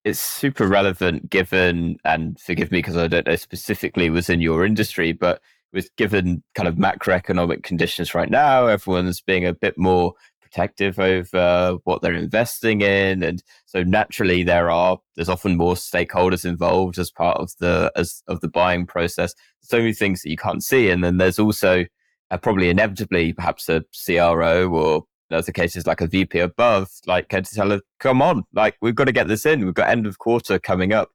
it's 0.04 0.20
super 0.20 0.66
relevant 0.66 1.30
given, 1.30 1.96
and 2.04 2.38
forgive 2.38 2.70
me 2.70 2.78
because 2.78 2.96
I 2.96 3.08
don't 3.08 3.26
know 3.26 3.36
specifically 3.36 4.10
was 4.10 4.28
in 4.28 4.40
your 4.40 4.64
industry, 4.64 5.12
but 5.12 5.40
with 5.72 5.94
given 5.96 6.42
kind 6.54 6.68
of 6.68 6.76
macroeconomic 6.76 7.62
conditions 7.62 8.14
right 8.14 8.30
now, 8.30 8.66
everyone's 8.66 9.20
being 9.20 9.46
a 9.46 9.54
bit 9.54 9.76
more 9.78 10.12
protective 10.42 11.00
over 11.00 11.78
what 11.84 12.02
they're 12.02 12.12
investing 12.14 12.82
in, 12.82 13.22
and 13.22 13.42
so 13.66 13.82
naturally 13.82 14.42
there 14.42 14.70
are 14.70 14.98
there's 15.16 15.30
often 15.30 15.56
more 15.56 15.74
stakeholders 15.74 16.44
involved 16.44 16.98
as 16.98 17.10
part 17.10 17.38
of 17.38 17.50
the 17.58 17.90
as 17.96 18.22
of 18.28 18.40
the 18.40 18.48
buying 18.48 18.86
process. 18.86 19.34
So 19.62 19.78
many 19.78 19.94
things 19.94 20.22
that 20.22 20.30
you 20.30 20.36
can't 20.36 20.62
see, 20.62 20.90
and 20.90 21.02
then 21.02 21.16
there's 21.16 21.38
also 21.38 21.86
uh, 22.30 22.36
probably 22.36 22.68
inevitably 22.68 23.32
perhaps 23.32 23.68
a 23.68 23.84
CRO 24.04 24.68
or 24.68 25.04
in 25.34 25.38
other 25.38 25.52
cases 25.52 25.86
like 25.86 26.00
a 26.00 26.06
VP 26.06 26.38
above, 26.38 26.88
like 27.06 27.28
can 27.28 27.42
tell 27.42 27.70
her, 27.70 27.80
come 27.98 28.22
on, 28.22 28.44
like 28.52 28.76
we've 28.80 28.94
got 28.94 29.04
to 29.04 29.12
get 29.12 29.28
this 29.28 29.44
in. 29.44 29.64
We've 29.64 29.74
got 29.74 29.90
end 29.90 30.06
of 30.06 30.18
quarter 30.18 30.58
coming 30.58 30.92
up. 30.92 31.10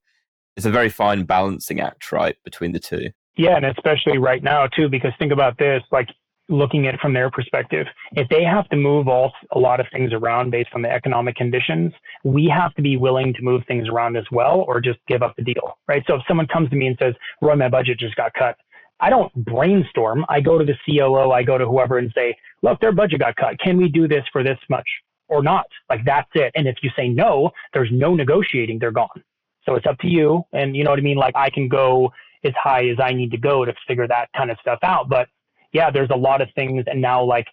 It's 0.57 0.65
a 0.65 0.71
very 0.71 0.89
fine 0.89 1.23
balancing 1.23 1.79
act, 1.79 2.11
right, 2.11 2.35
between 2.43 2.73
the 2.73 2.79
two. 2.79 3.09
Yeah, 3.37 3.55
and 3.55 3.65
especially 3.65 4.17
right 4.17 4.43
now 4.43 4.67
too, 4.67 4.89
because 4.89 5.13
think 5.17 5.31
about 5.31 5.57
this, 5.57 5.81
like 5.91 6.09
looking 6.49 6.87
at 6.87 6.95
it 6.95 6.99
from 6.99 7.13
their 7.13 7.29
perspective, 7.29 7.85
if 8.13 8.27
they 8.29 8.43
have 8.43 8.67
to 8.69 8.75
move 8.75 9.07
all 9.07 9.31
a 9.51 9.59
lot 9.59 9.79
of 9.79 9.85
things 9.93 10.11
around 10.11 10.49
based 10.49 10.71
on 10.73 10.81
the 10.81 10.91
economic 10.91 11.35
conditions, 11.35 11.93
we 12.25 12.51
have 12.53 12.73
to 12.73 12.81
be 12.81 12.97
willing 12.97 13.33
to 13.35 13.41
move 13.41 13.61
things 13.67 13.87
around 13.87 14.17
as 14.17 14.25
well, 14.31 14.65
or 14.67 14.81
just 14.81 14.99
give 15.07 15.23
up 15.23 15.35
the 15.37 15.43
deal, 15.43 15.77
right? 15.87 16.03
So 16.07 16.15
if 16.15 16.23
someone 16.27 16.47
comes 16.47 16.69
to 16.71 16.75
me 16.75 16.87
and 16.87 16.97
says, 16.99 17.13
"Roy, 17.41 17.55
my 17.55 17.69
budget 17.69 17.99
just 17.99 18.15
got 18.15 18.33
cut," 18.33 18.57
I 18.99 19.09
don't 19.09 19.33
brainstorm. 19.33 20.25
I 20.29 20.41
go 20.41 20.57
to 20.57 20.65
the 20.65 20.75
COO, 20.85 21.31
I 21.31 21.43
go 21.43 21.57
to 21.57 21.65
whoever 21.65 21.97
and 21.97 22.11
say, 22.13 22.35
look, 22.61 22.79
their 22.81 22.91
budget 22.91 23.19
got 23.19 23.35
cut. 23.35 23.59
Can 23.59 23.77
we 23.77 23.87
do 23.87 24.07
this 24.07 24.23
for 24.31 24.43
this 24.43 24.57
much 24.69 24.87
or 25.27 25.41
not? 25.41 25.65
Like 25.89 26.05
that's 26.05 26.29
it. 26.35 26.51
And 26.55 26.67
if 26.67 26.77
you 26.81 26.89
say 26.95 27.07
no, 27.07 27.51
there's 27.73 27.89
no 27.91 28.15
negotiating. 28.15 28.79
They're 28.79 28.91
gone. 28.91 29.23
So 29.65 29.75
it's 29.75 29.85
up 29.85 29.97
to 29.99 30.07
you. 30.07 30.43
And 30.53 30.75
you 30.75 30.83
know 30.83 30.89
what 30.89 30.99
I 30.99 31.03
mean? 31.03 31.17
Like 31.17 31.35
I 31.35 31.49
can 31.49 31.69
go 31.69 32.11
as 32.43 32.53
high 32.61 32.87
as 32.89 32.97
I 33.01 33.11
need 33.11 33.31
to 33.31 33.37
go 33.37 33.65
to 33.65 33.73
figure 33.87 34.07
that 34.07 34.29
kind 34.35 34.51
of 34.51 34.57
stuff 34.61 34.79
out. 34.83 35.09
But 35.09 35.27
yeah, 35.71 35.91
there's 35.91 36.09
a 36.09 36.17
lot 36.17 36.41
of 36.41 36.49
things. 36.55 36.83
And 36.87 37.01
now 37.01 37.23
like 37.23 37.47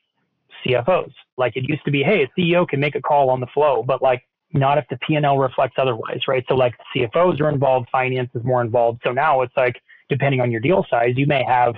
CFOs. 0.64 1.12
Like 1.36 1.56
it 1.56 1.68
used 1.68 1.84
to 1.84 1.90
be, 1.90 2.02
hey, 2.02 2.24
a 2.24 2.40
CEO 2.40 2.66
can 2.66 2.80
make 2.80 2.94
a 2.94 3.02
call 3.02 3.30
on 3.30 3.40
the 3.40 3.46
flow, 3.48 3.82
but 3.82 4.02
like 4.02 4.22
not 4.52 4.78
if 4.78 4.86
the 4.88 4.96
P&L 5.06 5.38
reflects 5.38 5.76
otherwise, 5.78 6.20
right? 6.26 6.44
So 6.48 6.54
like 6.54 6.74
CFOs 6.94 7.40
are 7.40 7.48
involved, 7.48 7.88
finance 7.90 8.30
is 8.34 8.42
more 8.44 8.62
involved. 8.62 9.02
So 9.04 9.12
now 9.12 9.42
it's 9.42 9.52
like, 9.56 9.76
depending 10.08 10.40
on 10.40 10.50
your 10.50 10.60
deal 10.60 10.84
size, 10.90 11.14
you 11.16 11.26
may 11.26 11.44
have, 11.44 11.74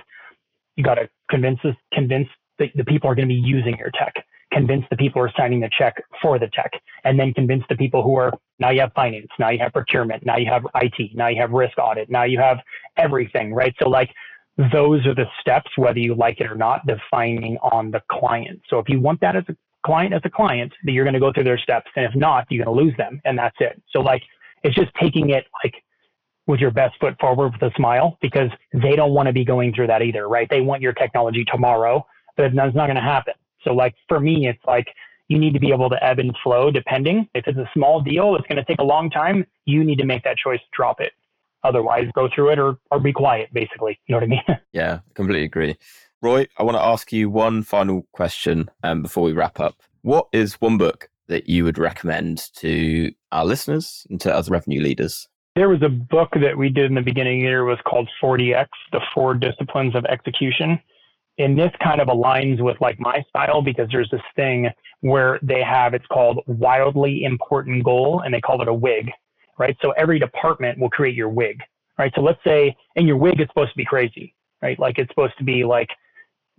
you 0.76 0.84
got 0.84 0.94
to 0.94 1.08
convince 1.30 1.60
convince 1.92 2.28
the, 2.58 2.70
the 2.74 2.84
people 2.84 3.10
are 3.10 3.14
going 3.14 3.28
to 3.28 3.34
be 3.34 3.40
using 3.40 3.76
your 3.78 3.90
tech, 3.90 4.14
convince 4.52 4.84
the 4.90 4.96
people 4.96 5.20
who 5.20 5.26
are 5.26 5.32
signing 5.36 5.60
the 5.60 5.70
check 5.76 5.94
for 6.20 6.38
the 6.38 6.48
tech, 6.48 6.70
and 7.04 7.18
then 7.18 7.32
convince 7.34 7.64
the 7.68 7.76
people 7.76 8.02
who 8.02 8.16
are, 8.16 8.32
now 8.58 8.70
you 8.70 8.80
have 8.80 8.92
finance, 8.94 9.28
now 9.38 9.50
you 9.50 9.58
have 9.58 9.72
procurement, 9.72 10.24
now 10.24 10.36
you 10.36 10.46
have 10.46 10.64
IT, 10.76 11.14
now 11.14 11.28
you 11.28 11.40
have 11.40 11.50
risk 11.50 11.78
audit, 11.78 12.10
now 12.10 12.24
you 12.24 12.38
have 12.38 12.58
everything, 12.96 13.54
right? 13.54 13.74
So 13.80 13.88
like 13.88 14.10
those 14.72 15.06
are 15.06 15.14
the 15.14 15.26
steps, 15.40 15.70
whether 15.76 16.00
you 16.00 16.14
like 16.14 16.40
it 16.40 16.50
or 16.50 16.56
not, 16.56 16.84
defining 16.86 17.58
on 17.58 17.90
the 17.90 18.02
client. 18.10 18.60
So 18.68 18.78
if 18.78 18.88
you 18.88 19.00
want 19.00 19.20
that 19.20 19.36
as 19.36 19.44
a 19.48 19.56
client 19.86 20.12
as 20.12 20.22
a 20.24 20.30
client, 20.30 20.72
that 20.84 20.92
you're 20.92 21.04
going 21.04 21.14
to 21.14 21.20
go 21.20 21.32
through 21.32 21.44
their 21.44 21.58
steps. 21.58 21.90
And 21.94 22.04
if 22.04 22.14
not, 22.14 22.46
you're 22.50 22.64
going 22.64 22.76
to 22.76 22.84
lose 22.84 22.96
them. 22.96 23.20
And 23.24 23.38
that's 23.38 23.56
it. 23.60 23.80
So 23.90 24.00
like, 24.00 24.22
it's 24.64 24.74
just 24.74 24.90
taking 25.00 25.30
it 25.30 25.46
like 25.62 25.74
with 26.48 26.58
your 26.58 26.70
best 26.72 26.98
foot 26.98 27.14
forward 27.20 27.52
with 27.52 27.62
a 27.62 27.72
smile 27.76 28.18
because 28.20 28.50
they 28.72 28.96
don't 28.96 29.12
want 29.12 29.26
to 29.26 29.32
be 29.32 29.44
going 29.44 29.72
through 29.72 29.86
that 29.86 30.02
either, 30.02 30.26
right? 30.26 30.48
They 30.50 30.62
want 30.62 30.82
your 30.82 30.94
technology 30.94 31.44
tomorrow, 31.44 32.04
but 32.36 32.50
that's 32.54 32.74
not 32.74 32.86
going 32.86 32.96
to 32.96 33.02
happen. 33.02 33.34
So 33.62 33.72
like 33.72 33.94
for 34.08 34.18
me, 34.18 34.48
it's 34.48 34.64
like 34.66 34.88
you 35.28 35.38
need 35.38 35.52
to 35.52 35.60
be 35.60 35.70
able 35.70 35.90
to 35.90 36.02
ebb 36.02 36.18
and 36.18 36.34
flow 36.42 36.70
depending. 36.70 37.28
If 37.34 37.46
it's 37.46 37.58
a 37.58 37.70
small 37.74 38.00
deal, 38.00 38.34
it's 38.34 38.46
going 38.46 38.56
to 38.56 38.64
take 38.64 38.80
a 38.80 38.84
long 38.84 39.10
time. 39.10 39.46
You 39.66 39.84
need 39.84 39.98
to 39.98 40.06
make 40.06 40.24
that 40.24 40.38
choice 40.38 40.60
drop 40.74 41.00
it. 41.00 41.12
Otherwise, 41.64 42.06
go 42.14 42.28
through 42.34 42.52
it 42.52 42.58
or, 42.58 42.78
or 42.90 42.98
be 42.98 43.12
quiet, 43.12 43.52
basically. 43.52 44.00
You 44.06 44.14
know 44.14 44.20
what 44.20 44.24
I 44.24 44.26
mean? 44.26 44.58
yeah, 44.72 45.00
completely 45.14 45.44
agree. 45.44 45.76
Roy, 46.22 46.46
I 46.56 46.62
want 46.62 46.76
to 46.76 46.82
ask 46.82 47.12
you 47.12 47.28
one 47.28 47.62
final 47.62 48.06
question 48.12 48.70
um, 48.82 49.02
before 49.02 49.24
we 49.24 49.32
wrap 49.32 49.60
up. 49.60 49.82
What 50.02 50.28
is 50.32 50.54
one 50.54 50.78
book 50.78 51.10
that 51.26 51.48
you 51.48 51.64
would 51.64 51.78
recommend 51.78 52.42
to 52.56 53.12
our 53.32 53.44
listeners 53.44 54.06
and 54.08 54.20
to 54.22 54.34
other 54.34 54.50
revenue 54.50 54.80
leaders? 54.80 55.28
There 55.58 55.68
was 55.68 55.82
a 55.82 55.88
book 55.88 56.28
that 56.40 56.56
we 56.56 56.68
did 56.68 56.84
in 56.84 56.94
the 56.94 57.02
beginning 57.02 57.40
of 57.40 57.42
the 57.42 57.48
year 57.48 57.64
was 57.64 57.80
called 57.84 58.08
4DX, 58.22 58.68
the 58.92 59.00
four 59.12 59.34
disciplines 59.34 59.96
of 59.96 60.04
execution. 60.04 60.78
And 61.36 61.58
this 61.58 61.72
kind 61.82 62.00
of 62.00 62.06
aligns 62.06 62.62
with 62.62 62.80
like 62.80 63.00
my 63.00 63.24
style 63.28 63.60
because 63.60 63.88
there's 63.90 64.08
this 64.12 64.22
thing 64.36 64.68
where 65.00 65.40
they 65.42 65.60
have 65.64 65.94
it's 65.94 66.06
called 66.06 66.44
wildly 66.46 67.24
important 67.24 67.82
goal 67.82 68.22
and 68.24 68.32
they 68.32 68.40
call 68.40 68.62
it 68.62 68.68
a 68.68 68.72
WIG, 68.72 69.10
right? 69.58 69.76
So 69.82 69.90
every 69.96 70.20
department 70.20 70.78
will 70.78 70.90
create 70.90 71.16
your 71.16 71.28
WIG, 71.28 71.60
right? 71.98 72.12
So 72.14 72.20
let's 72.20 72.38
say, 72.44 72.76
and 72.94 73.08
your 73.08 73.16
WIG 73.16 73.40
is 73.40 73.48
supposed 73.48 73.72
to 73.72 73.76
be 73.76 73.84
crazy, 73.84 74.36
right? 74.62 74.78
Like 74.78 75.00
it's 75.00 75.10
supposed 75.10 75.36
to 75.38 75.44
be 75.44 75.64
like, 75.64 75.88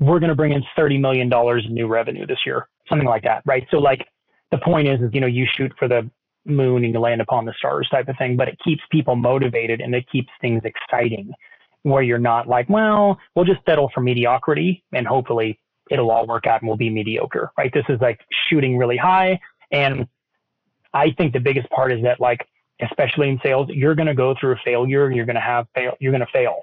we're 0.01 0.19
going 0.19 0.27
to 0.27 0.35
bring 0.35 0.51
in 0.51 0.61
$30 0.77 0.99
million 0.99 1.31
in 1.31 1.73
new 1.73 1.87
revenue 1.87 2.27
this 2.27 2.39
year, 2.45 2.67
something 2.89 3.07
like 3.07 3.23
that, 3.23 3.43
right? 3.45 3.65
So 3.71 3.77
like 3.77 4.05
the 4.51 4.57
point 4.57 4.89
is, 4.89 4.99
is, 4.99 5.09
you 5.13 5.21
know, 5.21 5.27
you 5.27 5.47
shoot 5.55 5.71
for 5.79 5.87
the 5.87 6.11
moon 6.49 6.83
and 6.83 6.93
you 6.93 6.99
land 6.99 7.21
upon 7.21 7.45
the 7.45 7.53
stars 7.57 7.87
type 7.89 8.07
of 8.07 8.17
thing, 8.17 8.35
but 8.35 8.47
it 8.47 8.57
keeps 8.63 8.81
people 8.91 9.15
motivated 9.15 9.81
and 9.81 9.93
it 9.95 10.09
keeps 10.11 10.29
things 10.41 10.61
exciting 10.63 11.31
where 11.83 12.01
you're 12.01 12.17
not 12.17 12.47
like, 12.47 12.69
well, 12.69 13.17
we'll 13.35 13.45
just 13.45 13.61
settle 13.65 13.89
for 13.93 14.01
mediocrity 14.01 14.83
and 14.93 15.07
hopefully 15.07 15.59
it'll 15.89 16.11
all 16.11 16.27
work 16.27 16.45
out 16.45 16.61
and 16.61 16.67
we'll 16.67 16.77
be 16.77 16.89
mediocre, 16.89 17.51
right? 17.57 17.73
This 17.73 17.85
is 17.89 17.99
like 18.01 18.19
shooting 18.49 18.77
really 18.77 18.97
high. 18.97 19.39
And 19.71 20.07
I 20.93 21.11
think 21.11 21.33
the 21.33 21.39
biggest 21.39 21.69
part 21.69 21.91
is 21.91 22.03
that 22.03 22.19
like, 22.19 22.45
especially 22.81 23.29
in 23.29 23.39
sales, 23.43 23.69
you're 23.69 23.95
going 23.95 24.07
to 24.07 24.15
go 24.15 24.35
through 24.39 24.53
a 24.53 24.59
failure 24.63 25.05
and 25.05 25.15
you're 25.15 25.25
going 25.25 25.35
to 25.35 25.41
have 25.41 25.67
fail, 25.75 25.93
you're 25.99 26.11
going 26.11 26.25
to 26.25 26.31
fail. 26.31 26.57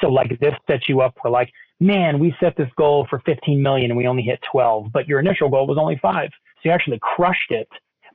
So 0.00 0.08
like 0.08 0.38
this 0.40 0.54
sets 0.66 0.88
you 0.88 1.00
up 1.00 1.14
for 1.20 1.30
like, 1.30 1.50
man, 1.80 2.18
we 2.18 2.34
set 2.40 2.56
this 2.56 2.70
goal 2.76 3.06
for 3.08 3.20
15 3.20 3.60
million 3.60 3.90
and 3.90 3.98
we 3.98 4.06
only 4.06 4.22
hit 4.22 4.40
12, 4.50 4.92
but 4.92 5.08
your 5.08 5.20
initial 5.20 5.48
goal 5.48 5.66
was 5.66 5.78
only 5.78 5.98
five. 6.00 6.30
So 6.56 6.60
you 6.64 6.70
actually 6.70 6.98
crushed 7.02 7.50
it, 7.50 7.68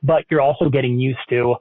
but 0.04 0.24
you're 0.30 0.40
also 0.40 0.68
getting 0.68 1.00
used 1.00 1.18
to, 1.30 1.56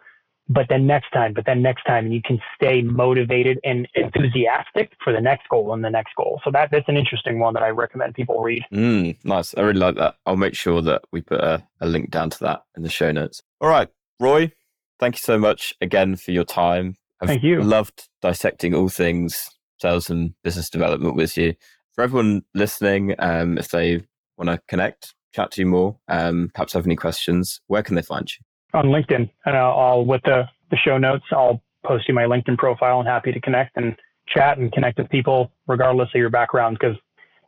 but 0.49 0.67
then 0.69 0.85
next 0.85 1.09
time, 1.11 1.33
but 1.33 1.45
then 1.45 1.61
next 1.61 1.83
time, 1.85 2.05
and 2.05 2.13
you 2.13 2.21
can 2.21 2.39
stay 2.55 2.81
motivated 2.81 3.59
and 3.63 3.87
enthusiastic 3.95 4.91
for 5.03 5.13
the 5.13 5.21
next 5.21 5.47
goal 5.49 5.73
and 5.73 5.83
the 5.83 5.89
next 5.89 6.13
goal. 6.15 6.41
So 6.43 6.51
that 6.51 6.69
that's 6.69 6.87
an 6.89 6.97
interesting 6.97 7.39
one 7.39 7.53
that 7.53 7.63
I 7.63 7.69
recommend 7.69 8.13
people 8.13 8.41
read. 8.41 8.63
Mm, 8.71 9.17
nice. 9.23 9.55
I 9.55 9.61
really 9.61 9.79
like 9.79 9.95
that. 9.95 10.15
I'll 10.25 10.35
make 10.35 10.55
sure 10.55 10.81
that 10.81 11.03
we 11.11 11.21
put 11.21 11.39
a, 11.39 11.65
a 11.79 11.87
link 11.87 12.11
down 12.11 12.29
to 12.31 12.39
that 12.41 12.63
in 12.75 12.83
the 12.83 12.89
show 12.89 13.11
notes. 13.11 13.41
All 13.61 13.69
right, 13.69 13.87
Roy, 14.19 14.51
thank 14.99 15.15
you 15.15 15.21
so 15.21 15.39
much 15.39 15.73
again 15.81 16.17
for 16.17 16.31
your 16.31 16.45
time. 16.45 16.97
I've 17.21 17.29
thank 17.29 17.43
you. 17.43 17.63
Loved 17.63 18.09
dissecting 18.21 18.75
all 18.75 18.89
things 18.89 19.49
sales 19.79 20.09
and 20.09 20.33
business 20.43 20.69
development 20.69 21.15
with 21.15 21.37
you. 21.37 21.55
For 21.93 22.03
everyone 22.03 22.43
listening, 22.53 23.15
um, 23.19 23.57
if 23.57 23.69
they 23.69 24.01
want 24.37 24.49
to 24.49 24.59
connect, 24.67 25.13
chat 25.33 25.51
to 25.51 25.61
you 25.61 25.67
more, 25.67 25.97
um, 26.07 26.51
perhaps 26.53 26.73
have 26.73 26.85
any 26.85 26.95
questions, 26.95 27.59
where 27.67 27.83
can 27.83 27.95
they 27.95 28.01
find 28.01 28.29
you? 28.31 28.79
On 28.79 28.85
LinkedIn. 28.85 29.29
And 29.45 29.57
I'll, 29.57 29.79
I'll, 29.79 30.05
with 30.05 30.21
the, 30.23 30.43
the 30.71 30.77
show 30.77 30.97
notes, 30.97 31.25
I'll 31.31 31.61
post 31.85 32.07
you 32.07 32.13
my 32.13 32.23
LinkedIn 32.23 32.57
profile 32.57 32.99
and 32.99 33.07
happy 33.07 33.31
to 33.31 33.41
connect 33.41 33.77
and 33.77 33.95
chat 34.27 34.57
and 34.57 34.71
connect 34.71 34.97
with 34.97 35.09
people 35.09 35.51
regardless 35.67 36.09
of 36.13 36.19
your 36.19 36.29
background. 36.29 36.77
Because 36.79 36.97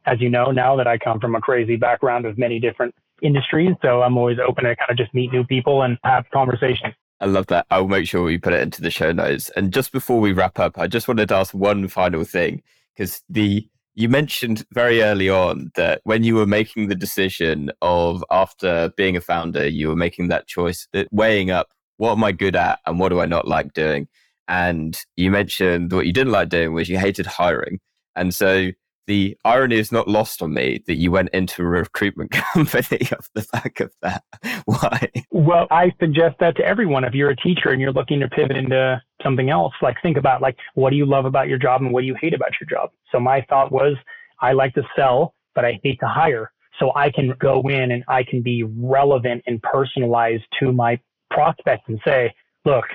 as 0.05 0.19
you 0.21 0.29
know, 0.29 0.51
now 0.51 0.75
that 0.75 0.87
I 0.87 0.97
come 0.97 1.19
from 1.19 1.35
a 1.35 1.41
crazy 1.41 1.75
background 1.75 2.25
of 2.25 2.37
many 2.37 2.59
different 2.59 2.93
industries, 3.21 3.75
so 3.81 4.01
I'm 4.01 4.17
always 4.17 4.37
open 4.45 4.65
to 4.65 4.75
kind 4.75 4.91
of 4.91 4.97
just 4.97 5.13
meet 5.13 5.31
new 5.31 5.43
people 5.45 5.83
and 5.83 5.97
have 6.03 6.25
conversations. 6.33 6.93
I 7.21 7.25
love 7.25 7.47
that. 7.47 7.65
I'll 7.71 7.87
make 7.87 8.07
sure 8.07 8.23
we 8.23 8.37
put 8.37 8.53
it 8.53 8.61
into 8.61 8.81
the 8.81 8.91
show 8.91 9.11
notes. 9.11 9.49
And 9.55 9.73
just 9.73 9.91
before 9.91 10.19
we 10.19 10.33
wrap 10.33 10.59
up, 10.59 10.77
I 10.77 10.87
just 10.87 11.07
wanted 11.07 11.29
to 11.29 11.35
ask 11.35 11.53
one 11.53 11.87
final 11.87 12.25
thing 12.25 12.61
because 12.93 13.23
the 13.29 13.67
you 13.95 14.09
mentioned 14.09 14.65
very 14.73 15.01
early 15.01 15.29
on 15.29 15.71
that 15.75 16.01
when 16.03 16.23
you 16.23 16.35
were 16.35 16.45
making 16.45 16.89
the 16.89 16.95
decision 16.95 17.71
of 17.81 18.23
after 18.29 18.91
being 18.97 19.15
a 19.15 19.21
founder, 19.21 19.67
you 19.67 19.87
were 19.87 19.95
making 19.95 20.27
that 20.27 20.47
choice, 20.47 20.87
that 20.93 21.07
weighing 21.11 21.49
up 21.49 21.69
what 21.97 22.11
am 22.11 22.23
I 22.23 22.33
good 22.33 22.57
at 22.57 22.79
and 22.85 22.99
what 22.99 23.09
do 23.09 23.21
I 23.21 23.25
not 23.25 23.47
like 23.47 23.73
doing. 23.73 24.07
And 24.49 24.97
you 25.15 25.31
mentioned 25.31 25.93
what 25.93 26.05
you 26.05 26.13
didn't 26.13 26.33
like 26.33 26.49
doing 26.49 26.73
was 26.73 26.89
you 26.89 26.99
hated 26.99 27.25
hiring. 27.25 27.79
And 28.17 28.35
so 28.35 28.71
the 29.07 29.37
irony 29.45 29.77
is 29.77 29.91
not 29.91 30.07
lost 30.07 30.41
on 30.41 30.53
me 30.53 30.83
that 30.87 30.95
you 30.95 31.11
went 31.11 31.29
into 31.29 31.61
a 31.61 31.65
recruitment 31.65 32.31
company 32.53 33.07
off 33.11 33.29
the 33.33 33.45
back 33.51 33.79
of 33.79 33.91
that. 34.01 34.23
Why? 34.65 35.09
Well, 35.31 35.67
I 35.71 35.93
suggest 35.99 36.37
that 36.39 36.55
to 36.57 36.65
everyone. 36.65 37.03
If 37.03 37.13
you're 37.13 37.29
a 37.29 37.35
teacher 37.35 37.69
and 37.69 37.81
you're 37.81 37.93
looking 37.93 38.19
to 38.21 38.27
pivot 38.27 38.57
into 38.57 39.01
something 39.23 39.49
else, 39.49 39.73
like 39.81 39.95
think 40.01 40.17
about 40.17 40.41
like 40.41 40.57
what 40.73 40.89
do 40.89 40.95
you 40.95 41.05
love 41.05 41.25
about 41.25 41.47
your 41.47 41.57
job 41.57 41.81
and 41.81 41.91
what 41.91 42.01
do 42.01 42.07
you 42.07 42.15
hate 42.19 42.33
about 42.33 42.51
your 42.59 42.69
job. 42.69 42.91
So 43.11 43.19
my 43.19 43.41
thought 43.49 43.71
was 43.71 43.95
I 44.39 44.53
like 44.53 44.73
to 44.75 44.83
sell, 44.95 45.33
but 45.53 45.65
I 45.65 45.79
hate 45.83 45.99
to 45.99 46.07
hire. 46.07 46.51
So 46.79 46.91
I 46.95 47.09
can 47.09 47.33
go 47.39 47.61
in 47.69 47.91
and 47.91 48.03
I 48.07 48.23
can 48.23 48.41
be 48.41 48.63
relevant 48.63 49.43
and 49.47 49.61
personalized 49.61 50.43
to 50.59 50.73
my 50.73 50.99
prospects 51.31 51.85
and 51.87 51.99
say, 52.03 52.33
look, 52.65 52.85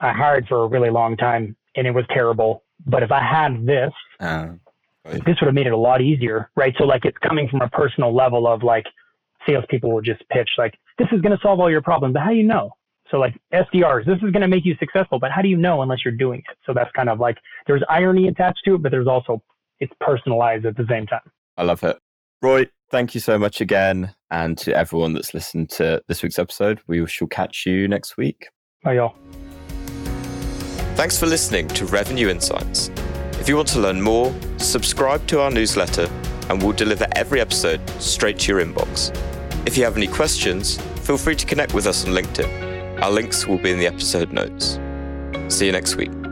I 0.00 0.12
hired 0.12 0.48
for 0.48 0.64
a 0.64 0.66
really 0.66 0.90
long 0.90 1.16
time 1.16 1.56
and 1.76 1.86
it 1.86 1.92
was 1.92 2.04
terrible. 2.10 2.64
But 2.86 3.02
if 3.02 3.12
I 3.12 3.22
had 3.22 3.64
this, 3.66 3.92
uh 4.20 4.48
Right. 5.04 5.24
This 5.24 5.36
would 5.40 5.46
have 5.46 5.54
made 5.54 5.66
it 5.66 5.72
a 5.72 5.76
lot 5.76 6.00
easier, 6.00 6.50
right? 6.56 6.74
So 6.78 6.84
like 6.84 7.04
it's 7.04 7.18
coming 7.18 7.48
from 7.48 7.60
a 7.60 7.68
personal 7.68 8.14
level 8.14 8.46
of 8.46 8.62
like 8.62 8.84
salespeople 9.46 9.92
will 9.92 10.00
just 10.00 10.26
pitch 10.30 10.48
like 10.56 10.74
this 10.98 11.08
is 11.12 11.20
going 11.20 11.36
to 11.36 11.42
solve 11.42 11.60
all 11.60 11.70
your 11.70 11.82
problems, 11.82 12.14
but 12.14 12.22
how 12.22 12.30
do 12.30 12.36
you 12.36 12.46
know? 12.46 12.70
So 13.10 13.18
like 13.18 13.38
SDRs, 13.52 14.06
this 14.06 14.16
is 14.16 14.30
going 14.32 14.40
to 14.40 14.48
make 14.48 14.64
you 14.64 14.74
successful, 14.78 15.18
but 15.18 15.30
how 15.30 15.42
do 15.42 15.48
you 15.48 15.56
know 15.56 15.82
unless 15.82 15.98
you're 16.04 16.14
doing 16.14 16.40
it? 16.40 16.56
So 16.66 16.72
that's 16.72 16.90
kind 16.92 17.08
of 17.08 17.20
like 17.20 17.36
there's 17.66 17.82
irony 17.88 18.28
attached 18.28 18.60
to 18.64 18.74
it, 18.76 18.82
but 18.82 18.90
there's 18.90 19.06
also 19.06 19.42
it's 19.80 19.92
personalized 20.00 20.64
at 20.64 20.76
the 20.76 20.86
same 20.88 21.06
time. 21.06 21.20
I 21.56 21.64
love 21.64 21.82
it. 21.84 21.98
Roy, 22.40 22.66
thank 22.90 23.14
you 23.14 23.20
so 23.20 23.38
much 23.38 23.60
again. 23.60 24.14
And 24.30 24.56
to 24.58 24.74
everyone 24.76 25.12
that's 25.12 25.34
listened 25.34 25.70
to 25.70 26.02
this 26.08 26.22
week's 26.22 26.38
episode, 26.38 26.80
we 26.86 27.06
shall 27.06 27.28
catch 27.28 27.66
you 27.66 27.88
next 27.88 28.16
week. 28.16 28.48
Bye, 28.82 28.94
y'all. 28.94 29.14
Thanks 30.96 31.18
for 31.18 31.26
listening 31.26 31.68
to 31.68 31.86
Revenue 31.86 32.28
Insights. 32.28 32.90
If 33.44 33.50
you 33.50 33.56
want 33.56 33.68
to 33.68 33.80
learn 33.80 34.00
more, 34.00 34.34
subscribe 34.56 35.26
to 35.26 35.42
our 35.42 35.50
newsletter 35.50 36.08
and 36.48 36.62
we'll 36.62 36.72
deliver 36.72 37.06
every 37.14 37.42
episode 37.42 37.78
straight 38.00 38.38
to 38.38 38.52
your 38.52 38.64
inbox. 38.64 39.14
If 39.66 39.76
you 39.76 39.84
have 39.84 39.98
any 39.98 40.06
questions, 40.06 40.78
feel 41.02 41.18
free 41.18 41.36
to 41.36 41.44
connect 41.44 41.74
with 41.74 41.86
us 41.86 42.06
on 42.06 42.14
LinkedIn. 42.14 43.02
Our 43.02 43.10
links 43.10 43.46
will 43.46 43.58
be 43.58 43.70
in 43.70 43.78
the 43.78 43.86
episode 43.86 44.32
notes. 44.32 44.78
See 45.54 45.66
you 45.66 45.72
next 45.72 45.96
week. 45.96 46.23